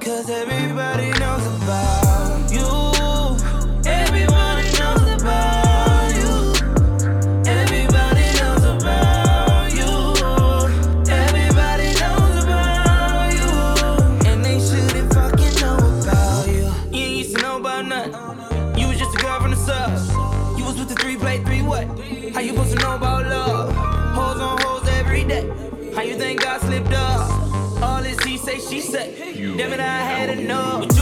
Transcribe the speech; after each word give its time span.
cause 0.00 0.30
everybody 0.30 1.10
knows 1.18 1.46
about 1.62 2.05
Damn 28.96 29.74
it, 29.74 29.80
I 29.80 29.84
had 29.84 30.38
enough. 30.38 30.95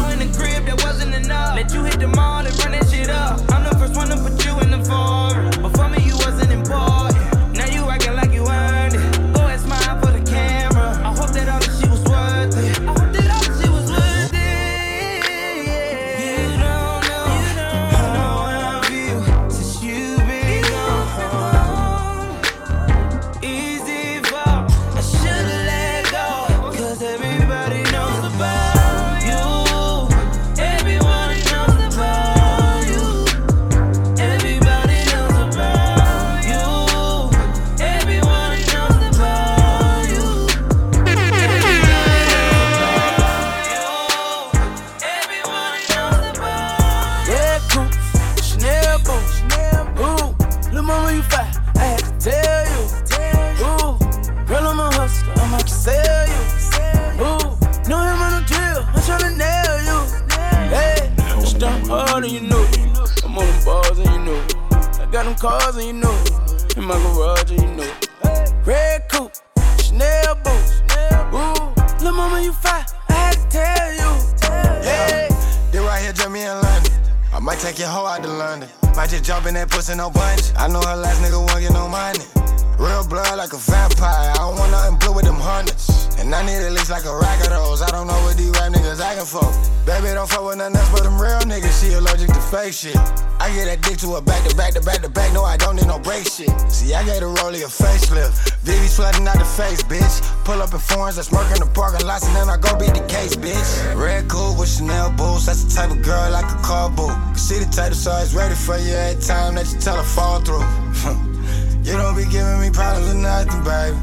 Face, 99.55 99.83
bitch. 99.83 100.45
Pull 100.45 100.61
up 100.61 100.73
in 100.73 100.81
foreigns, 100.81 101.17
that's 101.17 101.29
smirk 101.29 101.47
in 101.53 101.61
the 101.63 101.71
parking 101.73 102.07
lots, 102.07 102.27
and 102.27 102.35
then 102.35 102.49
I 102.49 102.57
go 102.57 102.77
beat 102.77 102.95
the 102.95 103.07
case, 103.07 103.37
bitch. 103.37 103.71
Red 103.95 104.29
coupe 104.29 104.59
with 104.59 104.69
Chanel 104.69 105.11
boots. 105.11 105.47
That's 105.47 105.63
the 105.65 105.71
type 105.75 105.91
of 105.91 106.03
girl 106.03 106.31
like 106.31 106.51
a 106.51 106.61
car 106.63 106.91
boot. 106.91 107.15
She 107.39 107.63
the 107.63 107.71
type 107.71 107.95
that's 107.95 108.07
always 108.07 108.35
ready 108.35 108.55
for 108.55 108.77
you 108.79 108.95
every 108.95 109.23
time 109.23 109.55
that 109.55 109.71
you 109.73 109.79
tell 109.79 109.97
her 109.97 110.03
fall 110.03 110.41
through. 110.41 110.67
you 111.87 111.95
don't 111.95 112.17
be 112.17 112.27
giving 112.27 112.61
me 112.61 112.71
problems 112.71 113.15
or 113.15 113.19
nothing, 113.19 113.63
baby. 113.63 113.99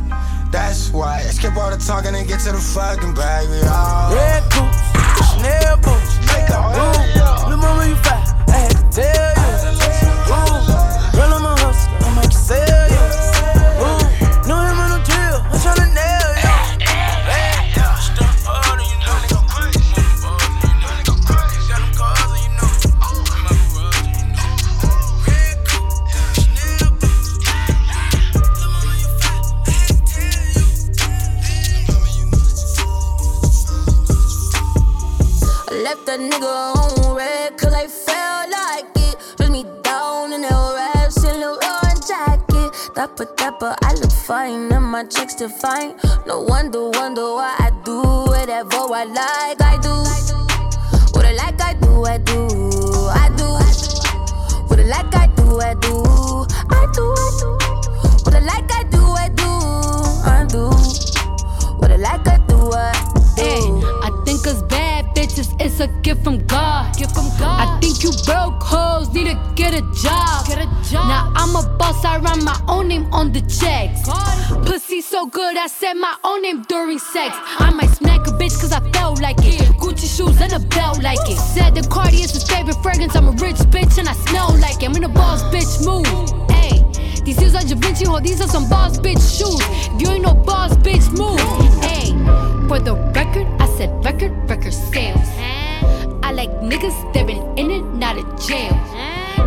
That's 0.51 0.91
why 0.91 1.19
I 1.19 1.31
skip 1.31 1.55
all 1.55 1.71
the 1.71 1.77
talking 1.77 2.15
and 2.15 2.27
get 2.27 2.39
to 2.47 2.51
the 2.51 2.59
fucking 2.59 3.13
baby. 3.13 3.59
Oh. 3.67 4.15
Red 4.15 4.43
boots, 4.55 4.79
Chanel 5.35 5.77
boots. 5.83 6.11
Ooh, 6.51 7.47
little 7.47 7.57
mama, 7.57 7.87
you 7.87 7.95
fat. 8.03 8.35
I 8.47 8.67
had 8.67 8.71
to 8.71 9.01
tell 9.01 9.30
checks 45.41 45.53
define. 45.53 45.95
No 46.25 46.41
wonder, 46.41 46.89
wonder 46.89 47.21
why 47.21 47.55
I 47.59 47.71
do 47.83 48.01
whatever 48.01 48.93
I 48.93 49.05
like. 49.05 49.61
I 49.61 49.77
do 49.81 49.89
what 51.13 51.25
I 51.25 51.33
like. 51.33 51.61
I 51.61 51.73
do, 51.73 52.05
I 52.05 52.17
do, 52.17 52.47
I 53.09 53.29
do. 53.37 53.47
What 54.67 54.79
I 54.79 54.83
like. 54.83 55.15
I 55.15 55.27
do, 55.35 55.59
I 55.59 55.73
do, 55.75 56.05
I 56.39 56.53
do, 56.53 56.65
I 56.69 56.87
do. 56.93 57.05
What 58.23 58.35
I 58.35 58.39
like. 58.39 58.71
I 58.71 58.83
do, 58.83 59.03
I 59.03 59.29
do, 59.29 59.49
I 60.25 60.45
do. 60.47 60.69
What 61.77 61.91
I 61.91 61.95
like. 61.95 62.27
I 62.27 62.37
do, 62.47 62.71
I 62.73 62.91
do. 63.13 63.41
Hey, 63.41 63.61
I 64.03 64.23
think 64.25 64.47
us 64.47 64.61
bad 64.63 65.05
bitches, 65.15 65.53
it's 65.59 65.79
a 65.79 65.87
gift 66.01 66.23
from 66.23 66.45
God. 66.47 66.95
Gift 66.97 67.13
from 67.13 67.29
God. 67.39 67.60
Think 67.81 68.03
you 68.03 68.11
broke 68.25 68.61
hoes 68.61 69.11
need 69.13 69.25
to 69.25 69.53
get 69.55 69.73
a 69.73 69.81
job. 69.93 70.45
Get 70.47 70.59
a 70.59 70.69
job. 70.89 71.07
Now 71.09 71.33
I'm 71.35 71.55
a 71.55 71.67
boss, 71.77 72.05
I 72.05 72.19
write 72.19 72.43
my 72.43 72.59
own 72.67 72.87
name 72.87 73.11
on 73.11 73.31
the 73.31 73.41
checks. 73.41 74.07
Pussy 74.65 75.01
so 75.01 75.25
good, 75.25 75.57
I 75.57 75.67
said 75.67 75.93
my 75.93 76.15
own 76.23 76.43
name 76.43 76.61
during 76.63 76.99
sex. 76.99 77.35
I 77.59 77.71
might 77.71 77.89
smack 77.89 78.27
a 78.27 78.31
bitch 78.31 78.59
cause 78.61 78.71
I 78.71 78.79
felt 78.91 79.21
like 79.21 79.37
it. 79.39 79.61
Gucci 79.81 80.07
shoes 80.15 80.39
and 80.39 80.53
a 80.53 80.59
belt 80.59 81.01
like 81.01 81.19
it. 81.27 81.37
Said 81.37 81.75
the 81.75 81.81
Cardi 81.89 82.21
is 82.21 82.31
his 82.31 82.43
favorite 82.47 82.81
fragrance. 82.83 83.15
I'm 83.15 83.27
a 83.27 83.31
rich 83.31 83.57
bitch 83.73 83.97
and 83.97 84.07
I 84.07 84.13
smell 84.13 84.55
like 84.59 84.83
it. 84.83 84.89
I'm 84.89 84.95
in 84.95 85.03
a 85.03 85.09
boss 85.09 85.43
bitch 85.53 85.83
move. 85.85 86.05
Hey. 86.49 86.81
These 87.23 87.39
shoes 87.39 87.55
are 87.55 87.61
Da 87.61 87.75
Vinci, 87.75 88.05
ho, 88.05 88.19
these 88.19 88.41
are 88.41 88.47
some 88.47 88.67
boss 88.67 88.97
bitch 88.97 89.21
shoes. 89.37 89.61
If 89.93 90.01
you 90.01 90.07
ain't 90.09 90.23
no 90.23 90.33
boss 90.33 90.75
bitch, 90.77 91.07
move. 91.11 91.39
Hey, 91.83 92.11
for 92.67 92.79
the 92.79 92.95
record, 93.13 93.47
I 93.61 93.67
said 93.77 93.89
record, 94.03 94.31
record 94.49 94.73
sales. 94.73 95.27
I 96.31 96.33
like 96.33 96.61
niggas 96.61 96.95
that 97.11 97.27
been 97.27 97.43
in 97.57 97.71
and 97.71 98.01
out 98.01 98.17
of 98.17 98.23
jail. 98.47 98.71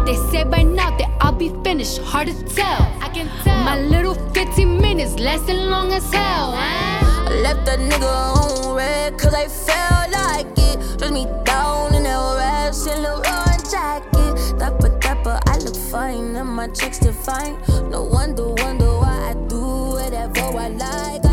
They 0.04 0.16
say 0.30 0.44
by 0.44 0.64
now 0.64 0.94
that 0.98 1.10
I'll 1.18 1.32
be 1.32 1.48
finished, 1.64 1.98
hard 2.02 2.26
to 2.28 2.34
tell. 2.44 2.82
I 3.00 3.08
can 3.08 3.26
tell. 3.42 3.64
My 3.64 3.80
little 3.80 4.14
15 4.34 4.82
minutes 4.82 5.18
lasting 5.18 5.56
long 5.70 5.94
as 5.94 6.04
hell. 6.12 6.52
I 6.52 7.40
left 7.42 7.64
that 7.64 7.78
nigga 7.78 8.12
on 8.36 8.76
red 8.76 9.18
cause 9.18 9.32
I 9.32 9.48
felt 9.48 10.12
like 10.12 10.46
it. 10.58 10.98
Dress 10.98 11.10
me 11.10 11.24
down 11.46 11.94
in 11.94 12.02
that 12.02 12.36
red 12.36 12.74
Saint 12.74 13.00
Laurent 13.00 13.64
jacket. 13.70 14.58
Dapper, 14.58 14.90
dapper, 14.98 15.40
I 15.46 15.56
look 15.60 15.76
fine 15.76 16.36
and 16.36 16.50
my 16.50 16.68
checks 16.68 16.98
define. 16.98 17.56
No 17.88 18.02
wonder, 18.02 18.48
wonder 18.48 18.98
why 18.98 19.30
I 19.30 19.48
do 19.48 19.58
whatever 19.96 20.58
I 20.58 20.68
like. 20.68 21.23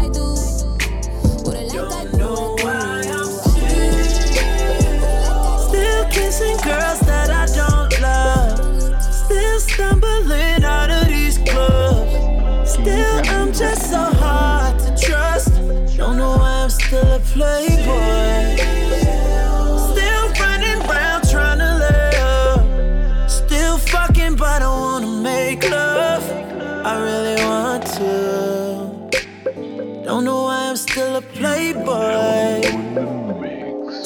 Kissing 6.41 6.71
girls 6.71 6.99
that 7.01 7.29
I 7.29 7.45
don't 7.53 8.01
love. 8.01 8.57
Still 9.13 9.59
stumbling 9.59 10.63
out 10.63 10.89
of 10.89 11.07
these 11.07 11.37
clubs. 11.37 12.71
Still, 12.71 13.21
I'm 13.29 13.53
just 13.53 13.91
so 13.91 13.99
hard 13.99 14.79
to 14.79 14.97
trust. 14.97 15.53
Don't 15.97 16.17
know 16.17 16.37
why 16.37 16.63
I'm 16.63 16.69
still 16.71 17.11
a 17.11 17.19
playboy. 17.19 18.55
Still 19.91 20.29
running 20.41 20.81
around 20.89 21.29
trying 21.29 21.59
to 21.59 21.73
up. 22.23 23.29
Still 23.29 23.77
fucking, 23.77 24.35
but 24.35 24.63
I 24.63 24.67
wanna 24.67 25.21
make 25.21 25.69
love. 25.69 26.23
I 26.83 26.97
really 27.07 27.35
want 27.43 27.85
to. 27.97 28.09
Don't 30.05 30.25
know 30.25 30.45
why 30.45 30.69
I'm 30.69 30.75
still 30.75 31.17
a 31.17 31.21
playboy. 31.21 32.70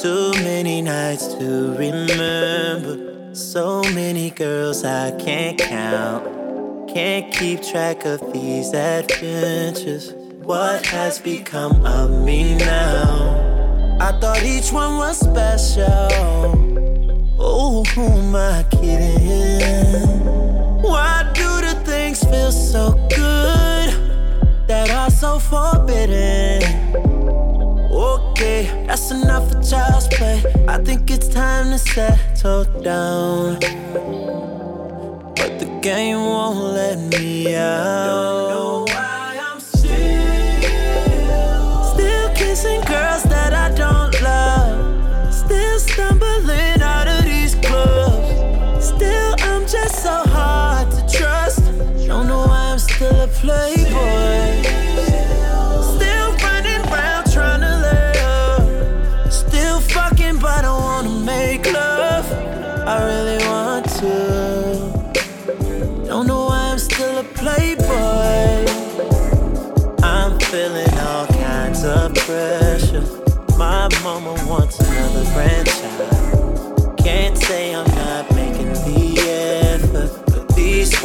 Many 0.06 0.82
nights 0.82 1.26
to 1.34 1.74
remember. 1.76 3.34
So 3.34 3.82
many 3.94 4.30
girls 4.30 4.84
I 4.84 5.10
can't 5.12 5.58
count. 5.58 6.24
Can't 6.88 7.32
keep 7.32 7.62
track 7.62 8.04
of 8.04 8.32
these 8.32 8.72
adventures. 8.72 10.12
What 10.42 10.86
has 10.86 11.18
become 11.18 11.84
of 11.84 12.10
me 12.24 12.56
now? 12.56 13.98
I 14.00 14.12
thought 14.20 14.42
each 14.44 14.70
one 14.72 14.96
was 14.96 15.18
special. 15.18 16.08
Oh, 17.38 17.82
who 17.94 18.02
am 18.02 18.36
I 18.36 18.64
kidding? 18.70 20.20
Why 20.82 21.30
do 21.34 21.60
the 21.66 21.74
things 21.84 22.22
feel 22.22 22.52
so 22.52 22.92
good 23.08 23.90
that 24.68 24.90
are 24.90 25.10
so 25.10 25.38
forbidden? 25.38 27.05
Okay, 27.96 28.84
that's 28.86 29.10
enough 29.10 29.50
for 29.50 29.62
child's 29.62 30.06
play. 30.08 30.42
I 30.68 30.76
think 30.84 31.10
it's 31.10 31.28
time 31.28 31.70
to 31.70 31.78
settle 31.78 32.64
down. 32.82 33.54
But 35.34 35.58
the 35.58 35.78
game 35.80 36.18
won't 36.18 36.74
let 36.74 36.98
me 36.98 37.56
out. 37.56 38.35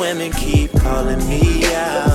Women 0.01 0.31
keep 0.31 0.71
calling 0.71 1.19
me 1.29 1.63
out. 1.75 2.10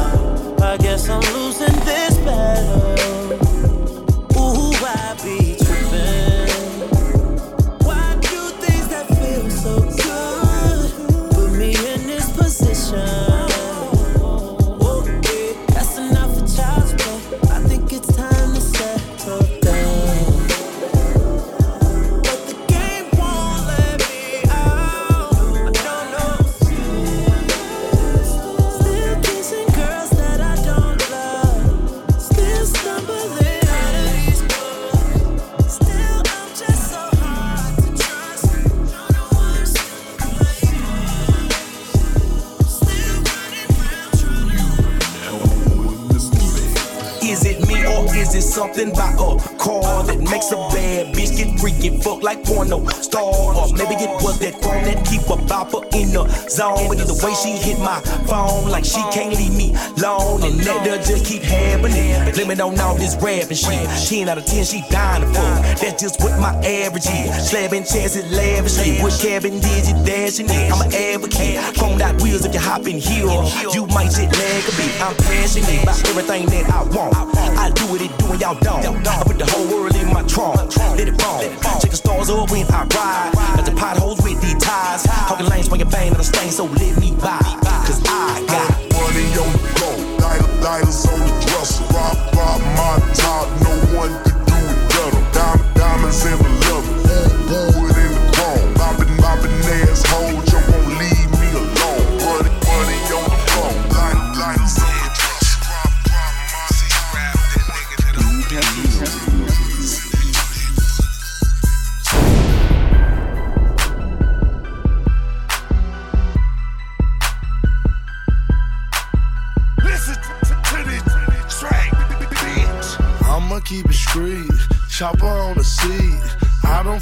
Like 52.36 52.44
porno 52.44 52.84
star? 52.88 53.22
Or 53.22 53.68
maybe 53.72 53.94
it 53.94 54.10
was 54.22 54.38
that 54.40 54.54
phone 54.62 54.84
that 54.84 55.04
keep 55.06 55.22
a 55.22 55.36
bopper 55.48 55.82
in 55.94 56.12
the 56.12 56.26
zone. 56.48 56.88
But 56.88 57.00
either 57.00 57.14
way, 57.24 57.34
she 57.34 57.56
hit 57.56 57.78
my 57.78 58.00
phone 58.26 58.70
like 58.70 58.84
she 58.84 59.02
can't 59.12 59.34
leave 59.36 59.54
me 59.54 59.74
alone. 59.98 60.42
And 60.44 60.60
that 60.60 60.84
does 60.84 61.08
just 61.08 61.24
keep 61.24 61.42
happening. 61.42 62.34
Blaming 62.34 62.60
on 62.60 62.78
all 62.80 62.94
this 62.94 63.16
rap 63.16 63.48
and 63.48 63.58
shit. 63.58 63.88
10 64.08 64.28
out 64.28 64.38
of 64.38 64.46
10, 64.46 64.64
she 64.64 64.82
dying 64.90 65.26
fuck. 65.32 65.62
That's 65.80 66.02
just 66.02 66.20
what 66.20 66.38
my 66.40 66.54
average 66.64 67.06
is. 67.06 67.50
Slabbing 67.50 67.86
chances 67.90 68.30
lavishly. 68.32 68.98
What 69.02 69.18
cabin 69.20 69.60
did 69.60 69.88
you 69.88 69.94
dashing 70.04 70.46
it? 70.46 70.72
I'm 70.72 70.80
an 70.82 70.92
advocate. 70.92 71.58
Phone 71.76 72.00
out 72.02 72.20
wheels 72.20 72.44
if 72.44 72.54
you 72.54 72.60
hop 72.60 72.86
in 72.86 72.98
here. 72.98 73.26
You 73.72 73.86
might 73.88 74.10
jet 74.12 74.32
lag 74.32 74.62
a 74.64 74.72
bit. 74.76 74.92
I'm 75.00 75.16
passionate 75.16 75.82
about 75.82 75.98
everything 76.08 76.46
that 76.46 76.70
I 76.70 76.82
want. 76.94 77.16
I 77.56 77.70
do 77.70 77.84
what 77.86 78.00
it 78.00 78.12
do 78.18 78.32
and 78.32 78.40
y'all 78.40 78.58
don't. 78.60 79.06
I 79.06 79.22
put 79.24 79.38
the 79.38 79.46
whole 79.46 79.66
world 79.68 79.94
in 79.94 79.95
my 80.16 80.26
trunk. 80.26 80.56
Let 80.96 81.08
it 81.08 81.20
fall. 81.20 81.40
Check 81.80 81.90
the 81.90 81.96
stars 81.96 82.30
up 82.30 82.50
when 82.50 82.64
I 82.72 82.88
ride. 82.96 83.32
Got 83.56 83.66
the 83.66 83.72
potholes 83.72 84.20
with 84.24 84.40
these 84.40 84.56
ties. 84.56 85.04
Hawking 85.28 85.46
lanes, 85.46 85.66
swinging 85.66 85.90
bang 85.90 86.10
on 86.12 86.16
the 86.16 86.24
stain, 86.24 86.50
so 86.50 86.64
let 86.64 86.96
me 86.98 87.12
buy. 87.20 87.36
Cause 87.84 88.00
I 88.08 88.40
got 88.48 88.70
money 88.96 89.28
on 89.36 89.52
the 89.52 89.60
go. 89.76 89.90
Dial- 90.16 90.60
Dials 90.64 91.04
on 91.12 91.20
the 91.20 91.32
dresser. 91.44 91.84
Rob, 91.92 92.16
rob 92.32 92.60
my 92.80 92.96
top. 93.12 93.46
No 93.60 93.72
one 94.00 94.12
could 94.24 94.40
do 94.48 94.56
it 94.56 94.80
better. 94.88 95.22
Diamond, 95.36 95.74
diamonds 95.76 96.24
in 96.24 96.38
the 96.40 96.50
leather. 96.64 96.96
Wood, 97.76 97.96
in 98.00 98.10
the 98.16 98.24
chrome. 98.32 98.68
Mopping, 98.80 99.14
mopping 99.20 99.56
assholes. 99.84 100.32
You 100.32 100.45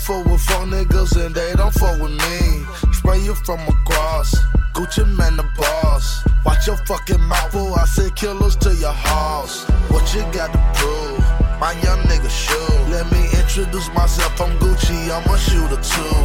fuck 0.05 0.27
with 0.27 0.41
fuck 0.43 0.69
niggas 0.69 1.17
and 1.25 1.35
they 1.35 1.55
don't 1.55 1.73
fuck 1.73 1.99
with 1.99 2.13
me. 2.13 2.93
Spray 2.93 3.21
you 3.21 3.35
from 3.35 3.61
across, 3.61 4.35
Gucci 4.75 5.05
Mane 5.17 5.37
the 5.37 5.47
boss. 5.57 6.23
Watch 6.45 6.67
your 6.67 6.77
fucking 6.85 7.23
mouth, 7.23 7.53
fool. 7.53 7.75
I 7.75 7.87
said 7.87 8.15
killers 8.15 8.57
to 8.57 8.75
your 8.75 8.93
house. 8.93 9.65
What 9.89 10.05
you 10.15 10.21
got 10.33 10.53
to 10.53 10.61
prove? 10.77 11.25
My 11.59 11.73
young 11.83 12.01
nigga 12.11 12.29
shoot. 12.29 12.91
Let 12.91 13.11
me 13.13 13.25
introduce 13.41 13.89
myself. 13.95 14.39
I'm 14.41 14.53
Gucci, 14.59 15.09
I'm 15.09 15.25
a 15.25 15.39
shooter 15.39 15.81
too. 15.81 16.17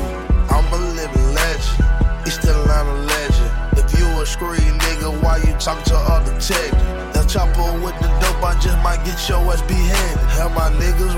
I'm 0.52 0.68
a 0.74 0.80
living 1.00 1.34
legend, 1.34 2.28
East 2.28 2.44
Atlanta 2.44 2.94
legend. 2.94 3.52
If 3.80 3.98
you 3.98 4.06
a 4.20 4.26
screen 4.26 4.74
nigga, 4.84 5.24
why 5.24 5.38
you 5.38 5.54
talk 5.54 5.84
to 5.86 5.96
other 5.96 6.38
tech? 6.42 6.72
That 7.14 7.30
chopper 7.30 7.72
with 7.80 7.96
the 8.02 8.10
dope, 8.20 8.44
I 8.44 8.60
just 8.60 8.78
might 8.84 9.06
get 9.06 9.18
your 9.30 9.40
ass 9.54 9.62
beheaded. 9.62 9.79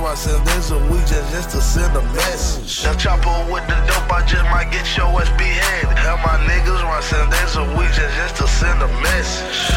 My 0.02 0.16
niggas 0.16 0.44
run 0.46 0.72
a 0.72 0.80
week 0.92 1.06
just, 1.06 1.32
just 1.32 1.50
to 1.52 1.62
send 1.62 1.96
a 1.96 2.02
message. 2.14 2.82
That 2.84 2.98
chopper 2.98 3.54
with 3.54 3.66
the 3.68 3.78
dope, 3.86 4.12
I 4.12 4.26
just 4.26 4.44
might 4.46 4.72
get 4.72 4.98
your 4.98 5.06
ass 5.22 5.30
beheaded. 5.38 5.96
Have 5.96 6.20
my 6.26 6.42
niggas 6.50 6.82
run 6.82 7.04
seven 7.04 7.30
days 7.30 7.56
a 7.56 7.64
week 7.78 7.94
just, 7.94 8.16
just 8.18 8.36
to 8.38 8.48
send 8.48 8.82
a 8.82 8.88
message. 9.00 9.71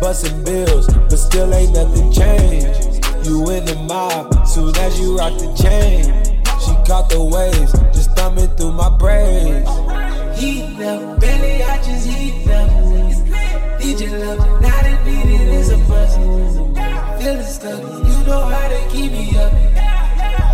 Busting 0.00 0.44
bills, 0.44 0.86
but 0.86 1.16
still 1.16 1.52
ain't 1.54 1.72
nothing 1.72 2.12
changed. 2.12 3.04
You 3.26 3.50
in 3.50 3.64
the 3.64 3.76
mob, 3.88 4.46
soon 4.46 4.74
as 4.76 4.98
you 5.00 5.16
rock 5.16 5.38
the 5.38 5.52
chain. 5.54 6.04
She 6.60 6.72
caught 6.86 7.08
the 7.10 7.22
waves, 7.22 7.72
just 7.94 8.10
thumbing 8.16 8.48
through 8.56 8.72
my 8.72 8.88
braids. 8.98 9.68
Heat 10.38 10.76
them, 10.78 11.18
belly, 11.18 11.62
I 11.62 11.76
just 11.78 12.06
heat 12.06 12.44
them. 12.44 12.68
DJ 13.78 14.10
love, 14.18 14.60
not 14.60 14.86
admitted 14.86 15.48
it's 15.48 15.70
a 15.70 15.76
bust. 15.88 16.16
Feeling 17.20 17.42
stuck, 17.44 17.80
you 17.80 18.26
know 18.26 18.44
how 18.46 18.68
to 18.68 18.88
keep 18.90 19.12
me 19.12 19.36
up. 19.38 19.52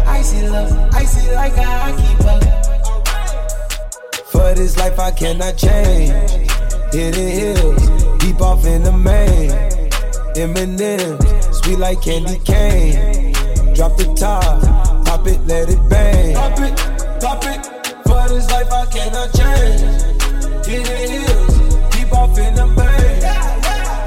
Icy 0.06 0.49
love, 0.49 0.94
icy 0.94 1.32
like 1.32 1.54
how 1.54 1.87
I 1.87 1.92
keep 1.92 2.20
up. 2.26 2.42
For 4.26 4.54
this 4.54 4.76
life 4.76 4.99
I 4.99 5.11
cannot 5.12 5.56
change. 5.56 6.11
Hidden 6.92 7.28
hills, 7.28 8.10
deep 8.21 8.41
off 8.41 8.65
in 8.65 8.83
the 8.83 8.93
main. 8.93 9.50
Eminem, 10.37 11.19
sweet 11.53 11.79
like 11.79 12.00
candy 12.03 12.39
cane. 12.45 13.33
Drop 13.75 13.97
the 13.97 14.05
top, 14.15 14.62
pop 15.07 15.27
it, 15.27 15.41
let 15.47 15.69
it 15.69 15.89
bang. 15.89 16.35
Pop 16.35 16.59
it, 16.61 16.77
pop 17.21 17.45
it. 17.45 17.67
For 18.07 18.29
this 18.29 18.49
life 18.50 18.71
I 18.71 18.87
cannot 18.87 19.33
change. 19.35 19.81
Hidden 20.67 21.11
hills, 21.11 21.55
deep 21.91 22.12
off 22.12 22.39
in 22.39 22.55
the 22.55 22.67
main. 22.79 23.21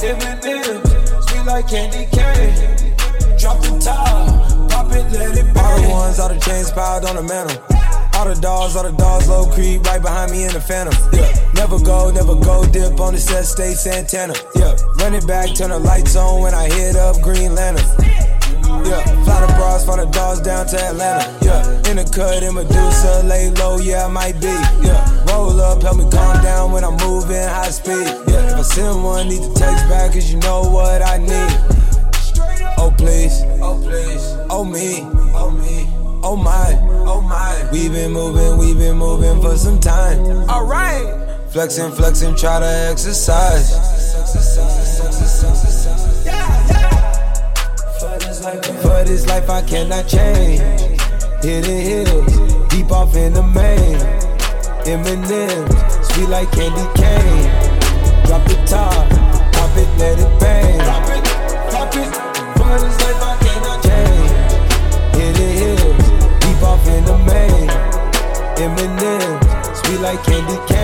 Eminem, 0.10 0.82
sweet 1.28 1.46
like 1.46 1.68
candy 1.68 2.06
cane. 2.16 3.38
Drop 3.38 3.60
the 3.62 3.80
top, 3.84 4.70
pop 4.70 4.92
it, 4.92 5.12
let 5.12 5.38
it 5.38 5.54
bang. 5.54 5.66
All 5.66 5.82
the 5.82 5.90
ones, 5.90 6.20
all 6.20 6.30
the 6.30 6.40
chains 6.40 6.72
piled 6.72 7.06
on 7.06 7.16
the 7.16 7.24
mantle. 7.24 7.83
All 8.16 8.26
the 8.26 8.36
dogs, 8.40 8.76
all 8.76 8.84
the 8.84 8.92
dogs, 8.92 9.28
low 9.28 9.46
creep, 9.52 9.84
right 9.84 10.02
behind 10.02 10.32
me 10.32 10.46
in 10.46 10.54
the 10.54 10.62
phantom. 10.62 10.94
Yeah, 11.12 11.34
never 11.54 11.80
go, 11.80 12.12
never 12.12 12.36
go, 12.36 12.66
dip 12.66 13.00
on 13.00 13.14
the 13.14 13.20
set, 13.20 13.46
stay 13.46 13.74
Santana. 13.74 14.34
Yeah, 14.56 14.76
run 15.00 15.14
it 15.14 15.26
back, 15.26 15.56
turn 15.56 15.72
the 15.72 15.80
lights 15.80 16.16
on 16.16 16.42
when 16.42 16.54
I 16.54 16.70
hit 16.70 16.96
up 16.96 17.22
Green 17.22 17.56
Lantern. 17.56 17.86
Yeah, 18.86 19.04
fly 19.24 19.46
the 19.46 19.54
bras, 19.58 19.86
fly 19.86 19.98
the 19.98 20.06
dogs 20.12 20.42
down 20.42 20.68
to 20.68 20.78
Atlanta. 20.80 21.26
Yeah, 21.42 21.90
in 21.90 21.98
the 21.98 22.06
cut 22.14 22.44
in 22.44 22.54
Medusa, 22.54 23.24
lay 23.26 23.50
low, 23.52 23.78
yeah, 23.78 24.06
I 24.06 24.08
might 24.08 24.40
be. 24.40 24.54
Yeah, 24.86 25.26
roll 25.26 25.60
up, 25.60 25.82
help 25.82 25.98
me 25.98 26.10
calm 26.12 26.42
down 26.44 26.72
when 26.72 26.84
I'm 26.84 26.98
moving 26.98 27.36
high 27.36 27.72
speed. 27.72 28.08
Yeah, 28.28 28.54
if 28.54 28.58
I 28.58 28.62
send 28.62 29.04
one, 29.04 29.28
need 29.28 29.42
to 29.42 29.54
text 29.54 29.90
back, 29.90 30.14
cause 30.14 30.32
you 30.32 30.40
know 30.40 30.62
what 30.70 31.02
I 31.02 31.18
need. 31.18 31.58
Oh 32.78 32.94
please, 32.98 33.44
oh 33.62 33.80
please, 33.82 34.36
oh 34.50 34.64
me, 34.64 35.02
oh 35.34 35.50
me, 35.50 35.83
oh 36.24 36.36
my, 36.36 36.78
oh 37.06 37.22
my. 37.22 37.70
We 37.72 37.90
been 37.90 38.12
moving, 38.12 38.58
we 38.58 38.74
been 38.74 38.98
moving 38.98 39.42
for 39.42 39.58
some 39.58 39.80
time. 39.80 40.26
Alright. 40.50 41.52
Flexing, 41.52 41.92
flexing, 41.92 42.36
try 42.36 42.60
to 42.60 42.90
exercise. 42.92 43.72
Yeah, 46.26 46.68
yeah. 46.70 47.14
For 48.82 49.04
this 49.04 49.28
life 49.28 49.50
I 49.50 49.62
cannot 49.62 50.08
change. 50.08 50.60
Hidden 51.44 51.82
hills, 51.82 52.70
deep 52.70 52.92
off 52.92 53.16
in 53.16 53.34
the 53.34 53.44
main. 53.44 54.00
Eminem, 54.86 55.68
sweet 56.04 56.30
like 56.30 56.52
candy 56.52 56.88
cane. 57.00 57.50
Drop 58.26 58.44
the 58.48 58.56
top, 58.66 59.10
pop 59.54 59.78
it, 59.78 59.88
let 60.00 60.20
it 60.20 60.40
bang. 60.40 60.80
Pop 60.80 61.10
it, 61.10 61.24
pop 61.72 61.96
it. 61.96 62.10
For 62.58 62.80
this 62.80 63.03
like 70.04 70.22
candy 70.26 70.58
cane. 70.68 70.83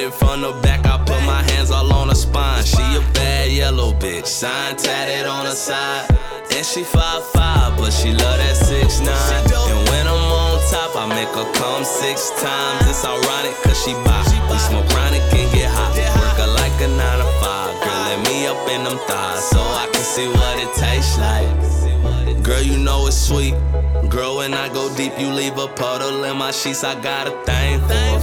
It 0.00 0.14
from 0.14 0.40
the 0.40 0.52
back, 0.62 0.86
I 0.86 0.98
put 0.98 1.22
my 1.24 1.42
hands 1.42 1.70
all 1.70 1.92
on 1.92 2.08
her 2.08 2.14
spine. 2.14 2.64
She 2.64 2.82
a 2.96 3.00
bad 3.12 3.50
yellow 3.50 3.92
bitch, 3.92 4.26
sign 4.26 4.76
tatted 4.76 5.26
on 5.26 5.46
her 5.46 5.52
side. 5.52 6.08
And 6.50 6.64
she 6.64 6.82
5'5, 6.82 7.76
but 7.76 7.90
she 7.90 8.10
love 8.10 8.38
that 8.38 8.56
6'9. 8.56 9.06
And 9.06 9.88
when 9.88 10.06
I'm 10.06 10.30
on 10.32 10.58
top, 10.70 10.96
I 10.96 11.06
make 11.06 11.28
her 11.34 11.50
come 11.54 11.84
six 11.84 12.30
times. 12.40 12.88
It's 12.88 13.04
ironic, 13.04 13.54
cause 13.62 13.82
she 13.84 13.92
buy. 14.04 14.24
We 14.50 14.58
smoke 14.58 14.88
chronic 14.90 15.22
and 15.34 15.50
get 15.52 15.70
hot. 15.70 15.96
Work 15.96 16.38
her 16.38 16.50
like 16.54 16.74
a 16.80 16.88
9 16.88 17.18
to 17.18 17.24
5. 17.42 17.84
Girl, 17.84 18.00
let 18.08 18.20
me 18.28 18.46
up 18.46 18.68
in 18.70 18.84
them 18.84 18.98
thighs 19.08 19.42
so 19.50 19.58
I 19.58 19.88
can 19.92 20.02
see 20.02 20.28
what 20.28 20.58
it 20.60 20.72
tastes 20.74 21.18
like. 21.18 21.83
Girl, 22.42 22.62
you 22.62 22.76
know 22.78 23.06
it's 23.06 23.16
sweet. 23.16 23.54
Girl, 24.08 24.36
when 24.36 24.54
I 24.54 24.68
go 24.68 24.94
deep, 24.96 25.18
you 25.18 25.28
leave 25.28 25.56
a 25.58 25.68
puddle 25.68 26.24
in 26.24 26.36
my 26.36 26.50
sheets. 26.50 26.84
I 26.84 27.00
got 27.00 27.26
a 27.26 27.32
thing 27.44 27.80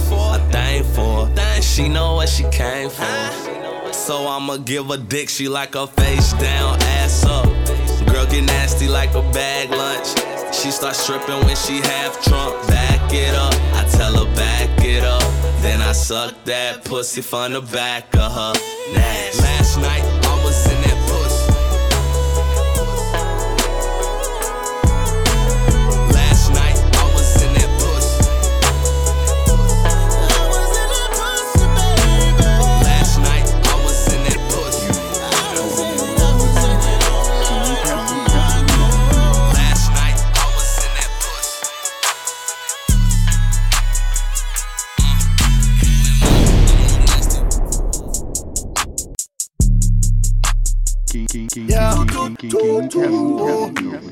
for, 0.08 0.36
a 0.36 0.38
thing 0.50 0.84
for. 0.94 1.28
She 1.62 1.88
know 1.88 2.16
what 2.16 2.28
she 2.28 2.44
came 2.50 2.90
for. 2.90 3.92
So 3.92 4.26
I'ma 4.26 4.58
give 4.58 4.90
a 4.90 4.98
dick, 4.98 5.28
she 5.28 5.48
like 5.48 5.74
her 5.74 5.86
face 5.86 6.32
down, 6.34 6.80
ass 6.82 7.24
up. 7.24 7.46
Girl 8.06 8.26
get 8.26 8.44
nasty 8.44 8.88
like 8.88 9.14
a 9.14 9.22
bag 9.32 9.70
lunch. 9.70 10.08
She 10.54 10.70
start 10.70 10.96
stripping 10.96 11.40
when 11.46 11.56
she 11.56 11.78
half 11.80 12.22
drunk. 12.24 12.66
Back 12.68 13.12
it 13.12 13.34
up, 13.34 13.54
I 13.74 13.88
tell 13.90 14.12
her 14.12 14.34
back 14.34 14.84
it 14.84 15.02
up. 15.02 15.22
Then 15.62 15.80
I 15.80 15.92
suck 15.92 16.34
that 16.44 16.84
pussy 16.84 17.22
from 17.22 17.54
the 17.54 17.62
back 17.62 18.14
of 18.16 18.32
her. 18.32 18.52
Last 18.94 19.78
night 19.78 20.02
I 20.02 20.44
was 20.44 20.66
in 20.66 20.80
that 20.82 20.91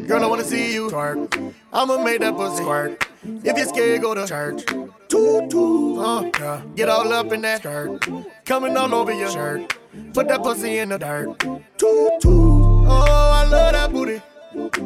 Girl, 0.08 0.24
I 0.24 0.26
wanna 0.26 0.42
see 0.42 0.74
you 0.74 0.88
twerk. 0.88 1.54
I'ma 1.72 2.02
make 2.02 2.20
that 2.20 2.34
pussy 2.34 2.62
squirt. 2.64 3.06
If 3.22 3.56
you're 3.56 3.66
scared, 3.66 4.02
go 4.02 4.14
to 4.14 4.26
church. 4.26 4.64
Toot 5.08 5.48
toot, 5.50 5.98
uh, 5.98 6.30
yeah. 6.40 6.62
get 6.74 6.88
all 6.88 7.12
up 7.12 7.30
in 7.32 7.40
that 7.42 7.60
skirt, 7.60 8.08
coming 8.44 8.76
all 8.76 8.92
over 8.94 9.12
your 9.12 9.30
shirt. 9.30 9.76
Put 10.12 10.26
that 10.26 10.42
pussy 10.42 10.78
in 10.78 10.88
the 10.88 10.98
dirt. 10.98 11.38
Toot 11.38 12.20
toot, 12.20 12.24
oh 12.24 13.32
I 13.32 13.44
love 13.44 13.72
that 13.74 13.92
booty. 13.92 14.20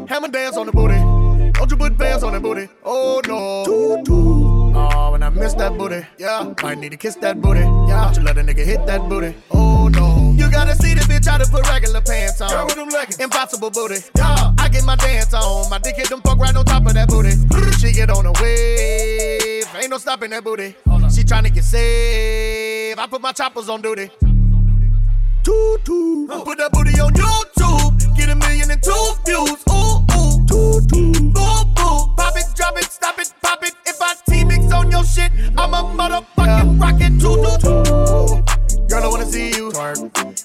Hammer 0.07 0.29
dance 0.29 0.59
on 0.59 0.67
the 0.67 0.73
booty. 0.73 0.99
Don't 1.53 1.71
you 1.71 1.79
put 1.79 1.97
bands 1.97 2.25
on 2.25 2.35
that 2.35 2.43
booty? 2.43 2.69
Oh 2.85 3.23
no. 3.27 3.65
Toot 3.65 4.05
toot. 4.05 4.77
Oh, 4.77 5.13
when 5.13 5.23
I 5.23 5.31
miss 5.31 5.55
that 5.55 5.79
booty, 5.79 6.05
yeah. 6.19 6.53
Might 6.63 6.77
need 6.77 6.91
to 6.91 6.99
kiss 6.99 7.15
that 7.17 7.41
booty, 7.41 7.61
yeah. 7.61 8.05
Don't 8.05 8.17
you 8.17 8.23
let 8.23 8.37
a 8.37 8.43
nigga 8.43 8.67
hit 8.67 8.85
that 8.85 9.09
booty? 9.09 9.35
Oh 9.51 9.89
no. 9.89 10.14
You 10.37 10.51
gotta 10.51 10.75
see 10.77 10.95
the 10.95 11.01
bitch 11.03 11.25
try 11.25 11.39
to 11.39 11.47
put 11.51 11.69
regular 11.69 12.01
pants 12.01 12.41
on. 12.41 12.51
Girl 12.51 12.67
with 12.67 12.75
them 12.75 12.89
leggings. 12.89 13.19
Impossible 13.21 13.71
booty. 13.71 14.01
Yeah. 14.17 14.53
I 14.59 14.69
get 14.69 14.85
my 14.85 14.97
dance 14.97 15.33
on. 15.33 15.71
My 15.71 15.79
dick 15.79 15.97
hit 15.97 16.09
them 16.09 16.21
fuck 16.23 16.39
right 16.39 16.55
on 16.55 16.65
top 16.65 16.87
of 16.87 16.95
that 16.95 17.09
booty. 17.09 17.31
she 17.79 17.93
get 17.93 18.11
on 18.11 18.27
a 18.27 18.33
wave. 18.43 19.65
Ain't 19.77 19.91
no 19.91 19.99
stopping 19.99 20.31
that 20.31 20.45
booty. 20.45 20.75
She 21.15 21.23
tryna 21.23 21.53
get 21.55 21.65
saved. 21.65 22.99
I 22.99 23.07
put 23.07 23.21
my 23.21 23.33
choppers 23.33 23.69
on 23.69 23.83
duty. 23.83 24.11
Two 25.45 25.77
two. 25.85 26.27
Put 26.45 26.59
that 26.59 26.73
booty 26.73 26.99
on 27.01 27.13
YouTube. 27.13 28.17
Get 28.17 28.31
a 28.31 28.35
million 28.35 28.71
and 28.71 28.83
two 28.83 29.13
views. 29.27 29.63
Ooh 29.71 30.05
ooh. 30.17 30.47
Two 30.47 30.81
two. 30.89 31.13
boom 31.13 31.33
boom, 31.33 32.15
Pop 32.17 32.37
it, 32.37 32.47
drop 32.55 32.79
it, 32.79 32.85
stop 32.85 33.19
it, 33.19 33.33
pop 33.43 33.63
it. 33.63 33.75
If 33.87 34.01
I 34.01 34.15
T 34.29 34.45
mix 34.45 34.73
on 34.73 34.91
your 34.91 35.05
shit, 35.05 35.31
I'm 35.57 35.75
a 35.75 35.83
motherfucking 35.83 36.79
yeah. 36.79 36.85
rocket. 36.85 37.21
Two 37.21 37.37
two 37.37 37.59
two. 37.61 38.64
Girl, 38.89 39.03
I 39.03 39.09
wanna 39.09 39.27
see 39.27 39.49
you 39.49 39.71
twerk. 39.71 39.99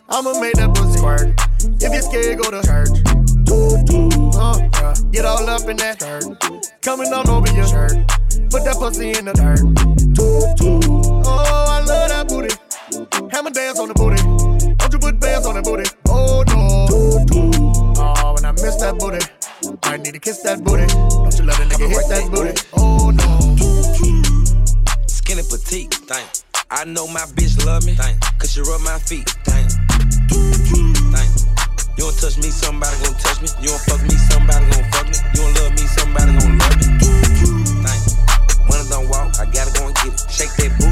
I'ma 0.09 0.39
make 0.39 0.53
that 0.55 0.73
pussy 0.73 0.99
twerk. 0.99 1.35
If 1.81 1.91
you're 1.91 2.01
scared, 2.01 2.39
go 2.39 2.49
to 2.51 2.61
church. 2.65 2.89
Uh, 4.39 4.93
get 5.11 5.25
all 5.25 5.47
up 5.49 5.67
in 5.67 5.77
that 5.77 5.99
shirt. 5.99 6.23
Coming 6.81 7.13
all 7.13 7.29
over 7.29 7.51
your 7.53 7.67
shirt. 7.67 7.93
Put 8.49 8.63
that 8.63 8.77
pussy 8.79 9.09
in 9.17 9.25
the 9.25 9.33
dirt. 9.33 9.59
Oh, 11.25 11.65
I 11.69 11.81
love 11.81 12.09
that 12.09 12.27
booty. 12.27 12.55
Hammer 13.31 13.51
dance 13.51 13.79
on 13.79 13.87
the 13.89 13.93
booty. 13.93 14.21
Don't 14.75 14.93
you 14.93 14.99
put 14.99 15.19
bands 15.19 15.45
on 15.45 15.55
that 15.55 15.63
booty? 15.63 15.89
Oh 16.07 16.43
no. 16.47 16.87
Oh, 18.01 18.33
when 18.33 18.45
I 18.45 18.51
miss 18.53 18.75
that 18.77 18.97
booty, 18.97 19.19
I 19.83 19.97
need 19.97 20.13
to 20.13 20.19
kiss 20.19 20.41
that 20.43 20.63
booty. 20.63 20.87
Don't 20.87 21.37
you 21.37 21.45
let 21.45 21.59
a 21.59 21.63
nigga 21.63 21.87
hit 21.89 22.07
that 22.09 22.31
booty? 22.31 22.53
Oh 22.77 23.11
no. 23.11 23.39
Skinny 25.07 25.43
petite, 25.43 25.93
thing. 25.93 26.25
I 26.71 26.85
know 26.85 27.07
my 27.07 27.25
bitch 27.33 27.65
love 27.65 27.83
me, 27.83 27.95
Dang. 27.95 28.15
cause 28.37 28.53
she 28.53 28.61
rub 28.61 28.81
my 28.81 28.99
feet. 28.99 29.25
Dang. 29.43 29.67
Dang. 30.29 31.31
You 31.97 32.05
don't 32.05 32.17
touch 32.21 32.37
me, 32.37 32.53
somebody 32.53 32.95
gon' 33.03 33.15
touch 33.17 33.41
me. 33.41 33.49
You 33.59 33.69
don't 33.69 33.81
fuck 33.89 34.01
me, 34.03 34.15
somebody 34.29 34.65
gon' 34.69 34.85
fuck 34.91 35.09
me. 35.09 35.17
You 35.33 35.41
don't 35.41 35.53
love 35.57 35.71
me, 35.73 35.85
somebody 35.89 36.31
gon' 36.37 36.57
love 36.61 36.77
me. 36.77 36.85
Dang. 37.81 38.01
Money 38.69 38.85
don't 38.87 39.09
walk, 39.09 39.33
I 39.41 39.49
gotta 39.49 39.73
go 39.79 39.87
and 39.87 39.95
get 39.95 40.13
it. 40.13 40.21
Shake 40.29 40.53
that 40.61 40.77
booty. 40.77 40.88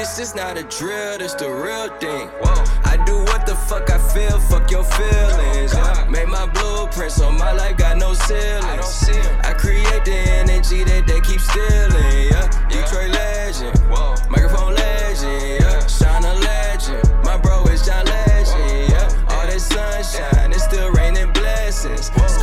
This 0.00 0.18
is 0.18 0.34
not 0.34 0.56
a 0.56 0.62
drill, 0.62 1.18
this 1.18 1.34
the 1.34 1.50
real 1.50 1.88
thing. 1.98 2.28
Whoa. 2.40 2.64
I 2.84 2.96
do 3.04 3.18
what 3.24 3.44
the 3.44 3.54
fuck 3.54 3.90
I 3.90 3.98
feel, 3.98 4.40
fuck 4.40 4.70
your 4.70 4.82
feelings. 4.82 5.74
Yeah. 5.74 6.06
Make 6.08 6.26
my 6.26 6.46
blueprint, 6.46 7.12
so 7.12 7.30
my 7.30 7.52
life 7.52 7.76
got 7.76 7.98
no 7.98 8.14
ceilings. 8.14 9.10
I, 9.10 9.50
I 9.50 9.52
create 9.52 10.06
the 10.06 10.16
energy 10.40 10.84
that 10.84 11.06
they 11.06 11.20
keep 11.20 11.38
stealing, 11.38 12.32
yeah. 12.32 12.48
yeah. 12.48 12.68
Detroit 12.70 13.10
legend, 13.10 13.78
Whoa. 13.92 14.14
microphone 14.30 14.74
legend, 14.74 15.60
yeah. 15.60 15.86
Shine 15.86 16.24
a 16.24 16.32
legend, 16.32 17.04
my 17.22 17.36
bro 17.36 17.62
is 17.64 17.84
John 17.84 18.06
Legend, 18.06 18.56
Whoa. 18.56 18.96
yeah. 18.96 19.36
All 19.36 19.46
that 19.46 19.60
sunshine, 19.60 20.50
it's 20.50 20.64
still 20.64 20.90
raining 20.92 21.30
blessings. 21.34 22.08
Whoa. 22.08 22.39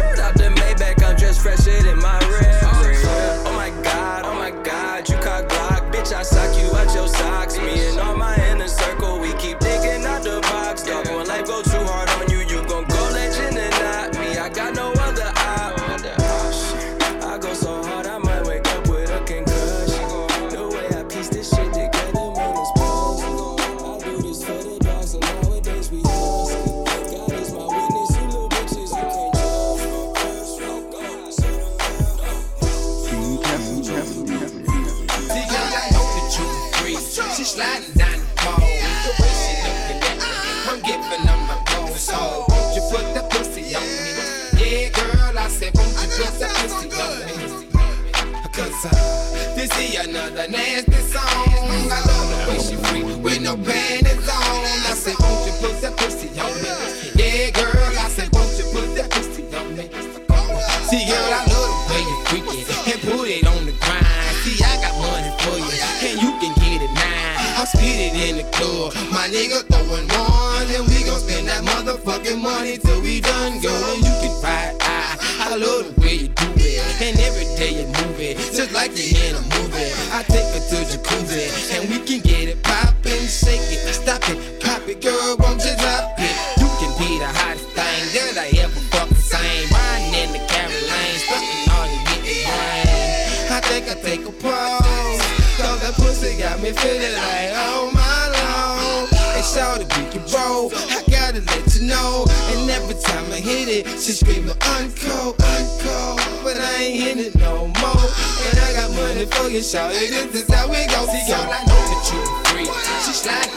She 104.08 104.14
screaming 104.14 104.56
uncle, 104.62 105.36
uncle. 105.36 106.16
But 106.42 106.56
I 106.56 106.76
ain't 106.80 107.08
in 107.08 107.26
it 107.26 107.36
no 107.36 107.68
more. 107.68 108.08
And 108.48 108.60
I 108.60 108.72
got 108.74 108.90
money 108.96 109.26
for 109.26 109.50
you, 109.50 109.62
shout 109.62 109.92
it. 109.94 110.32
This 110.32 110.48
is 110.48 110.56
how 110.56 110.70
we 110.70 110.88
go. 110.88 111.04
See, 111.12 111.28
girl, 111.28 111.44
I 111.44 111.60
know 111.68 111.82
that 111.92 112.08
you 112.14 112.20
free. 112.48 112.72
She 113.04 113.12
sliding 113.12 113.57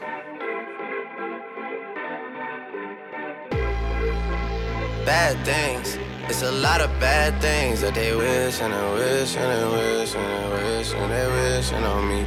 Bad 5.11 5.35
things. 5.43 5.97
It's 6.29 6.41
a 6.41 6.53
lot 6.67 6.79
of 6.79 6.89
bad 6.97 7.31
things 7.41 7.81
that 7.81 7.93
they 7.93 8.15
wish 8.15 8.61
and 8.61 8.71
they 8.73 8.87
wish 8.99 9.35
and 9.35 9.49
they 9.53 9.65
wish 9.75 10.15
and 10.15 10.27
they 10.33 10.47
wish 10.55 10.93
and 10.93 11.11
they 11.13 11.27
wishing 11.35 11.83
on 11.93 12.01
me. 12.11 12.21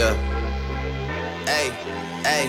Yeah. 0.00 0.14
Hey, 1.50 1.68
hey. 2.28 2.46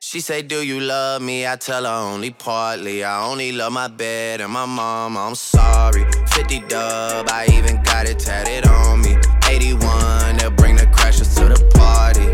She 0.00 0.20
say, 0.20 0.40
Do 0.40 0.62
you 0.70 0.80
love 0.80 1.20
me? 1.20 1.46
I 1.46 1.56
tell 1.56 1.84
her 1.84 1.98
only 2.12 2.30
partly. 2.30 3.04
I 3.04 3.16
only 3.30 3.52
love 3.52 3.72
my 3.72 3.88
bed 3.88 4.40
and 4.40 4.50
my 4.50 4.64
mom. 4.64 5.18
I'm 5.18 5.34
sorry. 5.34 6.04
50 6.28 6.60
dub, 6.72 7.28
I 7.28 7.42
even 7.52 7.82
got 7.82 8.08
it 8.08 8.18
tatted 8.18 8.66
on 8.66 9.02
me. 9.02 9.12
81, 9.46 10.36
they'll 10.38 10.50
bring 10.62 10.76
the 10.76 10.86
crashers 10.96 11.30
to 11.38 11.44
the 11.54 11.60
party. 11.76 12.28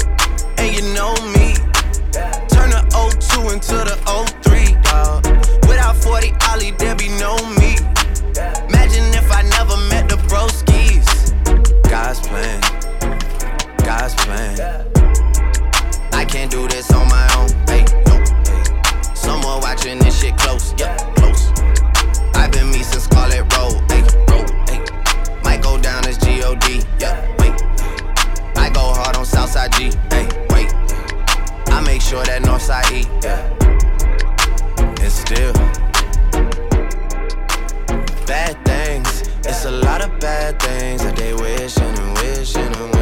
And 0.62 0.68
you 0.76 0.82
know 0.94 1.14
me. 1.34 1.46
Turn 2.54 2.70
the 2.70 2.82
O2 3.02 3.52
into 3.54 3.76
the 3.88 3.96
03, 4.06 4.43
dawg. 4.43 4.43
Without 4.43 4.43
40 6.04 6.32
Oli, 6.52 6.70
there 6.72 6.94
be 6.94 7.08
no 7.08 7.34
me. 7.56 7.80
Imagine 8.68 9.08
if 9.16 9.32
I 9.32 9.40
never 9.56 9.76
met 9.88 10.06
the 10.06 10.18
broskies. 10.28 11.32
God's 11.88 12.20
plan, 12.28 12.60
God's 13.78 14.14
plan. 14.16 14.84
I 16.12 16.26
can't 16.26 16.50
do 16.50 16.68
this 16.68 16.92
on 16.92 17.08
my 17.08 17.26
own. 17.38 17.48
Hey, 17.66 17.84
no. 18.06 18.22
Someone 19.14 19.60
watching 19.62 19.98
this 19.98 20.20
shit 20.20 20.36
close, 20.36 20.74
yeah, 20.76 20.94
close. 21.16 21.48
I've 22.34 22.52
been 22.52 22.70
me 22.70 22.82
since 22.82 23.04
Scarlett 23.04 23.50
Road, 23.56 23.80
hey, 23.90 24.02
road, 24.28 24.50
hey. 24.68 24.80
Might 25.42 25.62
go 25.62 25.78
down 25.80 26.06
as 26.06 26.18
G-O-D, 26.18 26.82
yeah, 27.00 27.16
wait. 27.38 27.56
I 28.58 28.68
go 28.68 28.92
hard 28.92 29.16
on 29.16 29.24
Southside 29.24 29.72
G, 29.72 29.90
hey, 30.10 30.28
wait. 30.50 30.70
I 31.72 31.80
make 31.86 32.02
sure 32.02 32.22
that 32.24 32.42
Northside 32.42 32.92
E, 32.92 33.08
yeah. 33.22 33.40
And 35.02 35.12
still, 35.12 35.52
bad 38.26 38.64
things. 38.64 39.22
It's 39.44 39.64
a 39.64 39.70
lot 39.70 40.02
of 40.02 40.18
bad 40.20 40.60
things 40.60 41.02
that 41.02 41.16
they 41.16 41.34
wishing 41.34 41.82
and 41.82 42.18
wishing 42.18 42.74
and 42.76 42.93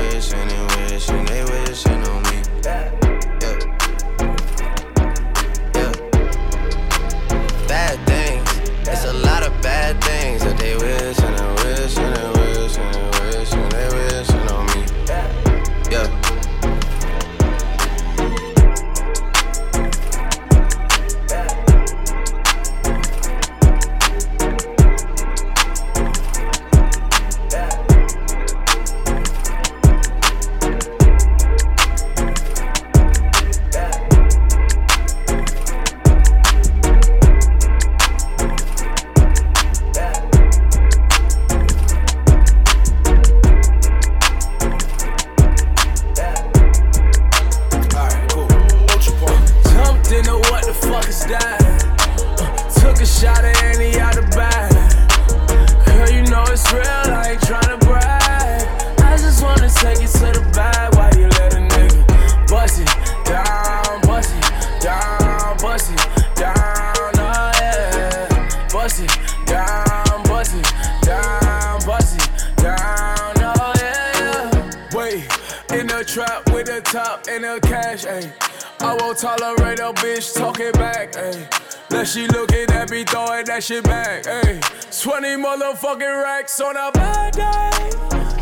on 86.77 86.89
a 86.89 86.93
bad 86.93 87.33
day. 87.35 87.91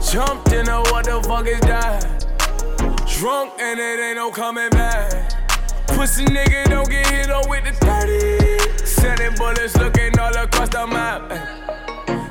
Jumped 0.00 0.52
in 0.52 0.68
a 0.68 0.80
what 0.90 1.04
the 1.04 1.20
fuck 1.26 1.46
is 1.46 1.60
that? 1.60 2.04
Drunk 3.18 3.52
and 3.58 3.78
it 3.78 4.00
ain't 4.00 4.16
no 4.16 4.30
coming 4.30 4.70
back. 4.70 5.32
Pussy 5.88 6.24
nigga 6.26 6.64
don't 6.70 6.88
get 6.88 7.06
hit 7.08 7.30
on 7.30 7.48
with 7.48 7.64
the 7.64 7.72
30. 7.84 8.86
Sending 8.86 9.34
bullets 9.36 9.76
looking 9.76 10.16
all 10.18 10.36
across 10.36 10.68
the 10.68 10.86
map. 10.86 11.28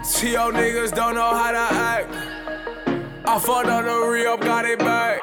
T.O. 0.05 0.51
niggas 0.51 0.93
don't 0.93 1.15
know 1.15 1.33
how 1.35 1.51
to 1.51 1.75
act. 1.75 2.13
I 3.25 3.39
fought 3.39 3.69
on 3.69 3.85
the 3.85 4.07
re 4.09 4.25
up, 4.25 4.41
got 4.41 4.65
it 4.65 4.79
back. 4.79 5.21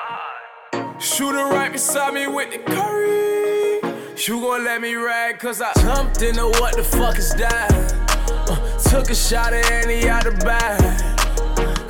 Shooter 1.01 1.47
right 1.47 1.73
beside 1.73 2.15
me 2.15 2.27
with 2.27 2.53
the 2.53 2.59
curry. 2.59 3.81
You 4.27 4.41
gon' 4.41 4.65
let 4.65 4.81
me 4.81 4.95
rag, 4.95 5.39
cause 5.39 5.63
I 5.63 5.73
jumped 5.81 6.23
into 6.23 6.47
what 6.47 6.77
the 6.77 6.83
fuck 6.83 7.19
is 7.19 7.35
that? 7.35 8.06
Took 8.91 9.11
a 9.11 9.15
shot 9.15 9.53
at 9.53 9.71
Annie 9.71 10.09
out 10.09 10.25
the 10.25 10.31
bag. 10.45 10.81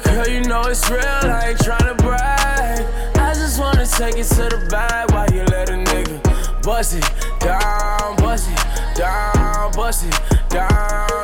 Girl, 0.04 0.26
you 0.26 0.40
know 0.48 0.62
it's 0.62 0.88
real, 0.90 1.00
I 1.00 1.50
ain't 1.50 1.58
tryna 1.58 1.96
brag. 1.98 2.84
I 3.16 3.34
just 3.34 3.60
wanna 3.60 3.86
take 3.86 4.16
it 4.16 4.24
to 4.24 4.48
the 4.48 4.66
bag 4.70 5.10
while 5.12 5.30
you 5.30 5.44
let 5.44 5.68
a 5.68 5.74
nigga 5.74 6.62
bust 6.62 6.94
it 6.94 7.04
down, 7.38 8.16
bust 8.16 8.48
it 8.50 8.96
down, 8.96 9.72
bust 9.72 10.04
it 10.04 10.20
down, 10.48 10.68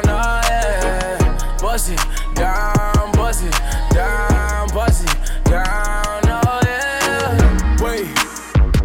oh 0.07 0.41
yeah. 0.49 1.57
Bust 1.61 1.91
it 1.91 2.01
down, 2.35 3.13
bust 3.13 3.43
it 3.43 3.53
down, 3.95 4.69
bust 4.69 5.05
it 5.05 5.51
down, 5.51 6.23
oh 6.29 6.61
yeah. 6.65 7.83
Wait, 7.83 8.07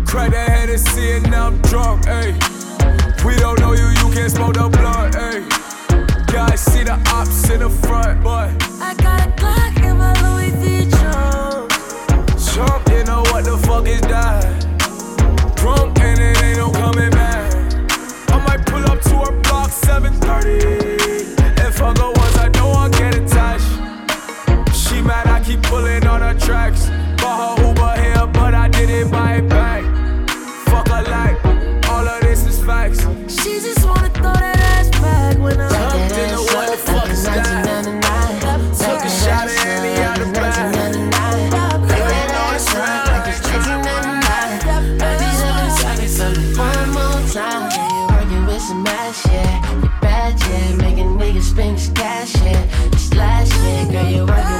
crack 0.07 0.31
that 0.31 0.49
head 0.49 0.69
and 0.69 0.79
see 0.79 1.09
it 1.09 1.29
now 1.29 1.47
I'm 1.47 1.61
drunk, 1.63 2.05
ayy. 2.05 2.33
We 3.25 3.35
don't 3.35 3.59
know 3.59 3.73
you, 3.73 3.87
you 3.87 4.13
can't 4.15 4.31
smoke 4.31 4.53
the 4.55 4.69
blunt, 4.69 5.15
ayy. 5.15 5.56
Guys 6.27 6.59
see 6.61 6.83
the 6.83 6.93
ops 7.07 7.49
in 7.49 7.59
the 7.61 7.69
front, 7.69 8.21
boy. 8.23 8.51
I 8.81 8.93
got 8.95 9.27
a 9.27 9.31
Glock 9.31 9.83
in 9.83 9.97
my 9.97 10.13
Louis 10.21 10.51
V 10.61 10.89
trunk. 10.91 11.71
Jump, 12.37 12.87
you 12.89 13.03
know 13.05 13.21
what 13.31 13.45
the 13.45 13.57
fuck 13.65 13.87
is 13.87 14.01
that? 14.01 14.43
Drunk 15.55 15.99
and 15.99 16.19
it 16.19 16.43
ain't 16.43 16.57
no 16.57 16.69
coming 16.71 17.09
back. 17.11 17.53
I 18.29 18.43
might 18.45 18.65
pull 18.65 18.83
up 18.85 19.01
to 19.03 19.15
her 19.25 19.41
block 19.41 19.71
730. 19.71 21.61
If 21.61 21.81
I 21.81 21.93
go 21.93 22.11
once, 22.15 22.37
I 22.37 22.49
know 22.49 22.69
I'll 22.71 22.89
get 22.89 23.15
attached. 23.15 23.71
She 24.75 25.01
mad, 25.01 25.27
I 25.27 25.41
keep 25.43 25.61
pulling 25.63 26.05
on 26.05 26.21
her 26.21 26.33
tracks. 26.39 26.89
Girl, 53.85 54.09
you 54.09 54.25
working 54.25 54.56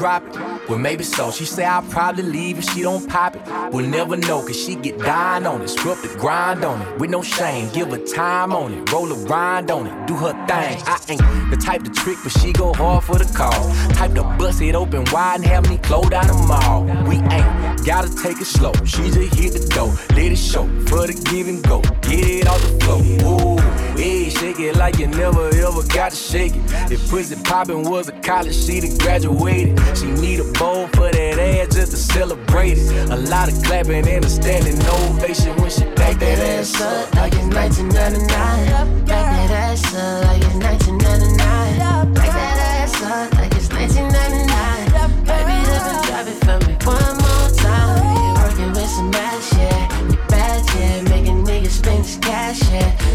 drop 0.00 0.26
it. 0.26 0.34
Well, 0.66 0.78
maybe 0.78 1.04
so. 1.04 1.30
She 1.30 1.44
say 1.44 1.62
I'll 1.66 1.82
probably 1.82 2.22
leave 2.22 2.56
if 2.58 2.64
she 2.64 2.80
don't 2.80 3.06
pop 3.06 3.36
it. 3.36 3.42
We'll 3.70 3.86
never 3.86 4.16
know, 4.16 4.40
cause 4.40 4.56
she 4.56 4.74
get 4.74 4.98
dying 4.98 5.46
on 5.46 5.60
it. 5.60 5.68
Scrub 5.68 5.98
the 5.98 6.08
grind 6.18 6.64
on 6.64 6.80
it. 6.80 6.98
With 6.98 7.10
no 7.10 7.20
shame, 7.20 7.68
give 7.74 7.90
her 7.90 7.98
time 7.98 8.52
on 8.54 8.72
it. 8.72 8.90
Roll 8.90 9.12
a 9.12 9.26
grind 9.26 9.70
on 9.70 9.86
it. 9.86 10.06
Do 10.06 10.14
her 10.14 10.32
thing. 10.46 10.78
I 10.86 10.98
ain't 11.10 11.50
the 11.50 11.58
type 11.58 11.82
to 11.84 11.90
trick, 11.90 12.16
but 12.22 12.32
she 12.32 12.50
go 12.54 12.72
hard 12.72 13.04
for 13.04 13.18
the 13.18 13.30
call. 13.36 13.62
Type 13.92 14.14
to 14.14 14.22
bust 14.38 14.62
it 14.62 14.74
open 14.74 15.04
wide 15.12 15.40
and 15.40 15.44
have 15.44 15.68
me 15.68 15.76
close 15.76 16.08
down 16.08 16.26
the 16.28 16.34
mall. 16.48 16.84
We 17.06 17.16
ain't 17.16 17.84
gotta 17.84 18.08
take 18.22 18.40
it 18.40 18.46
slow. 18.46 18.72
She 18.86 19.02
just 19.10 19.34
hit 19.34 19.52
the 19.52 19.68
door. 19.74 19.92
Let 20.16 20.32
it 20.32 20.36
show 20.36 20.64
for 20.86 21.06
the 21.06 21.14
give 21.30 21.46
and 21.46 21.62
go. 21.62 21.82
Get 22.08 22.24
it 22.24 22.46
off 22.48 22.62
the 22.62 22.72
floor. 22.80 23.00
Ooh, 23.00 23.59
yeah, 23.96 24.28
shake 24.28 24.60
it 24.60 24.76
like 24.76 24.98
you 24.98 25.06
never 25.06 25.48
ever 25.48 25.82
got 25.88 26.10
to 26.10 26.16
shake 26.16 26.54
it. 26.54 26.62
If 26.92 27.10
pussy 27.10 27.36
poppin' 27.42 27.82
was 27.82 28.08
a 28.08 28.12
college, 28.20 28.54
she'd 28.54 28.84
have 28.84 28.98
graduated. 28.98 29.78
She 29.96 30.06
need 30.06 30.40
a 30.40 30.44
bowl 30.58 30.86
for 30.88 31.10
that 31.10 31.38
ass 31.38 31.74
just 31.74 31.92
to 31.92 31.96
celebrate 31.96 32.78
it. 32.78 33.10
A 33.10 33.16
lot 33.16 33.52
of 33.52 33.62
clapping 33.62 34.06
and 34.06 34.24
a 34.24 34.28
standing 34.28 34.78
ovation 34.86 35.56
when 35.56 35.70
she 35.70 35.84
back 35.94 36.18
that 36.18 36.38
ass 36.38 36.80
up. 36.80 37.14
like 37.14 37.32
it's 37.34 37.54
1999. 37.54 39.04
Back 39.04 39.06
that 39.06 39.50
ass 39.50 39.94
up 39.94 40.24
like 40.24 40.42
it's 40.42 40.56
1999. 40.56 42.14
Back 42.14 42.26
that 42.26 42.58
ass 42.82 43.02
up 43.02 43.32
like 43.34 43.52
it's 43.54 43.68
1999. 43.70 44.90
Baby, 45.26 45.56
let 45.68 45.82
me 45.86 45.94
drop 46.06 46.26
it 46.26 46.38
for 46.44 46.58
me 46.66 46.74
one 46.86 47.16
more 47.22 47.50
time. 47.56 48.34
Working 48.42 48.72
with 48.72 48.90
some 48.90 49.14
ass, 49.14 49.52
yeah. 49.54 50.08
You 50.10 50.16
bad, 50.28 50.60
yeah. 50.76 51.02
Making 51.08 51.44
niggas 51.44 51.78
spend 51.82 52.04
this 52.04 52.16
cash, 52.18 52.62
yeah. 52.70 53.10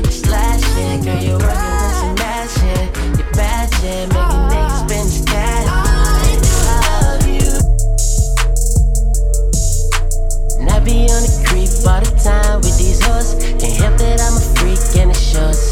Girl, 1.04 1.24
you 1.24 1.34
working 1.34 1.94
some 1.96 2.16
yeah. 2.18 2.84
You 3.18 3.26
bad, 3.34 3.70
yeah. 3.84 4.06
Making 4.12 4.44
niggas 4.52 4.80
spend 4.84 5.10
cash. 5.28 5.68
I 5.68 6.32
love 7.02 7.28
you. 7.28 7.52
And 10.60 10.68
I 10.70 10.80
be 10.80 11.08
on 11.10 11.22
the 11.24 11.32
creep 11.48 11.72
all 11.88 12.02
the 12.02 12.12
time 12.22 12.58
with 12.62 12.78
these 12.78 13.02
hoes. 13.06 13.36
Can't 13.60 13.78
help 13.78 13.98
that 14.00 14.20
I'm 14.22 14.36
a 14.36 14.42
freak 14.60 15.02
and 15.02 15.12
it 15.12 15.18
shows. 15.18 15.65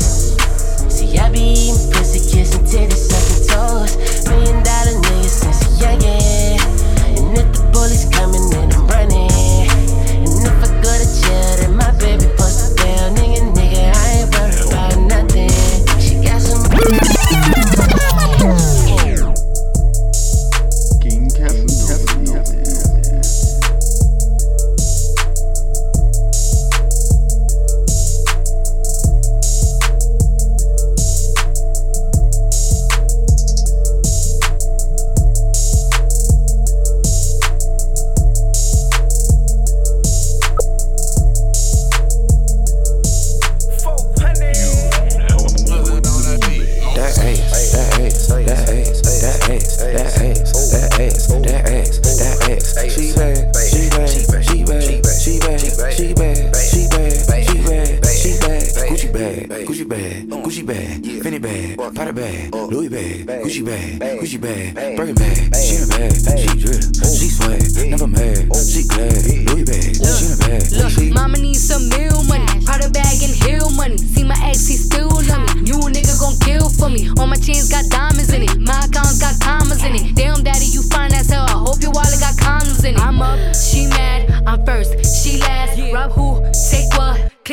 Bag, 64.44 64.76
Gucci 64.98 65.23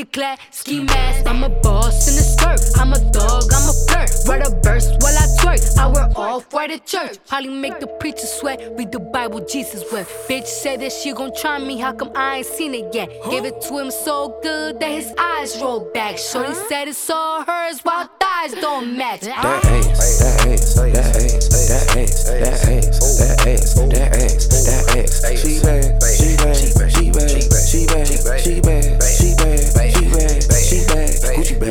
Click 0.01 0.13
clack, 0.13 0.41
ski 0.51 0.83
mask. 0.83 1.27
I'm 1.27 1.45
a 1.45 1.51
boss 1.51 2.09
in 2.09 2.17
the 2.17 2.23
skirt. 2.23 2.61
I'm 2.81 2.95
a 2.95 3.13
dog, 3.13 3.45
I'm 3.53 3.69
a 3.69 3.75
flirt. 3.85 4.11
Write 4.27 4.47
a 4.47 4.51
verse 4.65 4.89
while 5.03 5.13
I 5.13 5.27
twerk. 5.37 5.79
I 5.79 5.89
wear 5.89 6.09
off 6.17 6.51
white 6.55 6.71
right 6.71 6.81
at 6.81 6.87
church. 6.87 7.19
Probably 7.29 7.51
make 7.51 7.81
the 7.81 7.87
preacher 7.87 8.25
sweat. 8.25 8.63
Read 8.79 8.93
the 8.93 8.99
Bible 8.99 9.45
Jesus 9.45 9.85
wept. 9.93 10.09
Bitch 10.27 10.47
said 10.47 10.81
that 10.81 10.93
she 10.93 11.13
gon' 11.13 11.35
try 11.37 11.59
me. 11.59 11.79
How 11.79 11.93
come 11.93 12.13
I 12.15 12.39
ain't 12.39 12.47
seen 12.47 12.73
it 12.73 12.95
yet? 12.95 13.11
Gave 13.29 13.45
it 13.45 13.61
to 13.61 13.79
him 13.79 13.91
so 13.91 14.41
good 14.43 14.81
that 14.81 14.91
his 14.91 15.13
eyes 15.19 15.61
rolled 15.61 15.93
back. 15.93 16.17
Shorty 16.17 16.55
said 16.55 16.89
it's 16.89 17.11
all 17.11 17.45
hers 17.45 17.81
while 17.83 18.09
thighs 18.19 18.55
don't 18.55 18.97
match. 18.97 19.21
That 19.21 19.37
ass, 19.37 19.67
that 19.67 20.47
ass, 20.49 20.77
that 20.77 20.97
ass, 20.97 21.49
that 21.69 21.97
ass, 21.99 22.25
that 22.25 22.49
ass, 22.49 23.05
that 23.19 23.47
ass, 23.47 23.75
that 23.75 24.17
ass, 24.17 24.47
that 24.65 24.97
ass. 24.97 25.43
She 25.43 25.61
bad, 25.61 26.03
she 26.17 26.37
bad, 26.41 26.57
she 26.57 26.73
bad, 26.81 26.97
she 26.97 27.11
bad, 27.13 27.29
she 27.69 27.87
bad, 27.87 28.41
she 28.41 28.61
bad, 28.61 29.20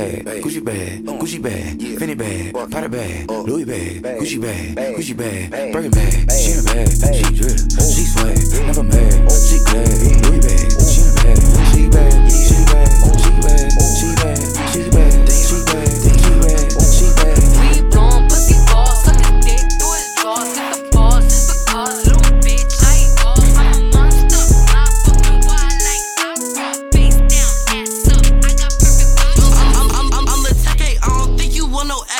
bag, 0.10 0.42
Gucci 0.42 0.62
bag, 0.64 1.04
Gucci 1.06 1.40
bag, 1.42 1.80
Fendi 1.98 2.16
bag, 2.18 2.54
Prada 2.70 2.90
bag, 2.90 3.30
Louis 3.30 3.66
bag, 3.66 4.02
Gucci 4.20 4.40
bag, 4.42 4.96
Gucci 4.96 5.14
bag, 5.16 5.52
Birkin 5.72 5.92
bag. 5.92 6.32
She 6.32 6.52
in 6.52 6.60
a 6.60 6.64
bag, 6.64 6.88
she 7.14 7.24
drip, 7.36 7.58
she 7.94 8.04
swag, 8.06 8.38
never 8.66 8.84
mad, 8.84 9.32
she 9.32 9.58
glad. 9.66 9.90
Louis 10.26 10.40
bag, 10.40 10.72
she 10.90 11.02
in 11.02 11.10
a 11.10 11.14
bag, 11.16 11.38
she 11.72 11.88
bad, 11.90 12.32
she 12.32 12.56
bad, 12.66 12.90
she 13.20 13.36
bad, 13.46 13.70
she 13.98 14.10
bad, 14.20 14.40
she 14.70 14.82
bad, 14.90 14.90
she 14.90 14.90
bad, 14.90 15.30
she 15.30 15.58
bad, 15.66 16.29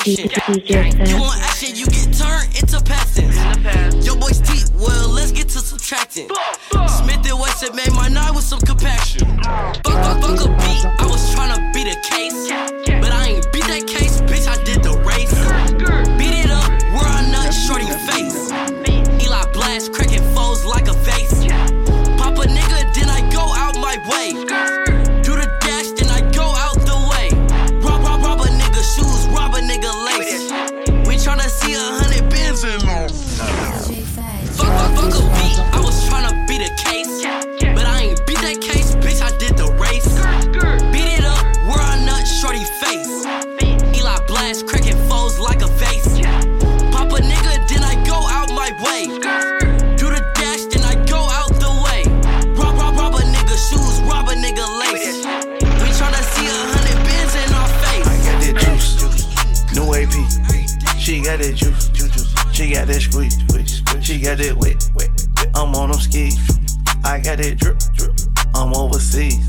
You 0.10 1.20
want 1.20 1.40
action, 1.44 1.76
you 1.76 1.86
get 1.86 2.12
turned 2.18 2.50
into 2.58 2.82
passing. 2.84 3.30
Your 4.02 4.16
boy's 4.16 4.42
teeth, 4.42 4.72
well, 4.74 5.08
let's 5.10 5.32
get 5.32 5.50
to 5.50 5.60
subtracting. 5.60 6.30
Smith 6.88 7.30
and 7.30 7.40
Wesson 7.40 7.76
made 7.76 7.92
my 7.94 8.08
night 8.08 8.32
with 8.34 8.44
some 8.44 8.60
compaction. 8.62 9.28
Fuck, 9.44 9.86
fuck, 9.86 10.22
fuck 10.22 10.50
a 10.50 10.69
that 63.00 63.12
squeeze. 63.12 64.06
She 64.06 64.20
got 64.20 64.38
that 64.38 64.56
wet, 64.58 64.90
wet. 64.96 65.10
I'm 65.56 65.76
on 65.76 65.92
them 65.92 66.00
skis. 66.00 66.38
I 67.04 67.20
got 67.20 67.38
that 67.38 67.58
drip, 67.58 67.80
drip. 67.96 68.16
I'm 68.56 68.74
overseas. 68.76 69.49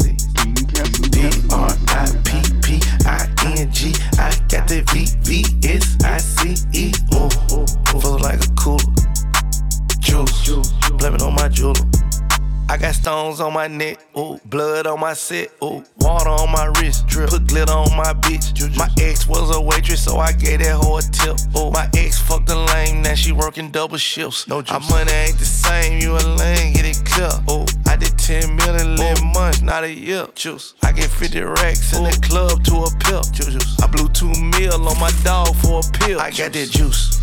On 13.40 13.53
my 13.53 13.66
neck, 13.66 13.98
ooh, 14.16 14.38
blood 14.44 14.87
on 14.87 15.00
my 15.00 15.14
set, 15.14 15.50
ooh, 15.62 15.85
water 15.98 16.29
on 16.31 16.50
my 16.53 16.66
wrist, 16.79 17.07
drip, 17.07 17.31
put 17.31 17.46
glitter 17.46 17.72
on 17.72 17.96
my 17.96 18.12
bitch. 18.12 18.76
My 18.76 18.88
ex 19.00 19.26
was 19.26 19.55
a 19.55 19.61
waitress, 19.61 20.05
so 20.05 20.18
I 20.18 20.33
gave 20.33 20.61
that 20.61 20.76
hoe 20.76 20.98
a 20.98 21.03
tip. 21.03 21.37
Ooh, 21.57 21.70
my 21.70 21.88
ex 21.96 22.18
fucked 22.18 22.50
a 22.50 22.57
lame, 22.57 23.03
now 23.03 23.14
she 23.14 23.33
working 23.33 23.70
double 23.70 23.96
shifts. 23.96 24.46
No 24.48 24.62
juice. 24.62 24.72
Our 24.72 24.81
money 24.90 25.12
ain't 25.12 25.38
the 25.38 25.44
same, 25.44 26.00
you 26.00 26.12
a 26.12 26.22
lame, 26.37 26.74
get 26.74 26.85
it 26.85 27.05
clear. 27.05 27.31
Ooh, 27.50 27.66
I 27.87 27.96
did 27.96 28.18
10 28.18 28.57
million 28.57 28.81
in 28.81 28.94
11 28.94 29.26
months, 29.33 29.62
not 29.62 29.85
a 29.85 29.92
year. 29.92 30.26
Juice, 30.35 30.74
I 30.83 30.92
get 30.92 31.11
50 31.11 31.40
racks 31.40 31.96
in 31.96 32.05
the 32.05 32.18
club 32.22 32.64
to 32.64 32.74
a 32.85 32.90
pill. 33.05 33.22
Juice, 33.33 33.81
I 33.81 33.87
blew 33.87 34.09
2 34.09 34.29
mil 34.59 34.88
on 34.88 34.98
my 35.00 35.11
dog 35.24 35.55
for 35.57 35.81
a 35.81 35.98
pill. 35.98 36.20
I 36.20 36.31
got 36.31 36.53
that 36.53 36.70
juice, 36.70 37.20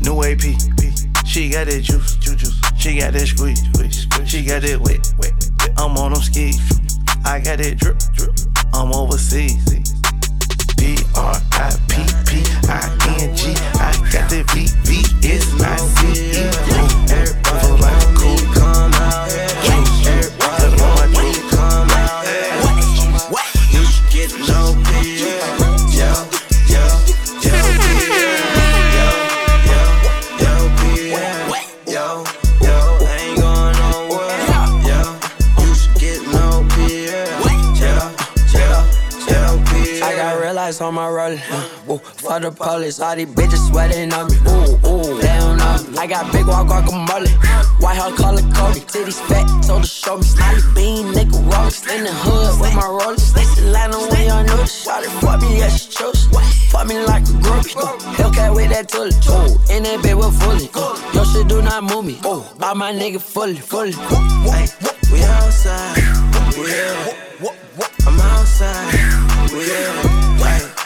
new 0.00 0.22
AP. 0.22 0.44
She 1.26 1.50
got 1.50 1.66
that 1.66 1.82
juice. 1.82 2.16
She 2.78 2.98
got 2.98 3.12
that 3.12 3.26
squeeze, 3.26 3.60
squeeze, 3.72 4.02
squeeze. 4.02 4.30
She 4.30 4.44
got 4.44 4.62
that 4.62 4.80
wet. 4.80 5.37
I'm 5.78 5.96
on 5.96 6.12
them 6.12 6.20
skis. 6.20 6.58
I 7.24 7.38
got 7.38 7.58
that 7.58 7.78
drip, 7.78 7.98
drip. 8.12 8.34
I'm 8.74 8.92
overseas. 8.92 9.64
P 10.76 10.96
R 11.14 11.34
I 11.52 11.70
P 11.86 12.02
P 12.26 12.42
I 12.68 12.82
N 13.20 13.36
G. 13.36 13.54
I 13.78 13.92
got 14.10 14.28
that 14.28 14.44
V 14.50 14.66
V 14.82 14.90
S 15.22 15.46
I 15.62 15.76
C 15.78 15.98
E. 16.18 16.50
Everybody 17.14 17.60
feel 17.62 17.76
like 17.78 18.02
cool. 18.18 18.38
Come 18.54 18.92
out 18.92 19.30
here. 19.30 19.47
On 40.88 40.94
my 40.94 41.08
roller. 41.08 41.40
Uh, 41.50 41.92
ooh, 41.92 41.98
for 41.98 42.40
the 42.40 42.50
police, 42.50 42.98
all 43.00 43.14
these 43.14 43.26
bitches 43.26 43.68
sweating 43.68 44.12
on 44.12 44.26
me. 44.28 44.36
Ooh, 44.48 44.88
ooh, 44.88 45.20
they 45.20 45.36
don't 45.36 45.58
me. 45.58 45.98
I 45.98 46.06
got 46.06 46.32
big 46.32 46.46
walk 46.46 46.68
guacamole. 46.68 47.28
White 47.80 47.96
hair 47.96 48.10
color 48.16 48.42
Cody. 48.56 48.80
Titties 48.80 49.20
fat, 49.28 49.46
told 49.66 49.82
her 49.82 49.86
show 49.86 50.16
me. 50.16 50.22
Snotty 50.22 50.62
bean, 50.74 51.12
nigga 51.12 51.36
rollers. 51.52 51.86
In 51.86 52.04
the 52.04 52.12
hood 52.12 52.60
with 52.60 52.74
my 52.74 52.86
rollers. 52.86 53.32
This 53.34 53.58
Atlanta 53.58 53.98
when 53.98 54.22
you 54.22 54.46
know 54.48 54.56
the 54.56 54.66
shot 54.66 55.04
it. 55.04 55.10
Fuck 55.20 55.42
me, 55.42 55.58
yeah, 55.58 55.68
she 55.68 55.90
chose. 55.90 56.26
Fuck 56.72 56.86
me 56.86 56.98
like 57.04 57.22
a 57.24 57.36
groupie. 57.44 57.76
Hellcat 58.16 58.54
with 58.54 58.70
that 58.70 58.88
tully. 58.88 59.12
Ooh, 59.28 59.74
in 59.74 59.82
that 59.82 60.02
bed 60.02 60.16
with 60.16 60.34
fully. 60.40 60.70
Ooh, 60.72 61.14
your 61.14 61.26
shit 61.26 61.48
do 61.48 61.60
not 61.60 61.84
move 61.84 62.04
me. 62.06 62.18
Ooh, 62.24 62.44
all 62.62 62.74
my 62.74 62.92
nigga 62.92 63.20
fully, 63.20 63.56
fully. 63.56 63.92
Ay, 63.96 64.66
We 65.12 65.22
outside. 65.24 65.96
We 66.56 66.70
here. 66.70 67.14
I'm 68.06 68.20
outside. 68.20 68.94
We. 69.52 69.68
Ay, 70.40 70.77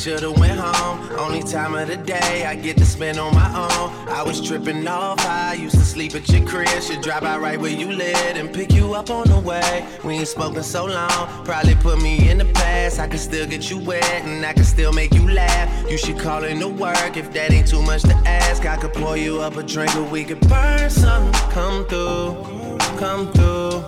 should've 0.00 0.38
went 0.38 0.58
home. 0.58 1.10
Only 1.18 1.42
time 1.42 1.74
of 1.74 1.86
the 1.86 1.96
day 1.98 2.46
I 2.46 2.54
get 2.54 2.78
to 2.78 2.86
spend 2.86 3.18
on 3.18 3.34
my 3.34 3.48
own. 3.48 4.08
I 4.08 4.22
was 4.22 4.40
tripping 4.40 4.88
off 4.88 5.20
I 5.26 5.52
used 5.52 5.74
to 5.74 5.84
sleep 5.84 6.14
at 6.14 6.26
your 6.30 6.46
crib. 6.46 6.68
Should 6.82 7.02
drive 7.02 7.22
out 7.22 7.42
right 7.42 7.60
where 7.60 7.70
you 7.70 7.92
live 7.92 8.36
and 8.36 8.50
pick 8.50 8.72
you 8.72 8.94
up 8.94 9.10
on 9.10 9.28
the 9.28 9.38
way. 9.38 9.86
We 10.02 10.14
ain't 10.14 10.28
spoken 10.28 10.62
so 10.62 10.86
long, 10.86 11.44
probably 11.44 11.74
put 11.74 12.00
me 12.00 12.30
in 12.30 12.38
the 12.38 12.46
past. 12.46 12.98
I 12.98 13.08
can 13.08 13.18
still 13.18 13.46
get 13.46 13.70
you 13.70 13.78
wet 13.78 14.24
and 14.24 14.46
I 14.46 14.54
can 14.54 14.64
still 14.64 14.90
make 14.90 15.12
you 15.12 15.30
laugh. 15.30 15.68
You 15.90 15.98
should 15.98 16.18
call 16.18 16.44
in 16.44 16.60
to 16.60 16.68
work 16.68 17.18
if 17.18 17.30
that 17.34 17.52
ain't 17.52 17.68
too 17.68 17.82
much 17.82 18.00
to 18.02 18.14
ask. 18.26 18.64
I 18.64 18.78
could 18.78 18.94
pour 18.94 19.18
you 19.18 19.42
up 19.42 19.58
a 19.58 19.62
drink 19.62 19.94
or 19.96 20.04
we 20.04 20.24
could 20.24 20.40
burn 20.48 20.88
some. 20.88 21.30
Come 21.52 21.84
through, 21.84 22.78
come 22.96 23.30
through, 23.32 23.84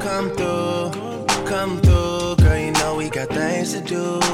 come 0.00 0.30
through, 0.36 0.90
come 1.46 1.80
through. 1.80 2.36
Girl, 2.44 2.58
you 2.58 2.72
know 2.72 2.96
we 2.96 3.08
got 3.08 3.28
things 3.28 3.72
to 3.72 3.80
do. 3.80 4.25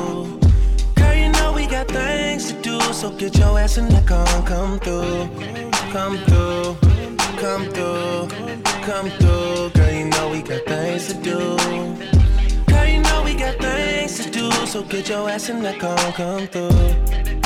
Things 1.93 2.53
to 2.53 2.63
do. 2.63 2.81
So 2.93 3.11
get 3.11 3.37
your 3.39 3.59
ass 3.59 3.79
in 3.79 3.89
the 3.89 4.03
car 4.03 4.27
and 4.29 4.47
come 4.47 4.79
through, 4.81 5.29
come 5.93 6.17
through, 6.27 6.77
come 7.37 7.65
through, 7.75 8.29
come 8.83 9.11
through. 9.21 9.71
Girl, 9.71 9.93
you 9.93 10.07
know 10.07 10.31
we 10.31 10.43
got 10.43 10.65
things 10.65 11.09
to 11.09 11.15
do. 11.15 11.57
Girl, 12.67 12.87
you 12.87 13.01
know 13.01 13.23
we 13.25 13.35
got 13.35 13.57
things 13.57 14.25
to 14.25 14.31
do. 14.31 14.51
So 14.67 14.83
get 14.83 15.09
your 15.09 15.29
ass 15.29 15.49
in 15.49 15.63
the 15.63 15.75
car 15.75 15.99
and 15.99 16.15
come 16.15 16.47
through. 16.49 17.42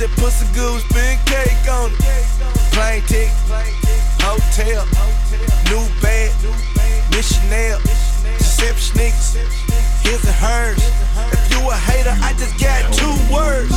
That 0.00 0.08
pussy 0.16 0.46
good, 0.54 0.72
we 0.72 0.80
spin 0.80 1.18
cake 1.28 1.68
on 1.68 1.92
it. 1.92 2.24
Plane 2.72 3.04
ticket, 3.04 3.36
hotel, 4.24 4.88
new 5.68 5.84
bag, 6.00 6.32
missionary, 7.12 7.76
Giuseppe 8.40 8.80
niggas, 8.96 9.36
his 10.00 10.24
and 10.24 10.34
hers. 10.40 10.80
If 11.32 11.52
you 11.52 11.60
a 11.68 11.76
hater, 11.76 12.16
I 12.16 12.32
just 12.32 12.56
got 12.56 12.88
two 12.96 13.12
words. 13.28 13.76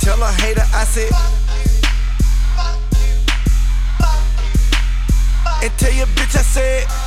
Tell 0.00 0.22
a 0.22 0.32
hater 0.32 0.66
I 0.74 0.84
said. 0.84 1.12
And 5.62 5.72
tell 5.78 5.92
your 5.92 6.06
bitch 6.06 6.36
I 6.36 6.42
said. 6.42 7.05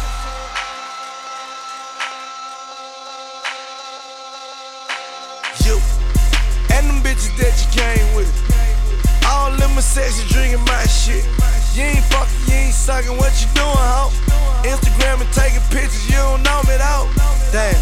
Sexy 9.89 10.21
drinking 10.29 10.61
my 10.69 10.85
shit. 10.85 11.25
You 11.73 11.89
ain't 11.89 12.05
fucking, 12.13 12.45
you 12.45 12.69
ain't 12.69 12.77
sucking, 12.77 13.17
what 13.17 13.33
you 13.41 13.49
doing, 13.57 13.73
ho? 13.89 14.13
Instagram 14.61 15.25
and 15.25 15.31
taking 15.33 15.65
pictures, 15.73 16.05
you 16.05 16.13
don't 16.21 16.45
know 16.45 16.61
me 16.69 16.77
though. 16.77 17.09
Damn, 17.49 17.73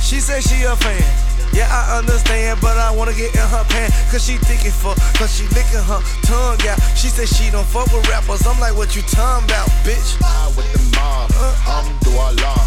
she 0.00 0.16
said 0.16 0.40
she 0.40 0.64
a 0.64 0.72
fan. 0.80 1.04
Yeah, 1.52 1.68
I 1.68 2.00
understand, 2.00 2.60
but 2.60 2.76
I 2.80 2.88
wanna 2.90 3.12
get 3.12 3.34
in 3.36 3.44
her 3.52 3.64
pants. 3.68 3.92
Cause 4.10 4.24
she 4.24 4.40
thinking 4.48 4.72
fuck, 4.72 4.96
cause 5.20 5.28
she 5.28 5.44
licking 5.52 5.84
her 5.84 6.00
tongue 6.24 6.60
out. 6.68 6.80
She 6.96 7.08
said 7.08 7.28
she 7.28 7.50
don't 7.52 7.68
fuck 7.68 7.92
with 7.92 8.08
rappers. 8.08 8.46
I'm 8.46 8.58
like, 8.58 8.76
what 8.76 8.96
you 8.96 9.02
talking 9.02 9.44
about, 9.44 9.68
bitch? 9.84 10.16
I 10.24 10.48
with 10.56 10.68
the 10.72 10.80
mob, 10.96 11.28
Alhamdulillah. 11.36 12.60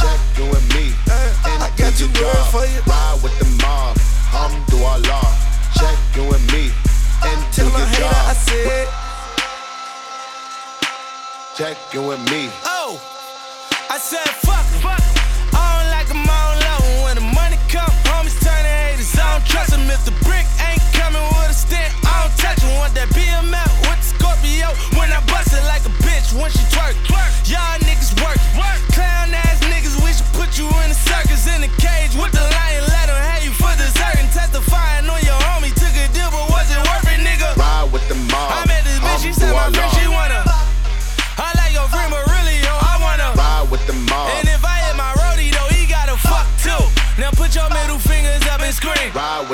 Check 0.00 0.20
you 0.40 0.48
and 0.48 0.66
me. 0.72 0.96
Uh, 1.12 1.48
and 1.52 1.60
I 1.60 1.68
got 1.76 1.92
do 1.96 2.08
two 2.08 2.12
job. 2.16 2.48
for 2.48 2.64
you. 2.64 2.80
Ride 2.88 3.20
with 3.20 3.36
the 3.36 3.48
mob, 3.60 3.96
Alhamdulillah. 4.32 5.28
Check 5.76 5.96
you 6.16 6.24
and 6.32 6.46
me. 6.52 6.93
And 7.22 7.40
Tell 7.52 7.66
a 7.68 7.86
hater 7.86 8.00
job. 8.00 8.14
I 8.26 8.34
said. 8.34 8.88
Check 11.56 11.76
you 11.92 12.10
and 12.10 12.24
me. 12.30 12.50
Oh, 12.64 13.00
I 13.88 13.98
said 13.98 14.26
fuck. 14.42 14.66
I 15.54 15.78
don't 15.78 15.90
like 15.94 16.10
'em, 16.10 16.26
I 16.26 16.34
don't 16.50 16.60
love 16.66 16.82
'em. 16.82 17.02
When 17.04 17.14
the 17.14 17.26
money 17.38 17.58
come, 17.70 17.92
homies 18.10 18.34
turn 18.42 18.62
to 18.66 18.74
haters. 18.82 19.14
I 19.14 19.38
don't 19.38 19.46
trust 19.46 19.72
'em. 19.72 19.88
If 19.88 20.04
the 20.04 20.10
brick 20.26 20.46
ain't 20.66 20.82
coming 20.92 21.22
with 21.38 21.50
a 21.50 21.54
stick, 21.54 21.92
I 22.04 22.22
don't 22.22 22.36
touch 22.38 22.60
'em. 22.64 22.74
Want 22.78 22.94
that 22.94 23.08
BMF 23.14 23.70
with 23.86 24.00
the 24.02 24.08
Scorpio. 24.18 24.68
When 24.98 25.12
I 25.12 25.20
bust 25.30 25.52
it 25.52 25.64
like 25.72 25.84
a 25.86 25.94
bitch 26.02 26.32
when 26.32 26.50
she 26.50 26.64
twerk. 26.74 26.96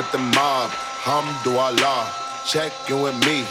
With 0.01 0.11
the 0.11 0.17
mob, 0.17 0.71
Alhamdulillah. 1.05 2.11
Check 2.45 2.73
you 2.89 3.05
and 3.05 3.19
me. 3.25 3.45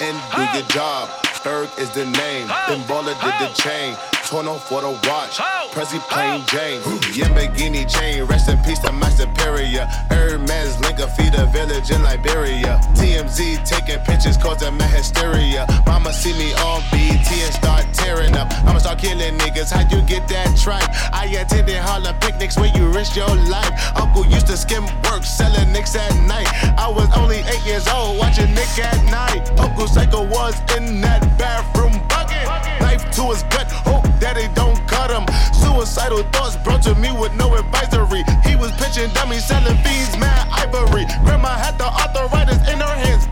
and 0.00 0.16
do 0.36 0.42
your 0.58 0.66
job. 0.68 1.08
Berg 1.42 1.68
is 1.78 1.90
the 1.90 2.04
name. 2.04 2.48
Then 2.68 2.80
baller 2.88 3.16
did 3.24 3.36
the 3.40 3.50
chain. 3.54 3.96
Torn 4.26 4.48
off 4.48 4.68
for 4.68 4.80
the 4.82 4.90
watch. 5.08 5.36
Prezi 5.72 6.00
plain 6.08 6.42
Jane. 6.46 6.80
Yambagini 7.16 7.84
chain. 7.88 8.24
Rest 8.24 8.48
in 8.48 8.58
peace 8.64 8.78
to 8.80 8.92
my 8.92 9.08
superior. 9.10 9.84
Hermes 10.10 10.78
Linka 10.80 11.06
feed 11.08 11.34
a 11.34 11.46
village 11.46 11.90
in 11.90 12.02
Liberia. 12.02 12.80
TMZ 12.96 13.64
taking 13.64 14.00
pictures 14.04 14.36
causing 14.36 14.76
my 14.76 14.86
hysteria. 14.86 15.66
Mama 15.86 16.12
see 16.12 16.32
me 16.34 16.52
on 16.54 16.82
BT 16.92 17.28
and 17.44 17.54
start 17.54 17.84
tearing 18.04 18.36
up. 18.36 18.52
I'ma 18.68 18.78
start 18.78 18.98
killing 18.98 19.36
niggas. 19.38 19.72
How'd 19.72 19.90
you 19.90 20.02
get 20.02 20.28
that 20.28 20.56
tripe? 20.56 20.88
I 21.12 21.24
attended 21.40 21.76
Harlem 21.76 22.16
picnics 22.20 22.56
where 22.56 22.72
you 22.76 22.88
risk 22.92 23.16
your 23.16 23.34
life. 23.48 23.72
Uncle 23.96 24.26
used 24.26 24.46
to 24.48 24.56
skim 24.56 24.84
work 25.08 25.24
selling 25.24 25.72
nicks 25.72 25.96
at 25.96 26.12
night. 26.28 26.48
I 26.78 26.88
was 26.88 27.08
only 27.16 27.40
eight 27.48 27.64
years 27.64 27.88
old 27.88 28.18
watching 28.18 28.52
Nick 28.54 28.78
at 28.78 29.00
night. 29.10 29.50
Uncle 29.58 29.88
Psycho 29.88 30.22
was 30.28 30.54
in 30.76 31.00
that 31.00 31.22
bathroom 31.38 31.96
bucket. 32.08 32.44
Knife 32.80 33.08
to 33.16 33.22
his 33.32 33.42
gut. 33.44 33.70
Hope 33.88 34.04
daddy 34.20 34.48
don't 34.54 34.78
cut 34.86 35.10
him. 35.10 35.24
Suicidal 35.52 36.22
thoughts 36.34 36.56
brought 36.56 36.82
to 36.82 36.94
me 36.94 37.10
with 37.12 37.34
no 37.34 37.54
advisory. 37.56 38.22
He 38.44 38.54
was 38.56 38.70
pitching 38.72 39.10
dummies, 39.14 39.44
selling 39.44 39.78
fiends, 39.82 40.16
mad 40.18 40.44
ivory. 40.52 41.06
Grandma 41.24 41.56
had 41.56 41.78
the 41.78 41.88
arthritis 41.88 42.60
in 42.68 42.78
her 42.80 42.96
hands, 43.04 43.24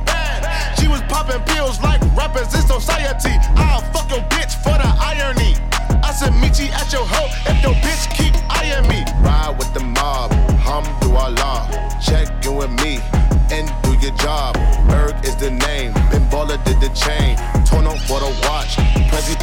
popping 1.13 1.45
pills 1.45 1.79
like 1.83 2.01
rappers 2.17 2.55
in 2.55 2.63
society. 2.63 3.37
I'll 3.57 3.83
fuck 3.93 4.09
your 4.09 4.25
bitch 4.33 4.57
for 4.65 4.73
the 4.81 4.91
irony. 4.97 5.53
I 6.03 6.11
said, 6.11 6.33
meet 6.41 6.59
you 6.59 6.73
at 6.73 6.91
your 6.91 7.05
hoe 7.05 7.29
if 7.53 7.63
your 7.63 7.77
bitch 7.85 8.09
keep 8.17 8.33
eyeing 8.49 8.89
me. 8.89 9.05
Ride 9.21 9.55
with 9.59 9.73
the 9.75 9.85
mob, 9.85 10.33
hum 10.65 10.85
do 11.03 11.13
Allah. 11.13 11.69
Check 12.01 12.29
in 12.47 12.57
with 12.57 12.73
me 12.83 13.01
and 13.53 13.69
do 13.85 13.93
your 14.01 14.17
job. 14.17 14.55
Berg 14.89 15.15
is 15.23 15.37
the 15.37 15.51
name, 15.51 15.93
Ben 16.11 16.25
Baller 16.33 16.57
did 16.65 16.81
the 16.81 16.89
chain. 16.97 17.37
Torn 17.69 17.87
up 17.87 17.99
for 18.09 18.19
the 18.25 18.33
watch, 18.49 18.81
Prezi 19.13 19.37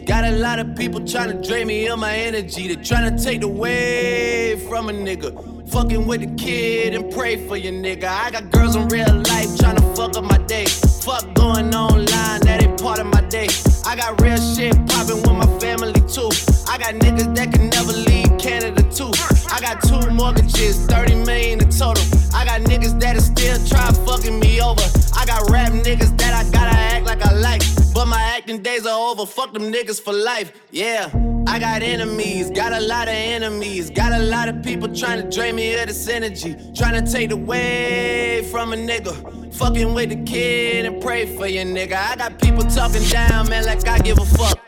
got 0.00 0.24
a 0.24 0.32
lot 0.32 0.58
of 0.58 0.76
people 0.76 1.04
trying 1.06 1.30
to 1.30 1.48
drain 1.48 1.66
me 1.66 1.86
of 1.88 1.98
my 1.98 2.14
energy. 2.14 2.68
They 2.68 2.82
trying 2.82 3.16
to 3.16 3.22
take 3.22 3.42
away 3.42 4.56
from 4.68 4.88
a 4.88 4.92
nigga. 4.92 5.68
Fucking 5.70 6.06
with 6.06 6.20
the 6.20 6.42
kid 6.42 6.94
and 6.94 7.10
pray 7.12 7.46
for 7.46 7.56
your 7.56 7.72
nigga. 7.72 8.04
I 8.04 8.30
got 8.30 8.50
girls 8.50 8.76
in 8.76 8.88
real 8.88 9.14
life 9.14 9.56
trying 9.58 9.76
to 9.76 9.82
fuck 9.94 10.16
up 10.16 10.24
my 10.24 10.38
day. 10.46 10.66
Fuck 10.66 11.34
going 11.34 11.74
online, 11.74 12.40
that 12.42 12.62
ain't 12.62 12.80
part 12.80 12.98
of 12.98 13.06
my 13.06 13.20
day. 13.28 13.48
I 13.86 13.96
got 13.96 14.20
real 14.20 14.36
shit 14.36 14.74
popping 14.88 15.22
with 15.22 15.32
my 15.32 15.58
family 15.58 15.92
too. 16.08 16.30
I 16.68 16.76
got 16.76 16.94
niggas 16.94 17.34
that 17.36 17.52
can 17.52 17.70
never 17.70 17.92
leave 17.92 18.36
Canada 18.38 18.82
too. 18.90 19.12
I 19.50 19.60
got 19.60 19.82
two 19.82 20.10
mortgages, 20.10 20.84
30 20.86 21.14
million 21.24 21.62
in 21.62 21.70
total. 21.70 22.04
I 22.34 22.44
got 22.44 22.60
niggas 22.62 22.98
that'll 23.00 23.22
still 23.22 23.58
try 23.66 23.90
fucking 24.04 24.38
me 24.38 24.60
over. 24.60 24.84
I 25.16 25.24
got 25.24 25.48
rap 25.50 25.72
niggas 25.72 26.17
But 27.98 28.06
my 28.06 28.22
acting 28.22 28.62
days 28.62 28.86
are 28.86 29.10
over. 29.10 29.26
Fuck 29.26 29.52
them 29.52 29.72
niggas 29.72 30.00
for 30.00 30.12
life. 30.12 30.52
Yeah. 30.70 31.10
I 31.48 31.58
got 31.58 31.82
enemies, 31.82 32.48
got 32.48 32.72
a 32.72 32.78
lot 32.78 33.08
of 33.08 33.14
enemies. 33.14 33.90
Got 33.90 34.12
a 34.12 34.22
lot 34.22 34.48
of 34.48 34.62
people 34.62 34.86
trying 34.94 35.20
to 35.20 35.28
drain 35.28 35.56
me 35.56 35.74
of 35.74 35.88
this 35.88 36.08
energy. 36.08 36.54
Trying 36.76 37.04
to 37.04 37.10
take 37.10 37.32
away 37.32 38.46
from 38.52 38.72
a 38.72 38.76
nigga. 38.76 39.52
Fucking 39.52 39.94
with 39.94 40.10
the 40.10 40.22
kid 40.22 40.86
and 40.86 41.02
pray 41.02 41.26
for 41.26 41.48
your 41.48 41.64
nigga. 41.64 41.94
I 41.94 42.14
got 42.14 42.40
people 42.40 42.62
talking 42.62 43.02
down, 43.08 43.48
man, 43.48 43.66
like 43.66 43.88
I 43.88 43.98
give 43.98 44.18
a 44.20 44.24
fuck. 44.24 44.67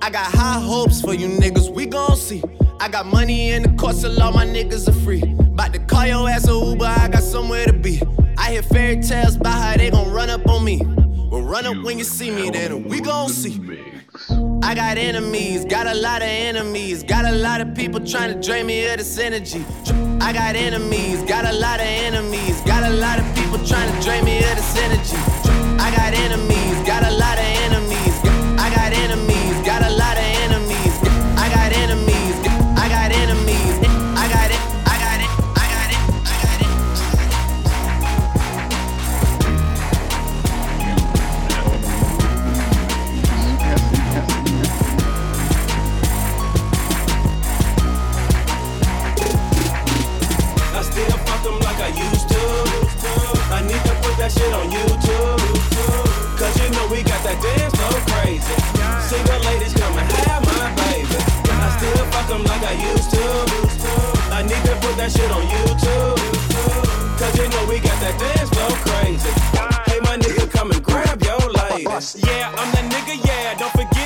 I 0.00 0.10
got 0.10 0.32
high 0.32 0.60
hopes 0.60 1.00
for 1.00 1.14
you 1.14 1.28
niggas, 1.28 1.70
we 1.74 1.86
gon' 1.86 2.16
see. 2.16 2.42
I 2.80 2.88
got 2.88 3.06
money 3.06 3.50
in 3.50 3.62
the 3.64 3.70
course, 3.70 4.00
so 4.00 4.10
all 4.22 4.32
my 4.32 4.46
niggas 4.46 4.88
are 4.88 5.00
free. 5.04 5.22
About 5.22 5.72
to 5.74 5.80
call 5.80 6.06
your 6.06 6.28
ass 6.28 6.48
a 6.48 6.52
Uber, 6.52 6.84
I 6.84 7.08
got 7.08 7.22
somewhere 7.22 7.66
to 7.66 7.72
be. 7.72 8.00
I 8.38 8.52
hear 8.52 8.62
fairy 8.62 9.02
tales 9.02 9.36
about 9.36 9.60
how 9.60 9.76
they 9.76 9.90
gon' 9.90 10.10
run 10.10 10.30
up 10.30 10.48
on 10.48 10.64
me. 10.64 10.80
Well, 11.30 11.42
run 11.42 11.58
Run 11.58 11.66
up 11.66 11.84
when 11.84 11.98
you 11.98 12.04
see 12.04 12.30
me, 12.30 12.50
then 12.50 12.84
we 12.84 13.00
gon' 13.00 13.28
see. 13.28 13.60
I 14.62 14.76
got 14.76 14.96
enemies, 14.96 15.64
got 15.64 15.88
a 15.88 15.94
lot 15.94 16.22
of 16.22 16.28
enemies, 16.28 17.02
got 17.02 17.24
a 17.24 17.32
lot 17.32 17.60
of 17.60 17.74
people 17.74 17.98
trying 17.98 18.32
to 18.32 18.40
drain 18.40 18.66
me 18.66 18.86
of 18.86 18.98
this 18.98 19.18
energy. 19.18 19.64
I 20.20 20.32
got 20.32 20.54
enemies, 20.54 21.24
got 21.24 21.44
a 21.46 21.52
lot 21.52 21.80
of 21.80 21.86
enemies, 21.86 22.60
got 22.60 22.84
a 22.84 22.94
lot 22.94 23.18
of 23.18 23.24
people 23.34 23.58
trying 23.66 23.92
to 23.92 24.00
drain 24.06 24.24
me 24.24 24.38
of 24.38 24.54
this 24.54 24.76
energy. 24.78 25.16
I 25.82 25.90
got 25.90 26.14
enemies, 26.14 26.86
got 26.86 27.02
a 27.02 27.10
lot 27.10 27.38
of 27.38 27.44
enemies, 27.66 27.87
still 62.28 62.38
them 62.38 62.46
like 62.46 62.62
I 62.62 62.74
used 62.92 63.10
to. 63.10 63.24
I 64.32 64.42
need 64.42 64.62
to 64.68 64.74
put 64.84 64.96
that 65.00 65.10
shit 65.10 65.30
on 65.30 65.42
YouTube. 65.48 66.18
Cause 67.18 67.34
you 67.38 67.48
know 67.48 67.64
we 67.68 67.80
got 67.80 67.98
that 68.00 68.14
dance 68.20 68.50
so 68.52 68.66
crazy. 68.84 69.32
Hey, 69.88 70.00
my 70.00 70.16
nigga, 70.16 70.50
come 70.50 70.70
and 70.70 70.84
grab 70.84 71.22
your 71.22 71.40
lady. 71.50 71.84
Yeah, 71.84 72.52
I'm 72.60 72.68
that 72.74 72.86
nigga, 72.92 73.16
yeah, 73.26 73.54
don't 73.58 73.72
forget 73.72 73.97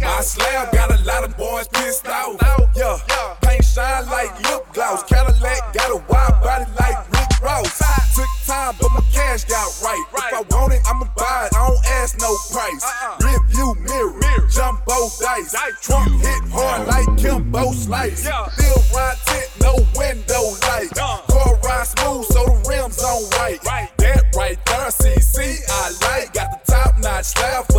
My 0.00 0.20
slab 0.20 0.72
got 0.72 0.90
a 0.90 1.04
lot 1.04 1.24
of 1.24 1.36
boys 1.36 1.68
pissed 1.68 2.06
off. 2.06 2.40
Yeah, 2.76 2.98
paint 3.42 3.64
shine 3.64 4.06
like 4.06 4.32
lip 4.48 4.64
gloss. 4.72 5.02
Cadillac 5.04 5.74
got 5.74 5.90
a 5.90 5.96
wide 6.08 6.40
body 6.42 6.64
like 6.78 6.98
Rick 7.12 7.42
Ross. 7.42 7.78
Took 8.14 8.28
time, 8.46 8.74
but 8.80 8.90
my 8.90 9.00
cash 9.12 9.44
got 9.44 9.68
right. 9.82 10.04
If 10.12 10.32
I 10.34 10.56
want 10.56 10.72
it, 10.72 10.80
I'ma 10.86 11.06
buy 11.16 11.46
it. 11.46 11.56
I 11.56 11.68
don't 11.68 11.86
ask 12.00 12.18
no 12.20 12.34
price. 12.50 12.84
Uh-uh. 12.84 13.24
Rear 13.24 13.40
view 13.48 13.74
mirror, 13.80 14.48
jumbo 14.50 15.08
dice. 15.20 15.54
Trunk 15.80 16.10
hit 16.20 16.42
hard 16.50 16.88
like 16.88 17.06
Kimbo 17.18 17.72
Slice. 17.72 18.20
Still 18.20 18.82
ride 18.94 19.16
tent, 19.26 19.50
no 19.60 19.74
window 19.96 20.56
light. 20.68 20.90
Car 20.94 21.56
ride 21.62 21.86
smooth, 21.86 22.24
so 22.26 22.44
the 22.46 22.56
rims 22.68 23.02
on 23.02 23.30
right. 23.38 23.60
That 23.98 24.24
right 24.34 24.58
there, 24.66 24.90
CC, 24.90 25.60
I 25.68 25.90
like. 26.08 26.32
Got 26.32 26.64
the 26.64 26.72
top 26.72 26.98
notch 26.98 27.26
slab 27.26 27.69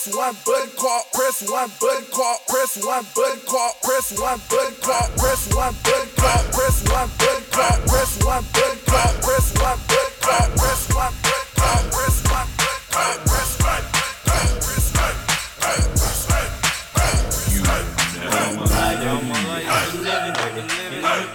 Press 0.00 0.16
one 0.16 0.36
button, 0.46 0.70
call, 0.80 1.02
press 1.12 1.44
one 1.44 1.70
button, 1.78 2.04
call, 2.10 2.36
press 2.48 2.82
one 2.82 3.04
button, 3.14 3.38
call, 3.44 3.76
press 3.84 4.16
one 4.16 4.40
button, 4.48 4.72
call, 4.80 5.04
press 5.20 5.52
one 5.52 5.74
button, 5.84 6.08
call, 6.16 6.40
press 6.56 6.88
one 6.88 7.10
button, 7.20 7.44
call, 7.52 7.76
press 7.84 8.16
one 8.24 8.44
button, 8.48 8.80
call, 8.88 9.12
press 9.20 9.52
one 9.60 9.76
button, 9.84 10.16
call, 10.24 10.48
press 10.56 10.88
one 10.88 11.12
button, 11.20 11.44
call, 11.52 11.84
press 11.92 12.16
one 12.24 12.48
button, 12.48 12.80
call, 12.88 13.12
press 13.20 13.28
one 13.28 13.28
button, 13.28 13.28
press 13.28 13.52
one 13.60 13.84
button, 13.90 14.40
press 14.40 14.88
one 14.90 15.16
button, 15.52 15.92
press 15.92 16.24
one 16.30 16.48
button. 16.48 17.20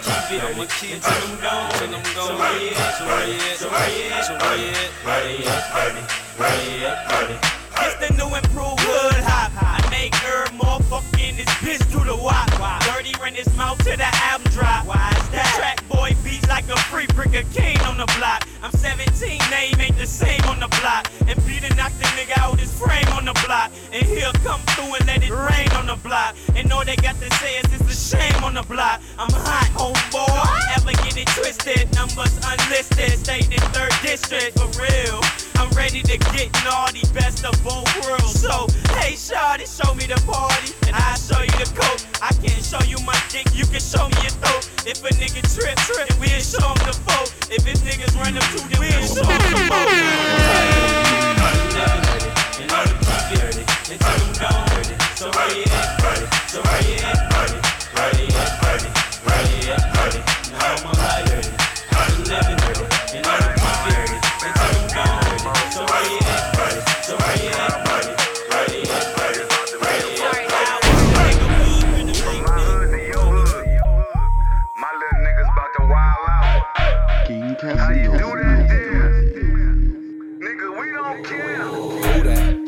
keep 0.02 0.34
it. 0.34 0.42
I'ma 0.42 0.66
keep 0.66 0.90
it 0.90 1.02
till 1.02 1.14
I'm 1.14 1.38
gone. 1.38 1.70
Till 1.70 1.94
I'm 1.94 2.02
gone. 2.02 2.26
So 2.26 2.34
where 2.34 2.58
you 2.58 2.74
at? 2.74 2.98
So 2.98 3.06
where 3.06 3.26
you 3.30 3.38
at? 3.38 3.56
So 3.56 3.70
where 3.70 3.90
you 3.94 4.10
at? 4.10 4.24
So 4.26 4.34
where 4.34 4.58
you 4.58 4.74
at? 4.74 4.90
Where 5.06 5.30
you 5.30 5.46
at? 5.46 5.70
Where 5.70 5.94
you 5.94 6.86
at? 6.86 7.06
Where 7.06 7.30
you 7.30 7.36
at? 7.36 7.65
It's 7.80 7.96
the 8.00 8.12
new 8.14 8.34
improved 8.34 8.80
hood 8.80 9.22
hop. 9.24 9.52
I 9.56 9.78
make 9.90 10.14
her 10.16 10.50
more 10.52 10.80
fucking 10.88 11.36
this 11.36 11.50
bitch 11.60 11.84
to 11.92 12.04
the 12.04 12.16
wop. 12.16 12.48
Dirty 12.86 13.14
ran 13.20 13.34
his 13.34 13.48
mouth 13.56 13.78
to 13.84 13.96
the 13.96 14.08
album 14.28 14.50
drop. 14.52 14.86
Why 14.86 15.12
is 15.16 15.28
that? 15.30 15.52
Track 15.56 15.88
boy 15.88 16.16
beats 16.24 16.48
like 16.48 16.68
a 16.68 16.76
free 16.88 17.06
brick 17.14 17.34
of 17.34 17.44
king 17.52 17.78
on 17.82 17.96
the 17.98 18.06
block. 18.18 18.46
I'm 18.62 18.72
17, 18.72 19.38
name 19.50 19.80
ain't 19.80 19.96
the 19.96 20.06
same 20.06 20.42
on 20.44 20.60
the 20.60 20.68
block. 20.80 21.10
And 21.26 21.36
Peter 21.46 21.72
knocked 21.74 21.98
the 21.98 22.06
nigga 22.16 22.38
out 22.38 22.58
his 22.58 22.72
frame 22.72 23.08
on 23.12 23.24
the 23.24 23.34
block. 23.46 23.70
And 23.92 24.06
he'll 24.06 24.32
come 24.44 24.60
through 24.74 24.94
and 24.94 25.06
let 25.06 25.22
it 25.22 25.30
rain 25.30 25.70
on 25.72 25.86
the 25.86 25.96
block. 25.96 26.34
And 26.54 26.72
all 26.72 26.84
they 26.84 26.96
got 26.96 27.16
to 27.20 27.30
say 27.36 27.58
is 27.58 27.66
it's 27.72 28.12
a 28.12 28.16
shame 28.16 28.44
on 28.44 28.54
the 28.54 28.62
block. 28.62 29.00
I'm 29.18 29.30
hot, 29.30 29.70
homeboy. 29.76 30.76
Ever 30.76 30.92
get 31.04 31.16
it 31.16 31.28
twisted? 31.28 31.92
Numbers 31.94 32.36
unlisted. 32.42 33.18
Stayed 33.18 33.52
in 33.52 33.60
third 33.72 33.92
district 34.02 34.58
for 34.58 34.68
real. 34.80 35.20
I'm 35.58 35.70
ready 35.76 36.02
to 36.02 36.18
get 36.32 36.52
naughty, 36.64 37.02
best 37.12 37.44
of 37.44 37.54
both 37.64 37.88
worlds. 38.04 38.40
So, 38.40 38.66
hey, 38.98 39.14
shawty, 39.14 39.66
show 39.66 39.94
me 39.94 40.06
the 40.06 40.20
party, 40.26 40.72
and 40.86 40.94
I'll 40.96 41.16
show 41.16 41.40
you 41.40 41.56
the 41.58 41.68
coat. 41.74 42.06
I 42.22 42.32
can't 42.42 42.64
show 42.64 42.80
you 42.86 42.98
my 43.04 43.18
dick, 43.30 43.46
you 43.54 43.66
can 43.66 43.80
show 43.80 44.08
me 44.08 44.16
your 44.22 44.34
throat. 44.42 44.68
If 44.86 45.02
a 45.04 45.10
nigga 45.16 45.42
trip, 45.54 45.76
trip, 45.88 46.08
we'll 46.20 46.40
show 46.40 46.66
him 46.66 46.80
the 46.86 46.94
foe. 47.06 47.26
If 47.52 47.64
his 47.64 47.80
niggas 47.82 48.14
run 48.16 48.36
up 48.36 48.44
to, 48.54 48.58
then 48.68 48.80
we'll 48.80 49.06
show 49.06 49.24
him 49.24 49.40
the 49.50 49.58
foe. 49.68 49.86
And 52.58 52.72
I'ma 52.72 53.06
keep 53.28 53.42
it 53.42 53.56
until 53.90 54.08
I'm 54.08 54.32
gone. 54.40 54.86
So 55.16 55.30
where 55.30 55.52
you 55.56 55.64
at? 55.64 56.50
So 56.50 56.62
where 56.62 56.82
you 56.82 56.96
at? 57.04 57.35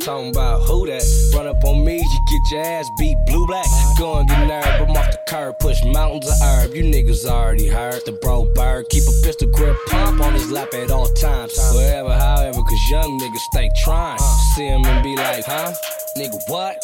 Talking 0.09 0.31
about 0.31 0.63
who 0.63 0.87
that? 0.87 1.18
Run 1.39 1.47
up 1.47 1.65
on 1.67 1.85
me, 1.85 1.99
you 1.99 2.19
get 2.27 2.51
your 2.51 2.63
ass 2.63 2.91
beat 2.99 3.17
blue 3.27 3.47
black. 3.47 3.65
Go 3.97 4.19
and 4.19 4.29
get 4.29 4.45
nerve, 4.49 4.89
I'm 4.89 4.97
off 4.97 5.13
the 5.13 5.21
curb, 5.29 5.57
push 5.61 5.85
mountains 5.85 6.27
of 6.27 6.35
herb. 6.43 6.75
You 6.75 6.83
niggas 6.83 7.27
already 7.27 7.69
heard 7.69 8.03
the 8.07 8.11
bro 8.21 8.45
bird. 8.57 8.87
Keep 8.91 9.05
a 9.05 9.13
pistol 9.23 9.47
grip 9.47 9.77
pump 9.87 10.21
on 10.21 10.33
his 10.33 10.51
lap 10.51 10.75
at 10.75 10.91
all 10.91 11.07
times. 11.07 11.57
Wherever, 11.77 12.13
however, 12.13 12.61
cause 12.61 12.91
young 12.91 13.21
niggas 13.21 13.39
stay 13.53 13.71
trying. 13.85 14.19
See 14.57 14.67
him 14.67 14.85
and 14.85 15.01
be 15.05 15.15
like, 15.15 15.45
huh? 15.45 15.73
Nigga, 16.17 16.41
what? 16.49 16.83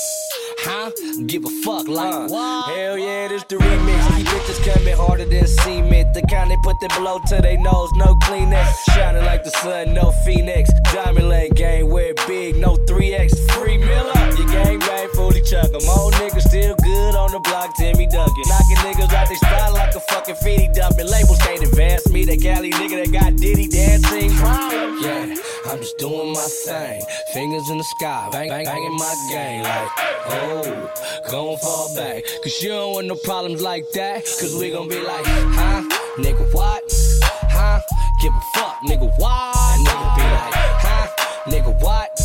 Huh? 0.59 0.92
Give 1.26 1.44
a 1.44 1.50
fuck 1.64 1.88
like 1.88 2.14
uh. 2.14 2.28
what? 2.28 2.68
Hell 2.68 2.96
yeah, 2.96 3.26
this 3.26 3.42
the 3.48 3.57
remix. 3.57 4.16
These 4.16 4.28
bitches 4.28 4.72
coming 4.72 4.96
harder 4.96 5.24
than 5.24 5.48
cement. 5.48 6.14
The 6.14 6.22
kind 6.22 6.50
they 6.50 6.57
put 6.62 6.78
the 6.78 6.88
blow 6.96 7.18
to 7.26 7.42
their 7.42 7.59
nose, 7.59 7.90
no 7.94 8.14
Kleenex. 8.22 8.72
Shining 8.94 9.24
like 9.24 9.42
the 9.42 9.50
sun, 9.50 9.94
no 9.94 10.12
Phoenix. 10.24 10.70
Diamond 10.92 11.28
Lane 11.28 11.52
gang, 11.55 11.90
wear 11.90 12.14
big, 12.28 12.57
no 12.57 12.76
3X. 12.76 13.50
Free 13.52 13.78
Miller, 13.78 14.24
gang 14.55 14.78
bang, 14.78 15.09
fully 15.14 15.42
chuck 15.42 15.70
'em. 15.74 15.82
Old 15.88 16.14
niggas 16.14 16.46
still 16.48 16.74
good 16.82 17.14
on 17.16 17.30
the 17.32 17.40
block, 17.40 17.76
Timmy 17.76 18.07
Duncan. 18.07 18.44
Knocking 18.46 18.80
niggas 18.86 19.12
out 19.12 19.28
they 19.28 19.34
spot 19.36 19.72
like 19.72 19.94
a 19.94 20.00
fucking 20.00 20.36
feedy 20.36 20.72
dumping. 20.72 21.09
Labels 21.09 21.38
can't 21.38 21.62
advance 21.62 22.09
me. 22.11 22.24
That 22.24 22.40
Cali 22.40 22.70
nigga 22.70 22.96
that 23.02 23.12
got 23.12 23.36
Diddy 23.36 23.66
dancing. 23.68 24.30
Yeah, 25.05 25.34
I'm 25.70 25.78
just 25.78 25.98
doing 25.98 26.32
my 26.32 26.48
thing. 26.66 27.02
Fingers 27.32 27.68
in 27.70 27.78
the 27.78 27.84
sky, 27.98 28.28
bang, 28.32 28.48
bang, 28.48 28.64
banging 28.64 28.96
my 28.96 29.14
game 29.30 29.62
like, 29.64 29.90
oh, 30.38 30.90
gon' 31.30 31.59
fall 31.59 31.94
back. 31.96 32.22
Cause 32.42 32.62
you 32.62 32.70
don't 32.70 32.92
want 32.94 33.07
no 33.09 33.16
problems 33.16 33.61
like 33.61 33.84
that. 33.94 34.24
Cause 34.40 34.55
we 34.59 34.70
gon' 34.70 34.88
be 34.88 35.00
like, 35.00 35.26
huh? 35.26 35.82
Nigga, 36.16 36.44
what? 36.55 36.84
Huh? 37.50 37.80
Give 38.22 38.32
a 38.32 38.40
fuck, 38.55 38.76
nigga, 38.88 39.11
what? 39.18 39.57
And 39.57 39.86
nigga 39.86 40.16
be 40.16 40.22
like, 40.22 40.55
huh? 40.86 41.07
Nigga, 41.46 41.82
what? 41.82 42.24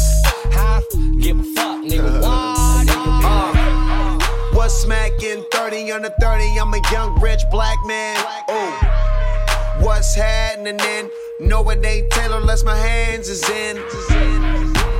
Give 1.29 1.39
a 1.39 1.43
fuck, 1.43 1.83
nigga? 1.83 1.91
Nigga 1.91 2.11
be 2.11 3.21
like, 3.21 4.55
What's 4.55 4.73
smacking 4.73 5.45
30 5.51 5.91
under 5.91 6.09
30? 6.19 6.59
I'm 6.59 6.73
a 6.73 6.81
young 6.91 7.21
rich 7.21 7.41
black 7.51 7.77
man. 7.85 8.17
Oh, 8.47 9.77
what's 9.79 10.15
happening 10.15 10.77
then? 10.77 11.11
No, 11.39 11.69
it 11.69 11.85
ain't 11.85 12.09
Taylor 12.09 12.37
unless 12.37 12.63
my 12.63 12.75
hands 12.75 13.29
is 13.29 13.47
in. 13.47 13.77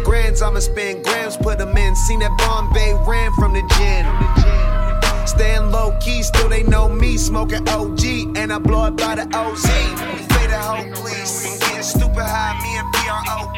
Grands, 0.03 0.43
I'ma 0.43 0.59
spend 0.59 1.03
grams, 1.03 1.36
put 1.36 1.57
them 1.57 1.75
in. 1.75 1.95
Seen 1.95 2.19
that 2.19 2.38
Bombay 2.38 2.93
ran 3.09 3.34
from 3.34 3.53
the 3.53 3.63
gin. 3.80 4.05
Staying 5.25 5.71
low 5.71 5.97
key, 5.99 6.21
still 6.21 6.47
they 6.47 6.61
know 6.61 6.88
me. 6.88 7.17
Smoking 7.17 7.67
OG, 7.69 8.38
and 8.38 8.53
I 8.53 8.59
blow 8.59 8.86
it 8.86 8.97
by 8.97 9.15
the 9.15 9.25
OZ. 9.36 9.65
Fade 9.65 10.51
a 10.51 10.59
hoe, 10.59 10.91
please. 10.93 11.57
Getting 11.59 11.82
stupid 11.82 12.21
high, 12.21 12.53
me 12.61 12.77
and 12.77 12.93
PROB. 12.93 13.49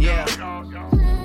Yeah. 0.00 0.24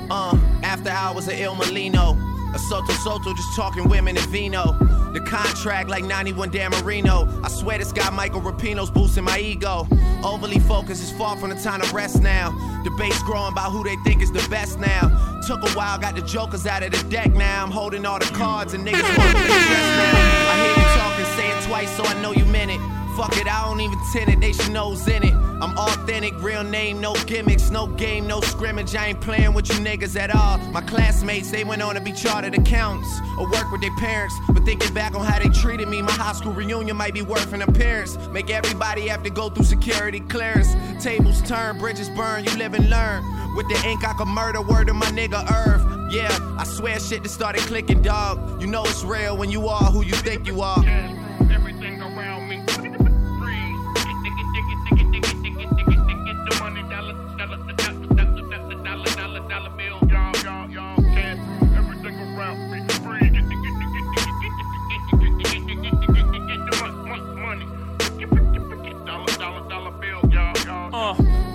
Uh, 0.10 0.38
after 0.64 0.90
hours 0.90 1.28
of 1.28 1.34
Il 1.34 1.56
Molino. 1.56 2.33
A 2.54 2.60
Soto 2.60 2.94
Soto 2.94 3.34
just 3.34 3.56
talking 3.56 3.90
women 3.90 4.16
and 4.18 4.28
vino. 4.28 4.74
The 5.14 5.20
contract 5.20 5.90
like 5.90 6.04
91 6.04 6.52
Dan 6.52 6.72
Marino. 6.72 7.28
I 7.44 7.50
swear 7.50 7.78
this 7.78 7.92
guy 7.92 8.10
Michael 8.10 8.42
Rapino's 8.42 8.92
boosting 8.92 9.24
my 9.24 9.40
ego. 9.40 9.88
Overly 10.24 10.60
focused 10.60 11.04
is 11.04 11.12
far 11.12 11.36
from 11.38 11.50
the 11.50 11.56
time 11.56 11.82
to 11.82 11.94
rest 11.94 12.22
now. 12.22 12.52
Debates 12.84 13.22
growing 13.24 13.52
about 13.52 13.72
who 13.72 13.84
they 13.84 13.96
think 14.04 14.22
is 14.22 14.32
the 14.32 14.46
best 14.50 14.80
now. 14.80 15.42
Took 15.48 15.64
a 15.64 15.70
while, 15.72 15.98
got 15.98 16.16
the 16.16 16.22
jokers 16.22 16.66
out 16.66 16.84
of 16.84 16.92
the 16.92 17.10
deck 17.10 17.34
now. 17.34 17.64
I'm 17.64 17.72
holding 17.72 18.06
all 18.06 18.20
the 18.20 18.26
cards 18.26 18.74
and 18.74 18.86
niggas 18.86 19.18
want 19.18 19.32
to 19.32 19.44
dress 19.44 19.88
now. 19.98 20.52
I 20.52 20.56
hear 20.64 20.76
you 20.78 20.90
talking, 21.00 21.26
say 21.36 21.50
it 21.52 21.64
twice 21.64 21.96
so 21.96 22.04
I 22.06 22.22
know 22.22 22.32
you 22.34 22.46
meant 22.46 22.72
it. 22.72 23.03
Fuck 23.16 23.38
it, 23.38 23.48
I 23.48 23.66
don't 23.66 23.80
even 23.80 24.00
tend 24.12 24.30
it, 24.32 24.40
they 24.40 24.54
should 24.54 24.72
know's 24.72 25.08
in 25.08 25.24
it. 25.24 25.34
I'm 25.34 25.78
authentic, 25.78 26.34
real 26.42 26.64
name, 26.64 27.00
no 27.00 27.14
gimmicks, 27.26 27.70
no 27.70 27.88
game, 27.88 28.28
no 28.28 28.42
scrimmage. 28.42 28.96
I 28.96 29.08
ain't 29.08 29.22
playing 29.22 29.54
with 29.54 29.70
you 29.70 29.76
niggas 29.76 30.20
at 30.20 30.36
all. 30.36 30.58
My 30.72 30.82
classmates, 30.82 31.52
they 31.52 31.64
went 31.64 31.82
on 31.82 31.96
to 31.96 32.02
be 32.02 32.12
chartered 32.12 32.56
accountants 32.56 33.20
or 33.38 33.50
work 33.50 33.72
with 33.72 33.82
their 33.82 33.96
parents. 33.98 34.36
But 34.50 34.66
thinking 34.66 34.94
back 34.94 35.16
on 35.16 35.26
how 35.26 35.40
they 35.40 35.50
treated 35.50 35.88
me, 35.88 36.02
my 36.02 36.12
high 36.12 36.34
school 36.34 36.54
reunion 36.54 36.98
might 36.98 37.14
be 37.14 37.22
worth 37.22 37.54
an 37.54 37.62
appearance. 37.62 38.18
Make 38.32 38.50
everybody 38.50 39.08
have 39.08 39.24
to 39.24 39.30
go 39.30 39.50
through 39.50 39.66
security 39.66 40.20
clearance. 40.20 40.74
Tables 41.02 41.42
turn, 41.44 41.78
bridges 41.78 42.10
burn, 42.10 42.44
you 42.44 42.52
live 42.58 42.74
and 42.74 42.90
learn. 42.90 43.24
With 43.56 43.70
the 43.70 43.82
ink, 43.88 44.06
I 44.06 44.14
could 44.14 44.28
murder 44.28 44.62
word 44.62 44.90
of 44.90 44.96
my 44.96 45.06
nigga 45.08 45.50
Irv. 45.50 46.12
Yeah, 46.12 46.30
I 46.58 46.66
swear 46.66 47.00
shit 47.00 47.24
just 47.24 47.36
started 47.36 47.62
clicking, 47.62 48.02
dog. 48.02 48.60
You 48.60 48.68
know 48.68 48.84
it's 48.84 49.04
real 49.04 49.38
when 49.38 49.50
you 49.50 49.68
are 49.68 49.92
who 49.92 50.04
you 50.04 50.14
think 50.14 50.46
you 50.46 50.62
are. 50.62 50.84
Everything 51.52 52.03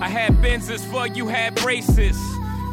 I 0.01 0.07
had 0.07 0.33
Benzes 0.35 0.79
for 0.89 1.07
you 1.07 1.27
had 1.27 1.55
braces. 1.55 2.17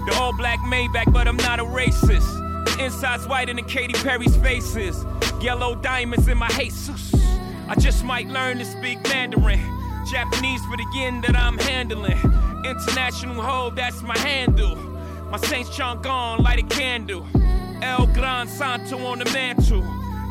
The 0.07 0.17
all 0.21 0.33
black 0.33 0.61
Maybach, 0.61 1.13
but 1.13 1.27
I'm 1.27 1.37
not 1.37 1.59
a 1.59 1.65
racist. 1.65 2.67
The 2.67 2.85
inside's 2.85 3.27
whiter 3.27 3.53
than 3.53 3.65
Katy 3.65 3.95
Perry's 3.95 4.37
faces. 4.37 5.05
Yellow 5.41 5.75
diamonds 5.75 6.29
in 6.29 6.39
my 6.39 6.49
Jesus. 6.51 7.13
I 7.69 7.75
just 7.75 8.05
might 8.05 8.29
learn 8.29 8.59
to 8.59 8.65
speak 8.65 9.03
Mandarin. 9.09 9.61
Japanese 10.09 10.65
for 10.67 10.77
the 10.77 10.87
yen 10.95 11.21
that 11.23 11.35
I'm 11.35 11.59
handling. 11.59 12.19
International 12.65 13.43
hoe, 13.43 13.71
that's 13.71 14.03
my 14.03 14.17
handle. 14.19 14.77
My 15.31 15.39
Saint 15.39 15.71
John 15.73 16.01
gone, 16.03 16.45
light 16.45 16.61
a 16.61 16.63
candle. 16.63 17.27
El 17.83 18.07
Gran 18.07 18.47
Santo 18.47 19.05
on 19.05 19.19
the 19.19 19.25
mantle. 19.33 19.83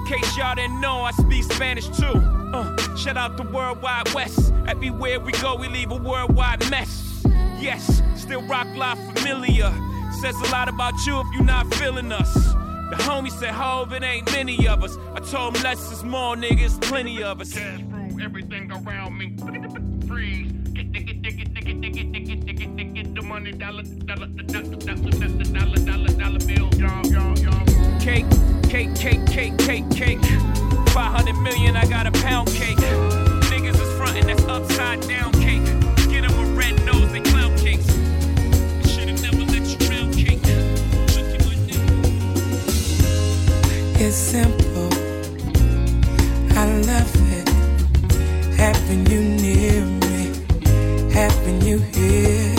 Case 0.05 0.37
y'all 0.37 0.53
didn't 0.53 0.79
know, 0.81 1.01
I 1.01 1.11
speak 1.11 1.43
Spanish 1.43 1.87
too. 1.87 2.05
Uh, 2.05 2.95
shout 2.95 3.17
out 3.17 3.37
the 3.37 3.43
Worldwide 3.43 4.13
West. 4.13 4.53
Everywhere 4.67 5.19
we 5.19 5.31
go, 5.33 5.55
we 5.55 5.67
leave 5.67 5.91
a 5.91 5.95
worldwide 5.95 6.69
mess. 6.69 7.25
Yes, 7.59 8.03
still 8.15 8.43
rock 8.43 8.67
live 8.75 8.99
familiar. 9.15 9.73
Says 10.21 10.35
a 10.41 10.51
lot 10.51 10.69
about 10.69 10.93
you 11.07 11.19
if 11.19 11.27
you're 11.33 11.43
not 11.43 11.73
feeling 11.73 12.11
us. 12.11 12.33
The 12.33 12.97
homie 12.97 13.31
said, 13.31 13.49
Hove, 13.49 13.93
it 13.93 14.03
ain't 14.03 14.31
many 14.31 14.67
of 14.67 14.83
us. 14.83 14.95
I 15.15 15.19
told 15.21 15.57
him 15.57 15.63
less 15.63 15.91
is 15.91 16.03
more, 16.03 16.35
niggas, 16.35 16.79
plenty 16.83 17.23
of 17.23 17.41
us. 17.41 17.53
Cash 17.53 17.81
rule 17.87 18.21
everything 18.21 18.71
around 18.71 19.17
me. 19.17 19.35
Freeze. 20.07 20.51
Get, 20.73 20.91
get, 20.91 21.05
get, 21.05 21.21
get, 21.21 21.35
get, 21.53 21.55
get, 21.55 21.91
get, 21.91 22.75
get, 22.75 22.93
get 22.93 23.15
the 23.15 23.21
money, 23.23 23.53
dollar, 23.53 23.81
dollar, 23.81 24.27
dollar, 24.27 24.75
dollar, 24.75 25.09
dollar, 25.51 25.77
dollar, 25.77 26.07
dollar 26.09 26.39
bill. 26.45 26.69
Y'all, 26.75 27.05
y'all, 27.07 27.39
y'all. 27.39 27.99
Cake, 27.99 28.25
cake, 28.75 28.95
cake, 28.95 29.25
cake, 29.25 29.57
cake, 29.57 29.89
cake. 29.91 30.19
500 30.89 31.33
million, 31.41 31.77
I 31.77 31.85
got 31.85 32.07
a 32.07 32.11
pound 32.11 32.49
cake. 32.49 32.75
Niggas 33.49 33.79
is 33.79 33.97
frontin', 33.97 34.27
that's 34.27 34.43
upside 34.43 34.99
down 35.07 35.31
cake. 35.31 35.63
Get 36.11 36.25
'em 36.25 36.37
a 36.37 36.45
red 36.59 36.75
nose, 36.85 37.09
clown 37.29 37.55
cakes. 37.57 37.87
Should've 38.91 39.21
never 39.21 39.43
let 39.53 39.63
you 39.71 39.77
round 39.89 40.13
cake. 40.13 40.41
It's 44.03 44.17
simple. 44.17 44.91
I 46.61 46.65
love 46.91 47.13
it. 47.37 47.47
Having 48.57 49.05
you 49.11 49.21
near 49.45 49.85
me, 50.03 50.21
having 51.13 51.61
you 51.61 51.77
here. 51.95 52.55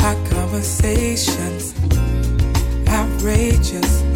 Hot 0.00 0.18
conversations, 0.30 1.74
outrageous. 2.88 4.09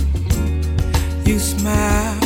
Smile, 1.45 2.25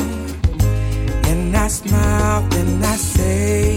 and 1.31 1.57
I 1.57 1.67
smile, 1.69 2.47
and 2.55 2.85
I 2.85 2.97
say, 2.97 3.77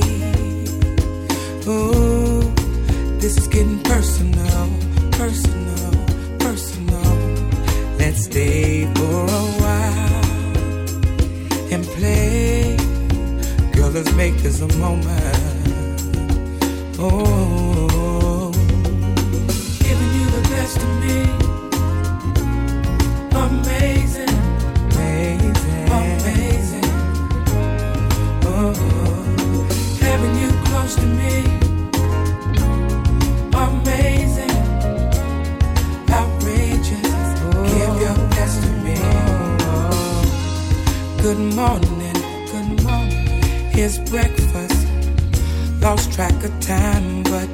Ooh, 1.68 2.42
this 3.20 3.38
is 3.40 3.48
getting 3.48 3.82
personal, 3.84 4.70
personal, 5.12 5.92
personal. 6.38 7.14
Let's 7.98 8.26
stay 8.26 8.86
for 8.94 9.24
a 9.42 9.46
while 9.62 10.22
and 11.74 11.84
play. 11.98 12.78
Girl, 13.74 13.90
let's 13.90 14.14
make 14.14 14.36
this 14.44 14.62
a 14.62 14.68
moment. 14.78 15.08
Oh, 17.00 17.71
Good 41.22 41.56
morning, 41.56 42.14
good 42.52 42.84
morning. 42.84 43.42
Here's 43.72 44.00
breakfast. 44.10 44.88
Lost 45.80 46.12
track 46.12 46.44
of 46.44 46.60
time, 46.60 47.24
but 47.24 47.48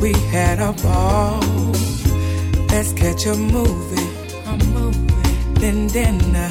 we 0.00 0.12
had 0.30 0.58
a 0.58 0.72
ball. 0.82 1.40
Let's 2.68 2.92
catch 2.92 3.24
a 3.26 3.34
movie, 3.36 4.10
a 4.44 4.56
movie, 4.74 5.60
then 5.60 5.86
dinner. 5.86 6.50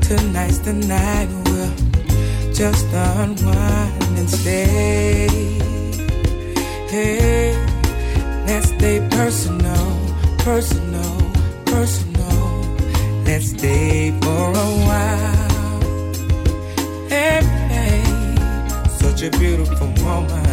Tonight's 0.00 0.58
the 0.58 0.72
night 0.72 1.28
we'll 1.44 1.89
just 2.60 2.92
unwind 2.92 4.18
and 4.18 4.28
stay. 4.28 5.26
Hey, 6.90 7.56
let's 8.46 8.68
stay 8.68 9.00
personal, 9.12 9.88
personal, 10.40 11.16
personal. 11.64 12.76
Let's 13.24 13.48
stay 13.56 14.10
for 14.20 14.50
a 14.50 14.70
while. 14.88 15.80
Hey, 17.08 17.40
hey, 17.74 18.02
such 18.90 19.22
a 19.22 19.30
beautiful 19.38 19.86
moment. 20.04 20.49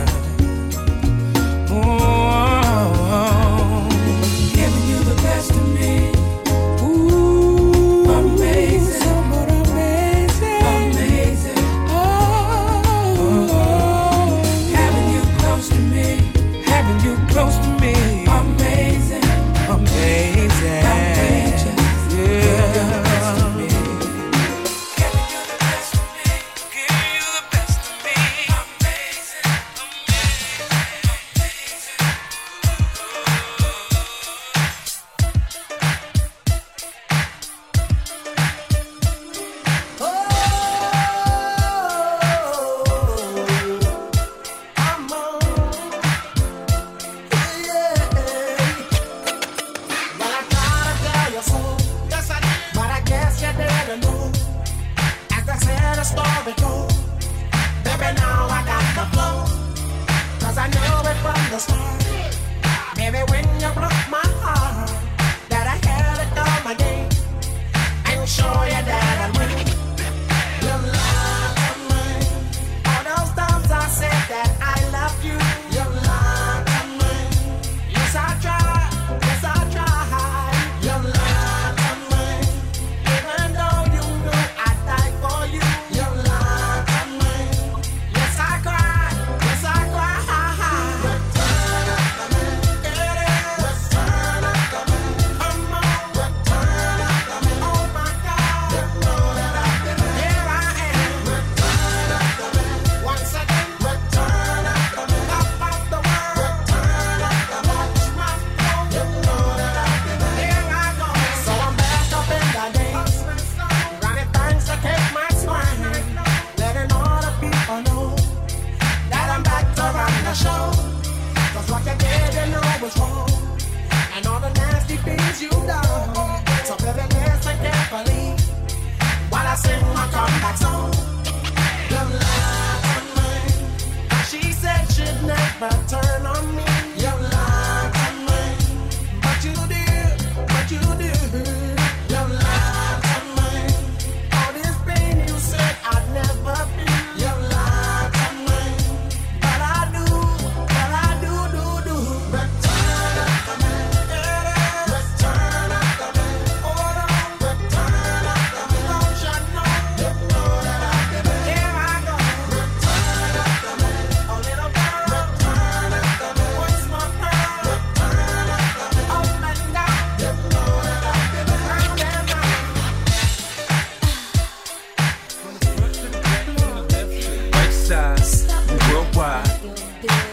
Worldwide. 177.89 179.47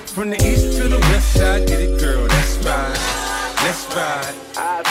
From 0.07 0.31
the 0.31 0.37
east 0.37 0.77
to 0.79 0.89
the 0.89 0.99
west 0.99 1.35
side, 1.35 1.67
get 1.69 1.81
it, 1.81 2.01
girl, 2.01 2.27
that's 2.27 2.59
right. 2.59 3.25
Let's 3.63 3.87
ride. 3.95 4.35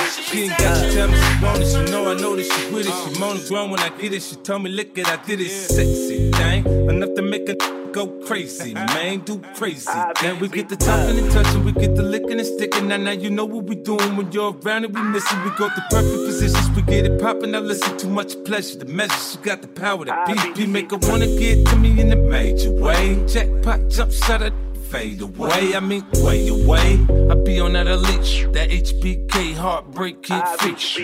She 0.10 0.44
ain't 0.44 0.58
got 0.58 0.82
to 0.82 0.94
tell 0.94 1.08
me 1.08 1.16
she 1.16 1.44
want 1.44 1.62
it. 1.62 1.68
She 1.68 1.92
know 1.92 2.10
I 2.10 2.14
know 2.16 2.36
that 2.36 2.44
she 2.44 2.74
with 2.74 2.88
it. 2.88 3.14
She 3.14 3.20
moan 3.20 3.38
and 3.38 3.48
groan 3.48 3.70
when 3.70 3.80
I 3.82 3.90
get 3.90 4.14
it. 4.14 4.24
She 4.24 4.36
told 4.38 4.64
me, 4.64 4.70
look 4.70 4.98
it, 4.98 5.08
I 5.08 5.18
did 5.26 5.42
it. 5.42 5.50
Sexy 5.50 6.32
thing, 6.32 6.66
enough 6.90 7.14
to 7.16 7.22
make 7.22 7.50
a 7.50 7.83
go 7.94 8.08
crazy, 8.26 8.74
man, 8.96 9.20
do 9.20 9.40
crazy. 9.56 9.90
Then 10.22 10.40
we 10.40 10.50
get 10.50 10.68
the 10.68 10.76
talking 10.76 11.18
and 11.18 11.32
touching, 11.32 11.64
we 11.64 11.72
get 11.72 11.96
the 11.96 12.04
licking 12.04 12.40
and 12.40 12.46
sticking. 12.46 12.88
Now, 12.88 12.98
now 12.98 13.12
you 13.12 13.30
know 13.30 13.46
what 13.46 13.66
we 13.66 13.76
doing 13.76 14.18
when 14.18 14.32
you're 14.32 14.54
around 14.54 14.86
and 14.86 14.94
we 14.94 15.02
missing. 15.02 15.42
We 15.44 15.52
go 15.52 15.70
through 15.70 15.84
perfect 15.92 16.26
positions, 16.26 16.70
we 16.76 16.82
get 16.82 17.06
it 17.06 17.22
popping. 17.22 17.52
Now 17.52 17.60
listen, 17.60 17.98
too 17.98 18.10
much 18.10 18.36
pleasure. 18.44 18.80
The 18.80 18.86
measure, 18.86 19.14
she 19.14 19.38
got 19.38 19.62
the 19.62 19.68
power. 19.68 20.06
That 20.06 20.28
BP 20.28 20.68
make 20.68 20.92
her 20.92 20.98
wanna 21.04 21.28
get 21.28 21.66
to 21.68 21.76
me 21.76 22.00
in 22.00 22.12
a 22.12 22.16
major 22.16 22.72
way. 22.72 23.24
Jackpot, 23.28 23.90
jump 23.90 24.12
it. 24.42 24.54
Fade 24.90 25.22
away, 25.22 25.76
I 25.76 25.80
mean, 25.80 26.06
way 26.18 26.48
away. 26.50 27.00
I 27.32 27.36
be 27.44 27.60
on 27.60 27.74
that 27.74 27.88
elite, 27.88 28.54
that 28.54 28.70
HBK 28.70 29.56
heartbreak 29.56 30.22
kid 30.22 30.44
fix. 30.60 31.00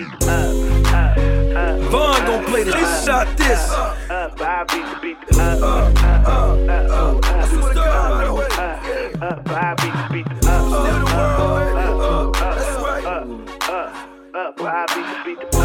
Vaughn 1.90 2.24
gon' 2.26 2.44
play 2.44 2.62
the 2.64 2.70
this 2.72 3.04
shot 3.04 3.26
this. 3.36 3.70
I 3.70 4.64
beat 4.70 4.86
the 4.86 4.96
beat 5.02 5.18
the 5.28 5.32
up. 5.40 5.94
I 7.24 7.46
swear 7.48 7.68
to 7.68 7.74
God, 7.74 8.10
by 8.10 8.24
the 8.24 8.32
way. 8.34 8.48
I 8.50 9.74
beat 9.80 9.94
the 9.94 10.04
beat 10.12 10.28
the 10.28 10.34
up. 10.48 10.60
That's 12.36 12.76
right. 12.82 13.04
I 14.34 14.74
beat 14.94 15.08
the 15.10 15.16
beat 15.24 15.40
the 15.40 15.46
up. 15.58 15.60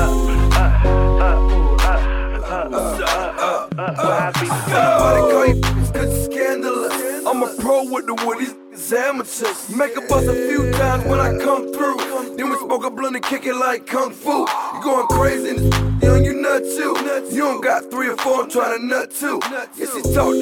Somebody 4.36 5.22
call 5.32 5.46
you 5.48 5.56
cause 5.94 6.14
scandalous. 6.26 6.96
I'm 7.26 7.42
a 7.44 7.46
pro 7.60 7.78
with 7.92 8.06
the 8.08 8.16
woodies. 8.16 8.54
It's 8.78 8.92
amateurs. 8.92 9.70
Make 9.70 9.96
a 9.96 10.02
bust 10.02 10.28
a 10.28 10.34
few 10.34 10.70
times 10.74 11.06
when 11.06 11.18
I 11.18 11.30
come 11.42 11.72
through. 11.72 11.96
Then 12.36 12.50
we 12.50 12.58
smoke 12.58 12.84
a 12.84 12.92
blunt 12.92 13.16
and 13.16 13.24
kick 13.24 13.46
it 13.46 13.56
like 13.56 13.88
kung 13.88 14.12
fu. 14.12 14.40
You 14.40 14.84
going 14.84 15.08
crazy 15.08 15.52
in 15.52 15.72
young, 16.02 16.26
you 16.26 16.34
nut 16.34 16.62
too. 16.62 16.94
You 17.34 17.44
don't 17.44 17.64
got 17.64 17.90
three 17.90 18.10
or 18.10 18.18
four, 18.18 18.44
I'm 18.44 18.50
trying 18.50 18.78
to 18.78 18.86
nut 18.86 19.12
too. 19.12 19.40
Yeah, 19.50 19.66
she 19.78 20.02
talk, 20.14 20.36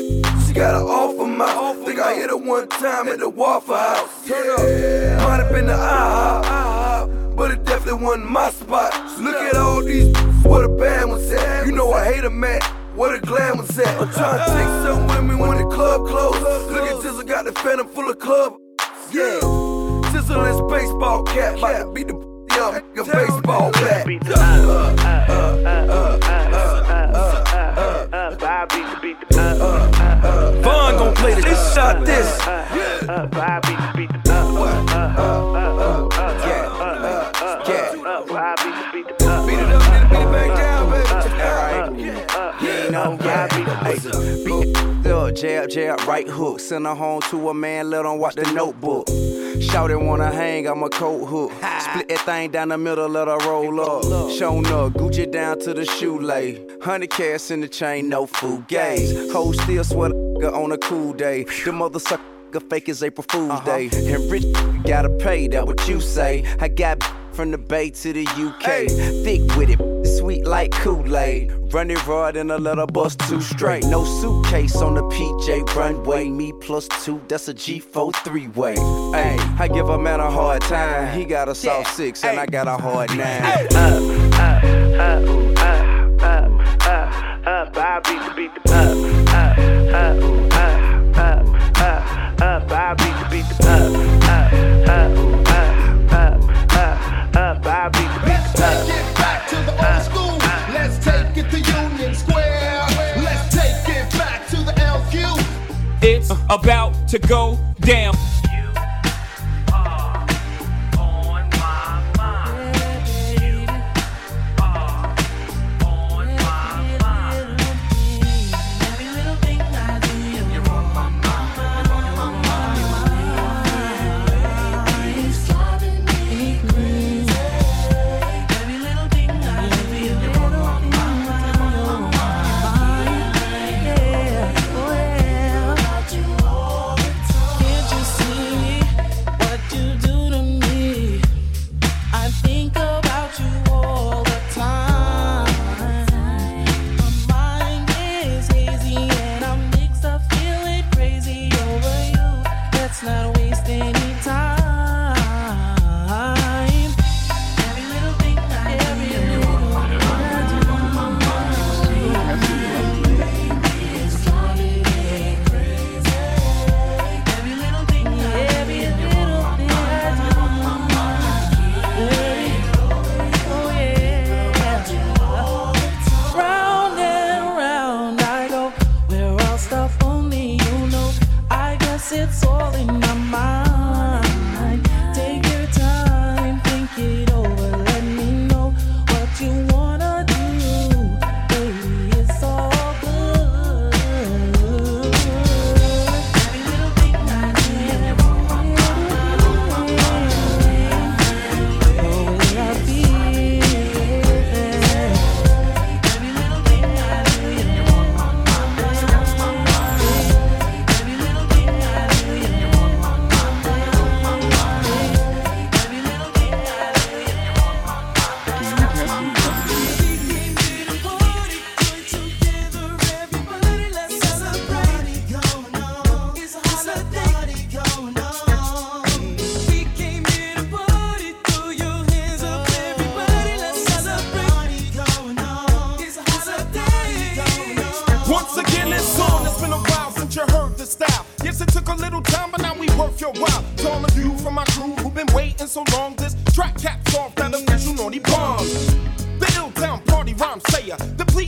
she 0.48 0.54
got 0.54 0.74
an 0.74 0.82
offer 0.82 1.28
mouth. 1.28 1.86
Think 1.86 2.00
I 2.00 2.16
hit 2.16 2.32
her 2.32 2.38
one 2.38 2.68
time 2.70 3.08
at 3.08 3.20
the 3.20 3.30
Waffle 3.30 3.76
House. 3.76 4.28
Turn 4.28 4.50
up. 4.50 5.28
Might 5.28 5.44
have 5.44 5.52
been 5.52 5.68
the 5.68 5.74
IHOP, 5.74 7.36
but 7.36 7.52
it 7.52 7.64
definitely 7.66 8.04
wasn't 8.04 8.32
my 8.32 8.50
spot. 8.50 8.94
Look 9.20 9.36
at 9.36 9.56
all 9.56 9.84
these, 9.84 10.12
what 10.44 10.66
a 10.66 10.70
band 10.70 11.12
was 11.12 11.32
at. 11.32 11.68
You 11.68 11.72
know 11.72 11.94
I 11.94 12.12
hate 12.12 12.24
a 12.24 12.32
man. 12.32 12.62
What 12.96 13.16
a 13.16 13.20
glam 13.20 13.58
was 13.58 13.80
at. 13.80 13.88
I'm 14.00 14.08
trying 14.12 14.38
to 14.38 14.46
take 14.54 14.68
some 14.86 15.08
women 15.08 15.40
when 15.40 15.58
the 15.58 15.66
club 15.76 16.06
closed. 16.06 16.42
Look 16.42 16.84
at 16.84 16.96
Jizzle, 16.98 17.26
got 17.28 17.46
the 17.46 17.52
phantom 17.52 17.88
full 17.88 18.08
of 18.08 18.20
club. 18.20 18.54
Yeah. 19.12 19.40
Jizzle 20.14 20.46
is 20.48 20.62
baseball 20.72 21.24
cap. 21.24 21.58
About 21.58 21.86
to 21.86 21.92
beat 21.92 22.08
the 22.08 22.14
young 22.56 22.74
nigga 22.76 23.12
baseball 23.12 23.72
bat. 23.72 24.06
Beat 24.06 24.24
the 24.24 24.36
uh, 24.36 24.96
uh, 25.00 25.34
uh, 25.66 26.22
Vaughn 30.62 30.98
gon' 30.98 31.16
play 31.16 31.34
this. 31.34 31.46
This 31.46 31.74
shot 31.74 32.06
this. 32.06 32.40
Jab, 45.34 45.68
jab, 45.68 46.00
right 46.08 46.28
hook. 46.28 46.60
Send 46.60 46.86
her 46.86 46.94
home 46.94 47.22
to 47.32 47.50
a 47.50 47.54
man, 47.54 47.90
let 47.90 48.06
him 48.06 48.20
watch 48.20 48.36
the 48.36 48.52
notebook. 48.52 49.08
Shout 49.62 49.90
it 49.90 50.00
wanna 50.00 50.32
hang, 50.32 50.68
I'm 50.68 50.84
a 50.84 50.90
coat 50.90 51.26
hook. 51.26 51.52
Split 51.80 52.08
that 52.10 52.20
thing 52.20 52.52
down 52.52 52.70
the 52.70 52.78
middle, 52.78 53.10
let 53.10 53.28
her 53.28 53.38
roll 53.50 53.82
up. 53.82 54.32
Shown 54.38 54.68
up, 54.68 54.94
Gucci 54.94 55.32
down 55.32 55.60
to 55.62 55.74
the 55.74 55.86
shoelace. 55.86 56.60
Hundred 56.84 57.10
cash 57.10 57.50
in 57.50 57.62
the 57.62 57.68
chain, 57.68 58.10
no 58.10 58.28
food 58.28 58.68
gaze. 58.68 59.32
Hold 59.32 59.56
still, 59.56 59.84
sweat 59.84 60.12
a 60.12 60.52
on 60.52 60.72
a 60.72 60.78
cool 60.78 61.14
day. 61.14 61.46
The 61.66 61.72
mother 61.72 61.98
sucker 61.98 62.22
fake 62.70 62.90
as 62.90 63.02
April 63.02 63.26
Fool's 63.28 63.52
uh-huh. 63.54 63.66
Day. 63.66 63.90
And 63.92 64.32
rich 64.32 64.46
gotta 64.84 65.10
pay, 65.10 65.48
that 65.48 65.66
what 65.66 65.88
you 65.88 66.00
say. 66.00 66.46
I 66.60 66.68
got 66.68 67.04
from 67.34 67.50
the 67.50 67.58
Bay 67.58 67.90
to 67.90 68.14
the 68.14 68.26
UK. 68.28 68.88
Thick 69.24 69.42
with 69.58 69.70
it, 69.72 69.80
sweet 70.18 70.46
like 70.46 70.72
Kool-Aid. 70.72 71.52
Running 71.74 71.98
raw 72.08 72.28
in 72.28 72.52
a 72.52 72.58
little 72.58 72.88
bus 72.88 73.16
too 73.16 73.42
straight. 73.42 73.84
No 73.86 74.04
suitcase 74.06 74.76
on 74.76 74.94
the 74.96 75.04
PJ 75.04 75.76
runway. 75.76 76.30
Me 76.30 76.54
plus 76.62 76.88
two, 77.04 77.22
that's 77.28 77.48
a 77.48 77.54
G4 77.54 78.16
three-way. 78.24 78.76
Hey, 78.76 79.38
I 79.60 79.68
give 79.68 79.90
a 79.90 79.98
man 79.98 80.20
a 80.20 80.30
hard 80.30 80.62
time. 80.62 81.18
He 81.18 81.26
got 81.26 81.50
a 81.50 81.56
soft 81.56 81.96
six 81.96 82.24
and 82.24 82.40
I 82.40 82.46
got 82.46 82.68
a 82.68 82.78
hard 82.78 83.10
nine. 83.12 83.44
Up, 83.44 83.72
up, 83.74 84.02
up, 84.40 84.64
up, 85.00 86.24
up, 86.24 86.88
up, 86.88 87.48
up. 87.48 87.78
I 87.78 88.00
beat 88.06 88.22
the 88.22 88.34
beat 88.36 88.52
the 88.54 88.62
up, 88.72 88.98
up, 89.34 89.58
up, 89.94 90.18
up, 90.64 91.18
up, 91.18 91.46
up, 91.80 92.42
up. 92.42 92.72
I 92.72 92.94
beat 92.94 93.16
the 93.20 93.28
beat 93.32 93.48
the 93.50 93.56
up, 93.68 93.94
up, 94.30 94.54
up, 94.90 95.43
about 106.54 107.08
to 107.08 107.18
go 107.18 107.58
down. 107.82 108.33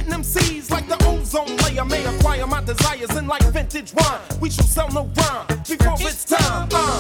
hitting 0.06 0.12
them 0.12 0.24
seas 0.24 0.70
like 0.72 0.88
the 0.88 0.98
ozone 1.06 1.56
layer. 1.58 1.86
May 1.86 2.04
acquire 2.06 2.48
my 2.48 2.64
desires 2.64 3.16
in 3.16 3.28
like 3.28 3.44
vintage 3.52 3.94
wine. 3.94 4.20
We 4.40 4.50
shall 4.50 4.66
sell 4.66 4.90
no 4.92 5.10
rhyme 5.16 5.48
before 5.68 5.96
it's 6.00 6.26
time. 6.26 6.70
Uh, 6.72 7.00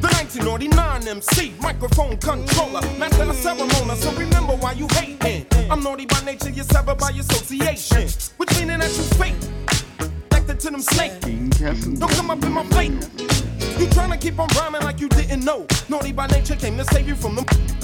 the 0.00 0.08
1999 0.08 1.08
MC, 1.08 1.54
microphone 1.60 2.16
controller, 2.18 2.80
master 2.98 3.24
of 3.24 3.36
ceremony. 3.36 3.96
So 3.96 4.12
remember 4.12 4.56
why 4.56 4.72
you 4.72 4.88
hating. 4.92 5.46
I'm 5.70 5.82
naughty 5.82 6.06
by 6.06 6.20
nature, 6.20 6.50
you're 6.50 6.64
severed 6.64 6.98
by 6.98 7.10
association. 7.10 8.08
Which 8.36 8.50
meaning 8.58 8.80
that 8.80 8.96
you 8.96 9.04
fake, 9.18 9.36
like 10.32 10.46
to 10.46 10.70
them 10.70 10.80
Snake. 10.80 11.20
Don't 11.98 12.12
come 12.12 12.30
up 12.30 12.42
in 12.42 12.52
my 12.52 12.64
plate. 12.64 12.92
You 13.78 13.86
tryna 13.88 14.20
keep 14.20 14.38
on 14.38 14.48
rhyming 14.56 14.82
like 14.82 15.00
you 15.00 15.08
didn't 15.08 15.44
know. 15.44 15.66
Naughty 15.88 16.12
by 16.12 16.26
nature 16.28 16.56
came 16.56 16.76
to 16.78 16.84
save 16.84 17.08
you 17.08 17.14
from 17.14 17.36
the. 17.36 17.76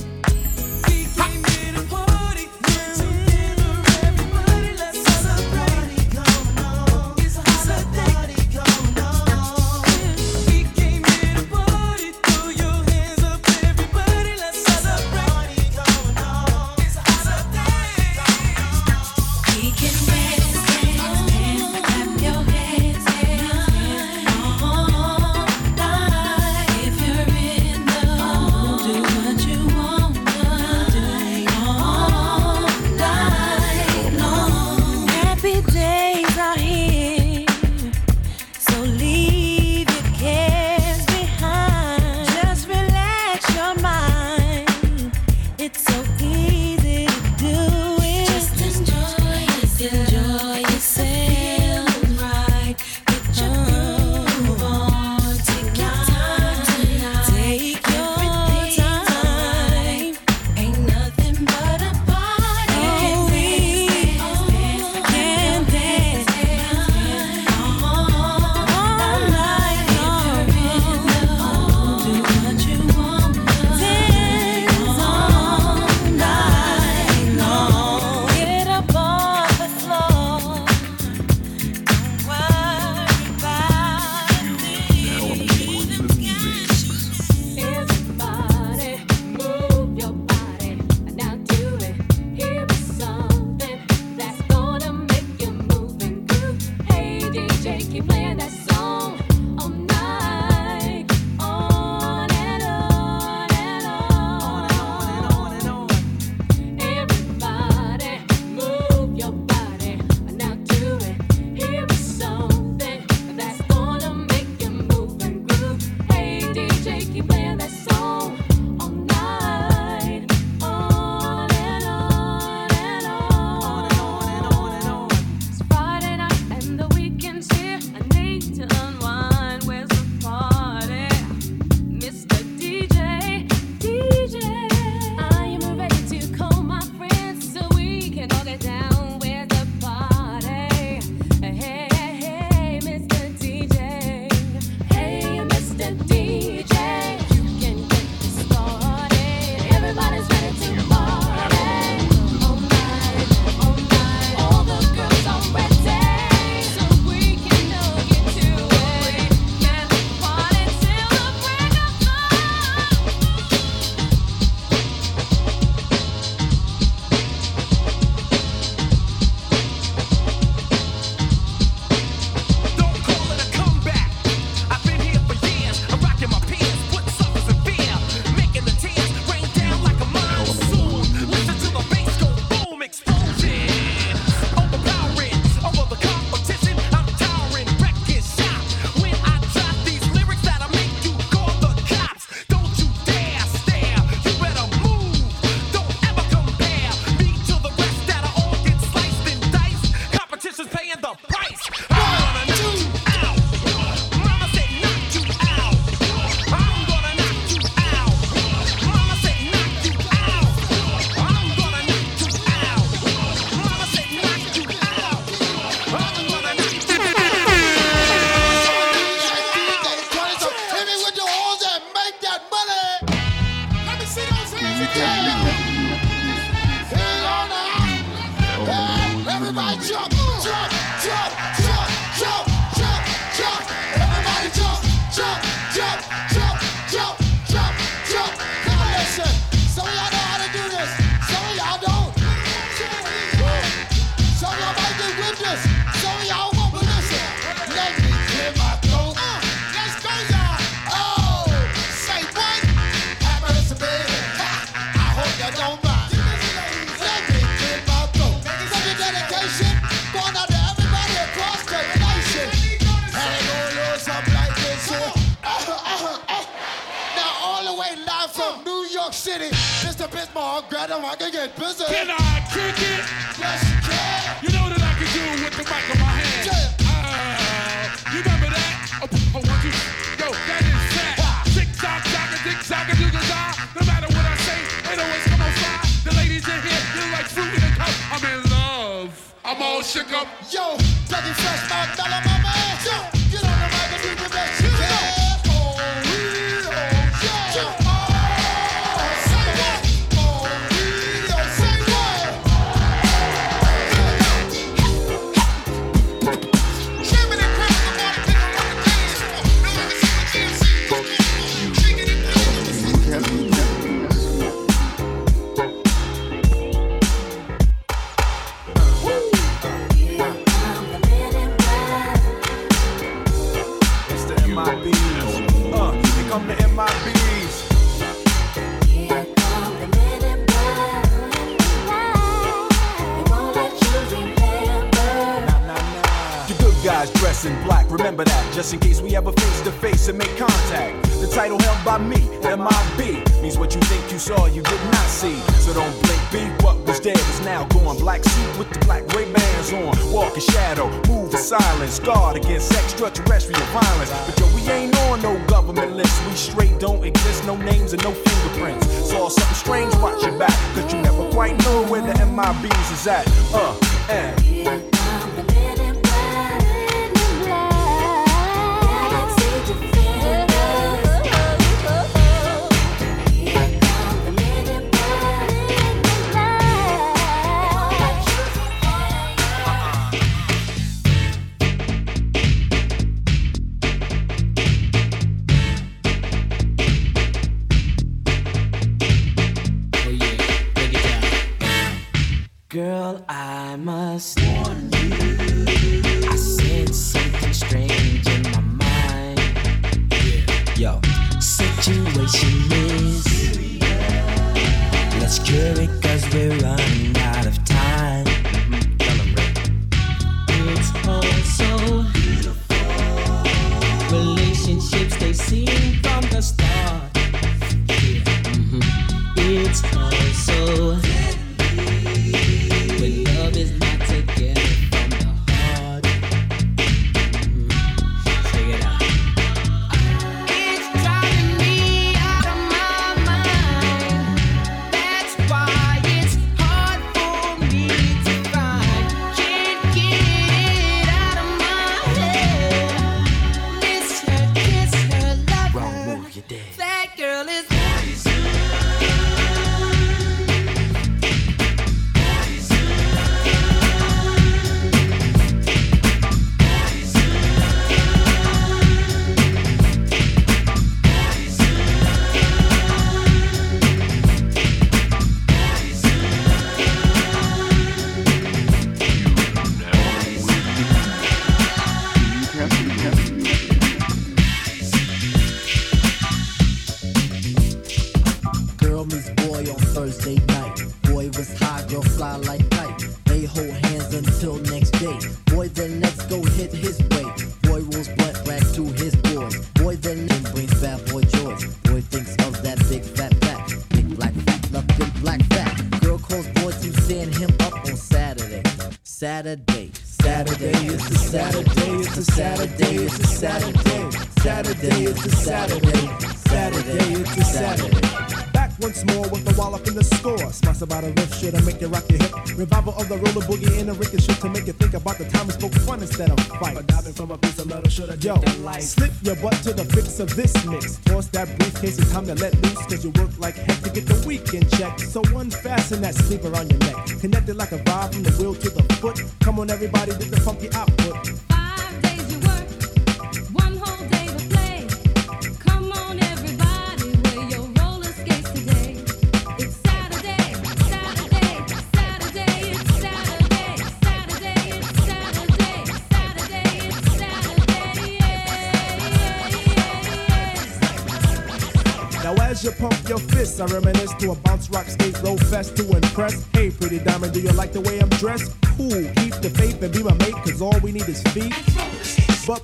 let 522.35 522.55
loose 522.63 522.87
cause 522.87 523.05
you 523.05 523.11
work 523.11 523.31
like 523.39 523.55
heck 523.57 523.81
to 523.83 523.91
get 523.91 524.07
the 524.07 524.23
weekend 524.27 524.71
check. 524.73 524.99
So 524.99 525.23
unfasten 525.35 526.01
that 526.03 526.15
sleeper 526.15 526.55
on 526.57 526.69
your 526.69 526.79
neck. 526.81 526.97
Connected 527.21 527.57
like 527.57 527.73
a 527.73 527.79
vibe 527.79 528.15
from 528.15 528.23
the 528.23 528.33
wheel 528.33 528.55
to 528.55 528.71
the 528.71 528.83
foot. 528.95 529.23
Come 529.41 529.59
on 529.59 529.71
everybody 529.71 530.13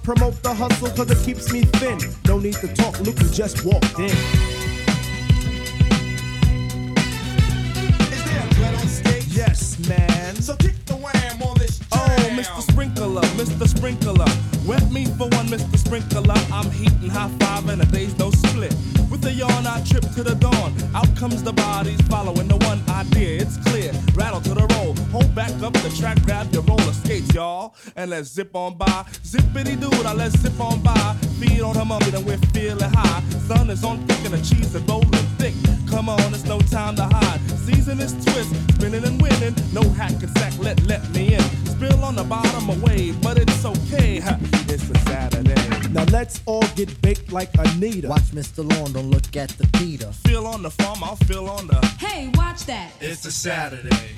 Promote 0.09 0.43
the 0.43 0.55
hustle 0.55 0.89
cause 0.89 1.10
it 1.10 1.22
keeps 1.22 1.52
me 1.52 1.64
thin. 1.64 1.98
No 2.24 2.39
need 2.39 2.55
to 2.64 2.68
talk, 2.68 2.98
look 3.01 3.18
who 3.18 3.28
just 3.28 3.62
walked 3.62 3.98
in. 3.98 4.06
Is 4.06 4.16
there 8.24 8.48
bread 8.56 8.74
on 8.74 8.89
stage? 8.89 9.26
Yes, 9.26 9.78
man. 9.86 10.35
So 10.36 10.56
kick 10.56 10.82
the 10.86 10.94
wham 10.94 11.43
on 11.43 11.59
this 11.59 11.82
oh, 11.93 12.06
jam. 12.06 12.39
Oh, 12.39 12.40
Mr. 12.40 12.62
Sprinkler, 12.72 13.20
Mr. 13.36 13.68
Sprinkler. 13.68 14.24
Wet 14.66 14.90
me 14.90 15.05
for 15.05 15.28
one, 15.28 15.47
Mr. 15.48 15.76
Sprinkler. 15.76 16.40
I'm 16.55 16.70
heating 16.70 17.10
high 17.10 17.28
five 17.40 17.68
and 17.68 17.82
a 17.82 17.85
day's 17.85 18.18
no 18.18 18.30
split. 18.30 18.74
With 19.10 19.26
a 19.26 19.32
yawn, 19.35 19.66
I 19.66 19.85
trip 19.85 20.09
to 20.14 20.22
the 20.22 20.36
dawn. 20.36 20.72
Out 20.94 21.14
comes 21.16 21.43
the 21.43 21.52
bodies 21.52 22.01
following 22.09 22.48
the 22.48 22.56
one 22.64 22.80
idea. 22.89 23.43
It's 23.43 23.59
clear. 23.59 23.93
Rattle 24.14 24.40
to 24.40 24.55
the 24.55 24.66
roll. 24.74 24.94
Hold 25.12 25.35
back 25.35 25.52
up 25.60 25.74
the 25.74 25.94
track, 26.01 26.22
grab 26.22 26.51
your 26.55 26.62
roller 26.62 26.94
skates, 26.94 27.35
y'all. 27.35 27.74
And 27.94 28.09
let's 28.09 28.32
zip 28.32 28.56
on 28.56 28.78
by. 28.78 28.88
like 47.39 47.51
Anita. 47.59 48.09
Watch 48.09 48.31
Mr. 48.32 48.69
Lawn, 48.69 48.93
don't 48.93 49.10
look 49.10 49.36
at 49.36 49.51
the 49.51 49.66
Peter. 49.78 50.10
Feel 50.27 50.44
on 50.44 50.62
the 50.62 50.70
farm, 50.70 51.05
I'll 51.05 51.15
feel 51.15 51.48
on 51.48 51.69
the. 51.69 51.78
Hey, 52.01 52.32
watch 52.35 52.65
that. 52.65 52.90
It's 53.01 53.24
a 53.27 53.31
Saturday. 53.31 54.18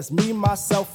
just 0.00 0.12
me, 0.12 0.32
myself, 0.32 0.89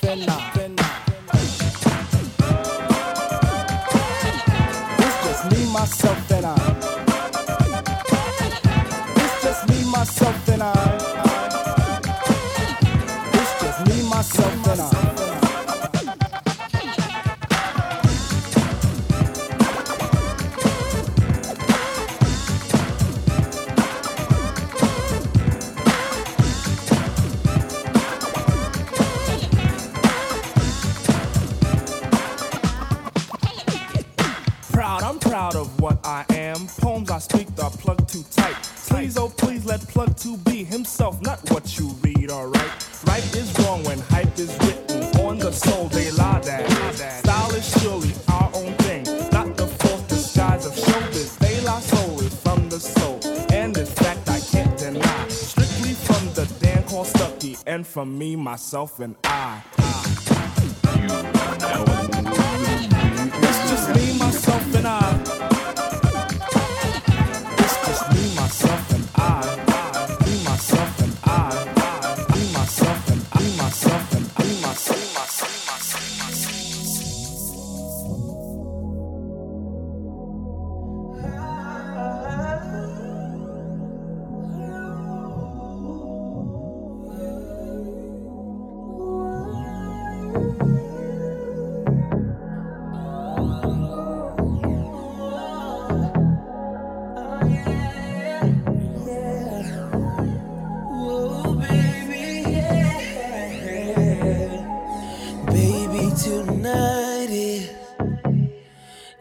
from 57.95 58.17
me, 58.17 58.35
myself, 58.35 58.99
and 58.99 59.15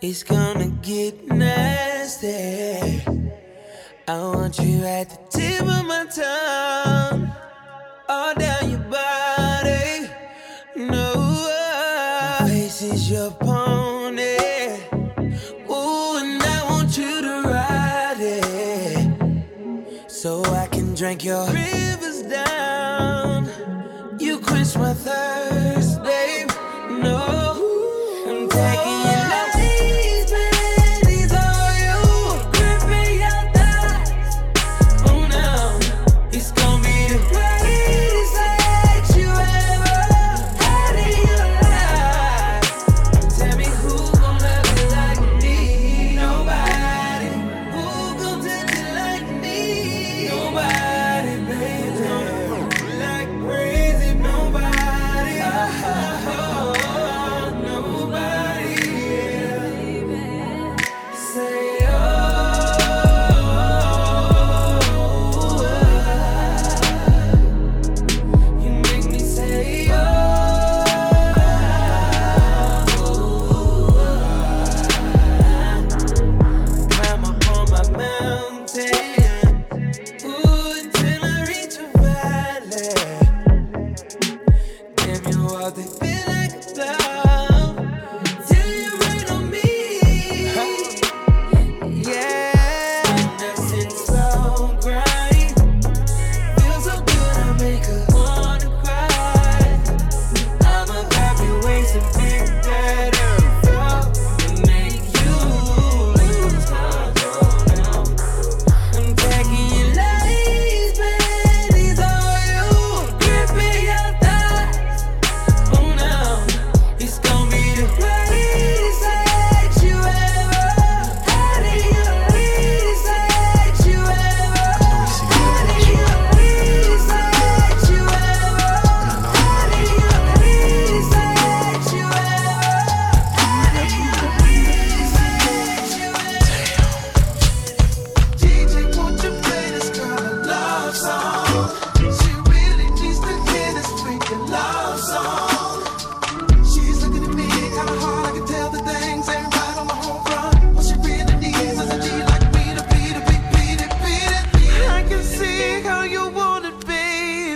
It's 0.06 0.22
gonna 0.22 0.68
get 0.82 1.28
nasty. 1.28 3.02
I 4.06 4.18
want 4.18 4.58
you 4.58 4.84
at 4.84 5.08
the 5.08 5.18
tip 5.30 5.62
of 5.62 5.86
my 5.86 6.04
tongue, 6.14 7.32
all 8.06 8.34
down 8.34 8.70
your 8.70 8.80
body. 8.80 10.10
No, 10.76 11.14
uh, 11.16 12.36
my 12.40 12.48
face 12.50 12.82
is 12.82 13.10
your 13.10 13.30
pony. 13.30 14.36
Ooh, 15.70 16.18
and 16.20 16.42
I 16.42 16.66
want 16.68 16.98
you 16.98 17.22
to 17.22 17.42
ride 17.48 18.20
it, 18.20 20.10
so 20.10 20.44
I 20.44 20.66
can 20.66 20.94
drink 20.94 21.24
your 21.24 21.46
rivers 21.46 22.20
down. 22.24 23.48
You 24.20 24.38
quench 24.38 24.76
my 24.76 24.92
thirst. 24.92 25.63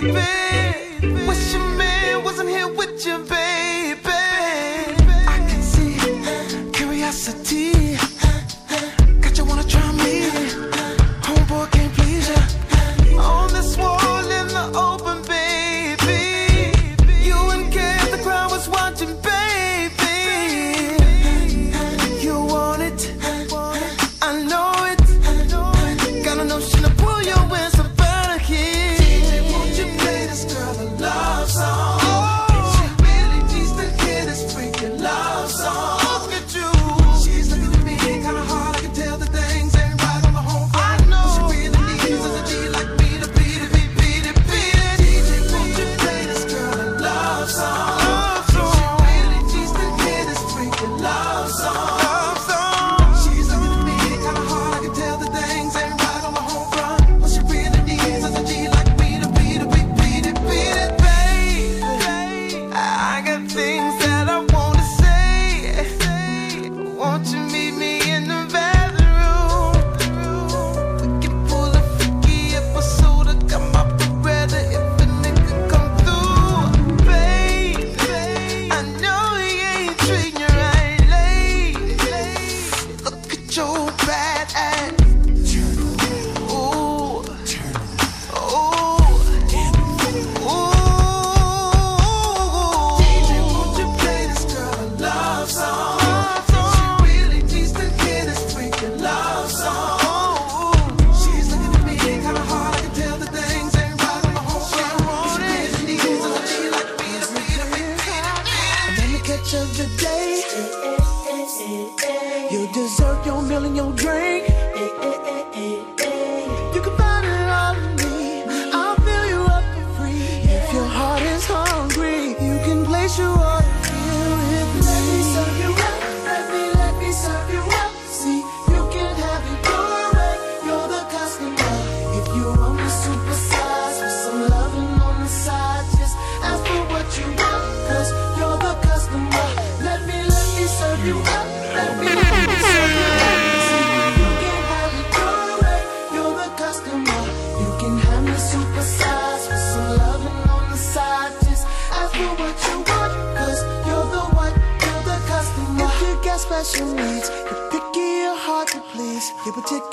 baby 0.01 0.38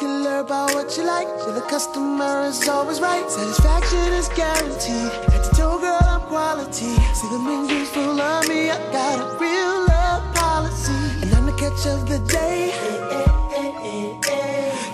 particular 0.07 0.39
about 0.41 0.75
what 0.75 0.97
you 0.97 1.05
like. 1.05 1.27
So 1.41 1.53
the 1.53 1.61
customer 1.63 2.45
is 2.47 2.69
always 2.69 3.01
right. 3.01 3.29
Satisfaction 3.29 4.13
is 4.13 4.29
guaranteed. 4.29 5.11
Had 5.33 5.43
to 5.45 5.51
tell 5.55 5.79
girl, 5.79 5.99
I'm 6.03 6.21
quality. 6.23 6.95
See 7.15 7.29
the 7.29 7.39
menu 7.39 7.85
full 7.85 8.21
of 8.21 8.49
me. 8.49 8.71
I 8.71 8.79
got 8.93 9.19
a 9.19 9.39
real 9.39 9.87
love 9.89 10.23
policy. 10.35 10.93
And 11.23 11.35
I'm 11.35 11.47
the 11.47 11.53
catch 11.53 11.87
of 11.87 12.09
the 12.09 12.19
day. 12.21 12.73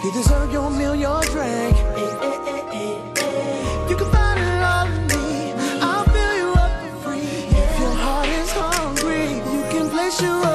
You 0.02 0.12
deserve 0.12 0.52
your 0.52 0.70
meal, 0.70 0.94
your 0.94 1.22
drink. 1.32 1.76
You 3.90 3.97
can 3.97 4.10
find 4.10 4.39
it 4.40 4.62
all 4.72 4.86
in 4.86 5.06
me. 5.12 5.52
I'll 5.80 6.05
fill 6.05 6.34
you 6.40 6.52
up 6.64 6.72
for 6.82 7.10
free. 7.10 7.47
If 7.62 7.78
your 7.78 7.94
heart 8.05 8.28
is 8.28 8.51
hungry, 8.52 9.26
you 9.55 9.62
can 9.72 9.90
place 9.90 10.20
your 10.20 10.52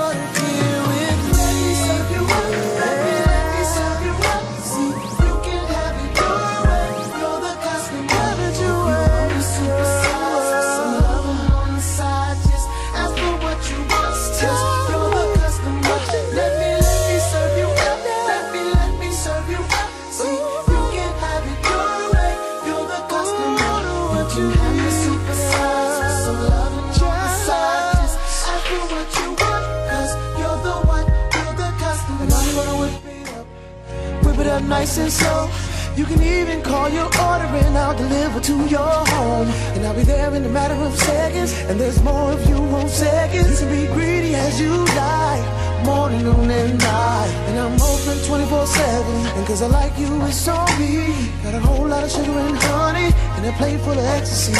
missing 34.97 35.09
so 35.09 35.49
you 35.95 36.05
can 36.05 36.21
even 36.21 36.61
call 36.61 36.89
your 36.89 37.05
order 37.05 37.49
and 37.65 37.77
I'll 37.77 37.97
deliver 37.97 38.39
to 38.39 38.55
your 38.67 39.05
home. 39.13 39.47
And 39.75 39.85
I'll 39.85 39.95
be 39.95 40.03
there 40.03 40.33
in 40.33 40.45
a 40.45 40.49
matter 40.49 40.75
of 40.75 40.95
seconds. 40.95 41.53
And 41.69 41.79
there's 41.79 42.01
more 42.03 42.31
of 42.31 42.49
you 42.49 42.61
want 42.61 42.89
seconds. 42.89 43.49
You 43.49 43.67
can 43.67 43.69
be 43.75 43.93
greedy 43.93 44.35
as 44.35 44.59
you 44.61 44.73
like, 44.73 45.85
morning, 45.85 46.23
noon, 46.23 46.49
and 46.51 46.77
night. 46.77 47.31
And 47.47 47.59
I'm 47.59 47.81
open 47.81 48.17
24 48.25 48.67
7. 48.67 49.37
And 49.37 49.47
cause 49.47 49.61
I 49.61 49.67
like 49.67 49.97
you, 49.97 50.07
it's 50.25 50.47
on 50.47 50.69
me. 50.79 51.07
Got 51.43 51.55
a 51.55 51.59
whole 51.59 51.87
lot 51.87 52.03
of 52.03 52.11
sugar 52.11 52.31
and 52.31 52.57
honey 52.57 53.09
and 53.35 53.45
a 53.45 53.51
plate 53.53 53.79
full 53.81 53.97
of 53.97 54.05
ecstasy. 54.17 54.53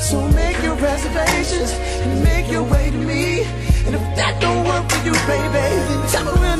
So 0.00 0.20
make 0.28 0.62
your 0.62 0.76
reservations 0.76 1.72
and 2.04 2.22
make 2.22 2.50
your 2.50 2.64
way 2.64 2.90
to 2.90 2.98
me. 2.98 3.44
And 3.86 3.94
if 3.94 4.02
that 4.16 4.40
don't 4.40 4.64
work 4.66 4.84
for 4.90 5.00
you, 5.06 5.14
baby, 5.30 5.64
then 5.88 6.08
tell 6.10 6.24
me 6.24 6.40
where 6.40 6.56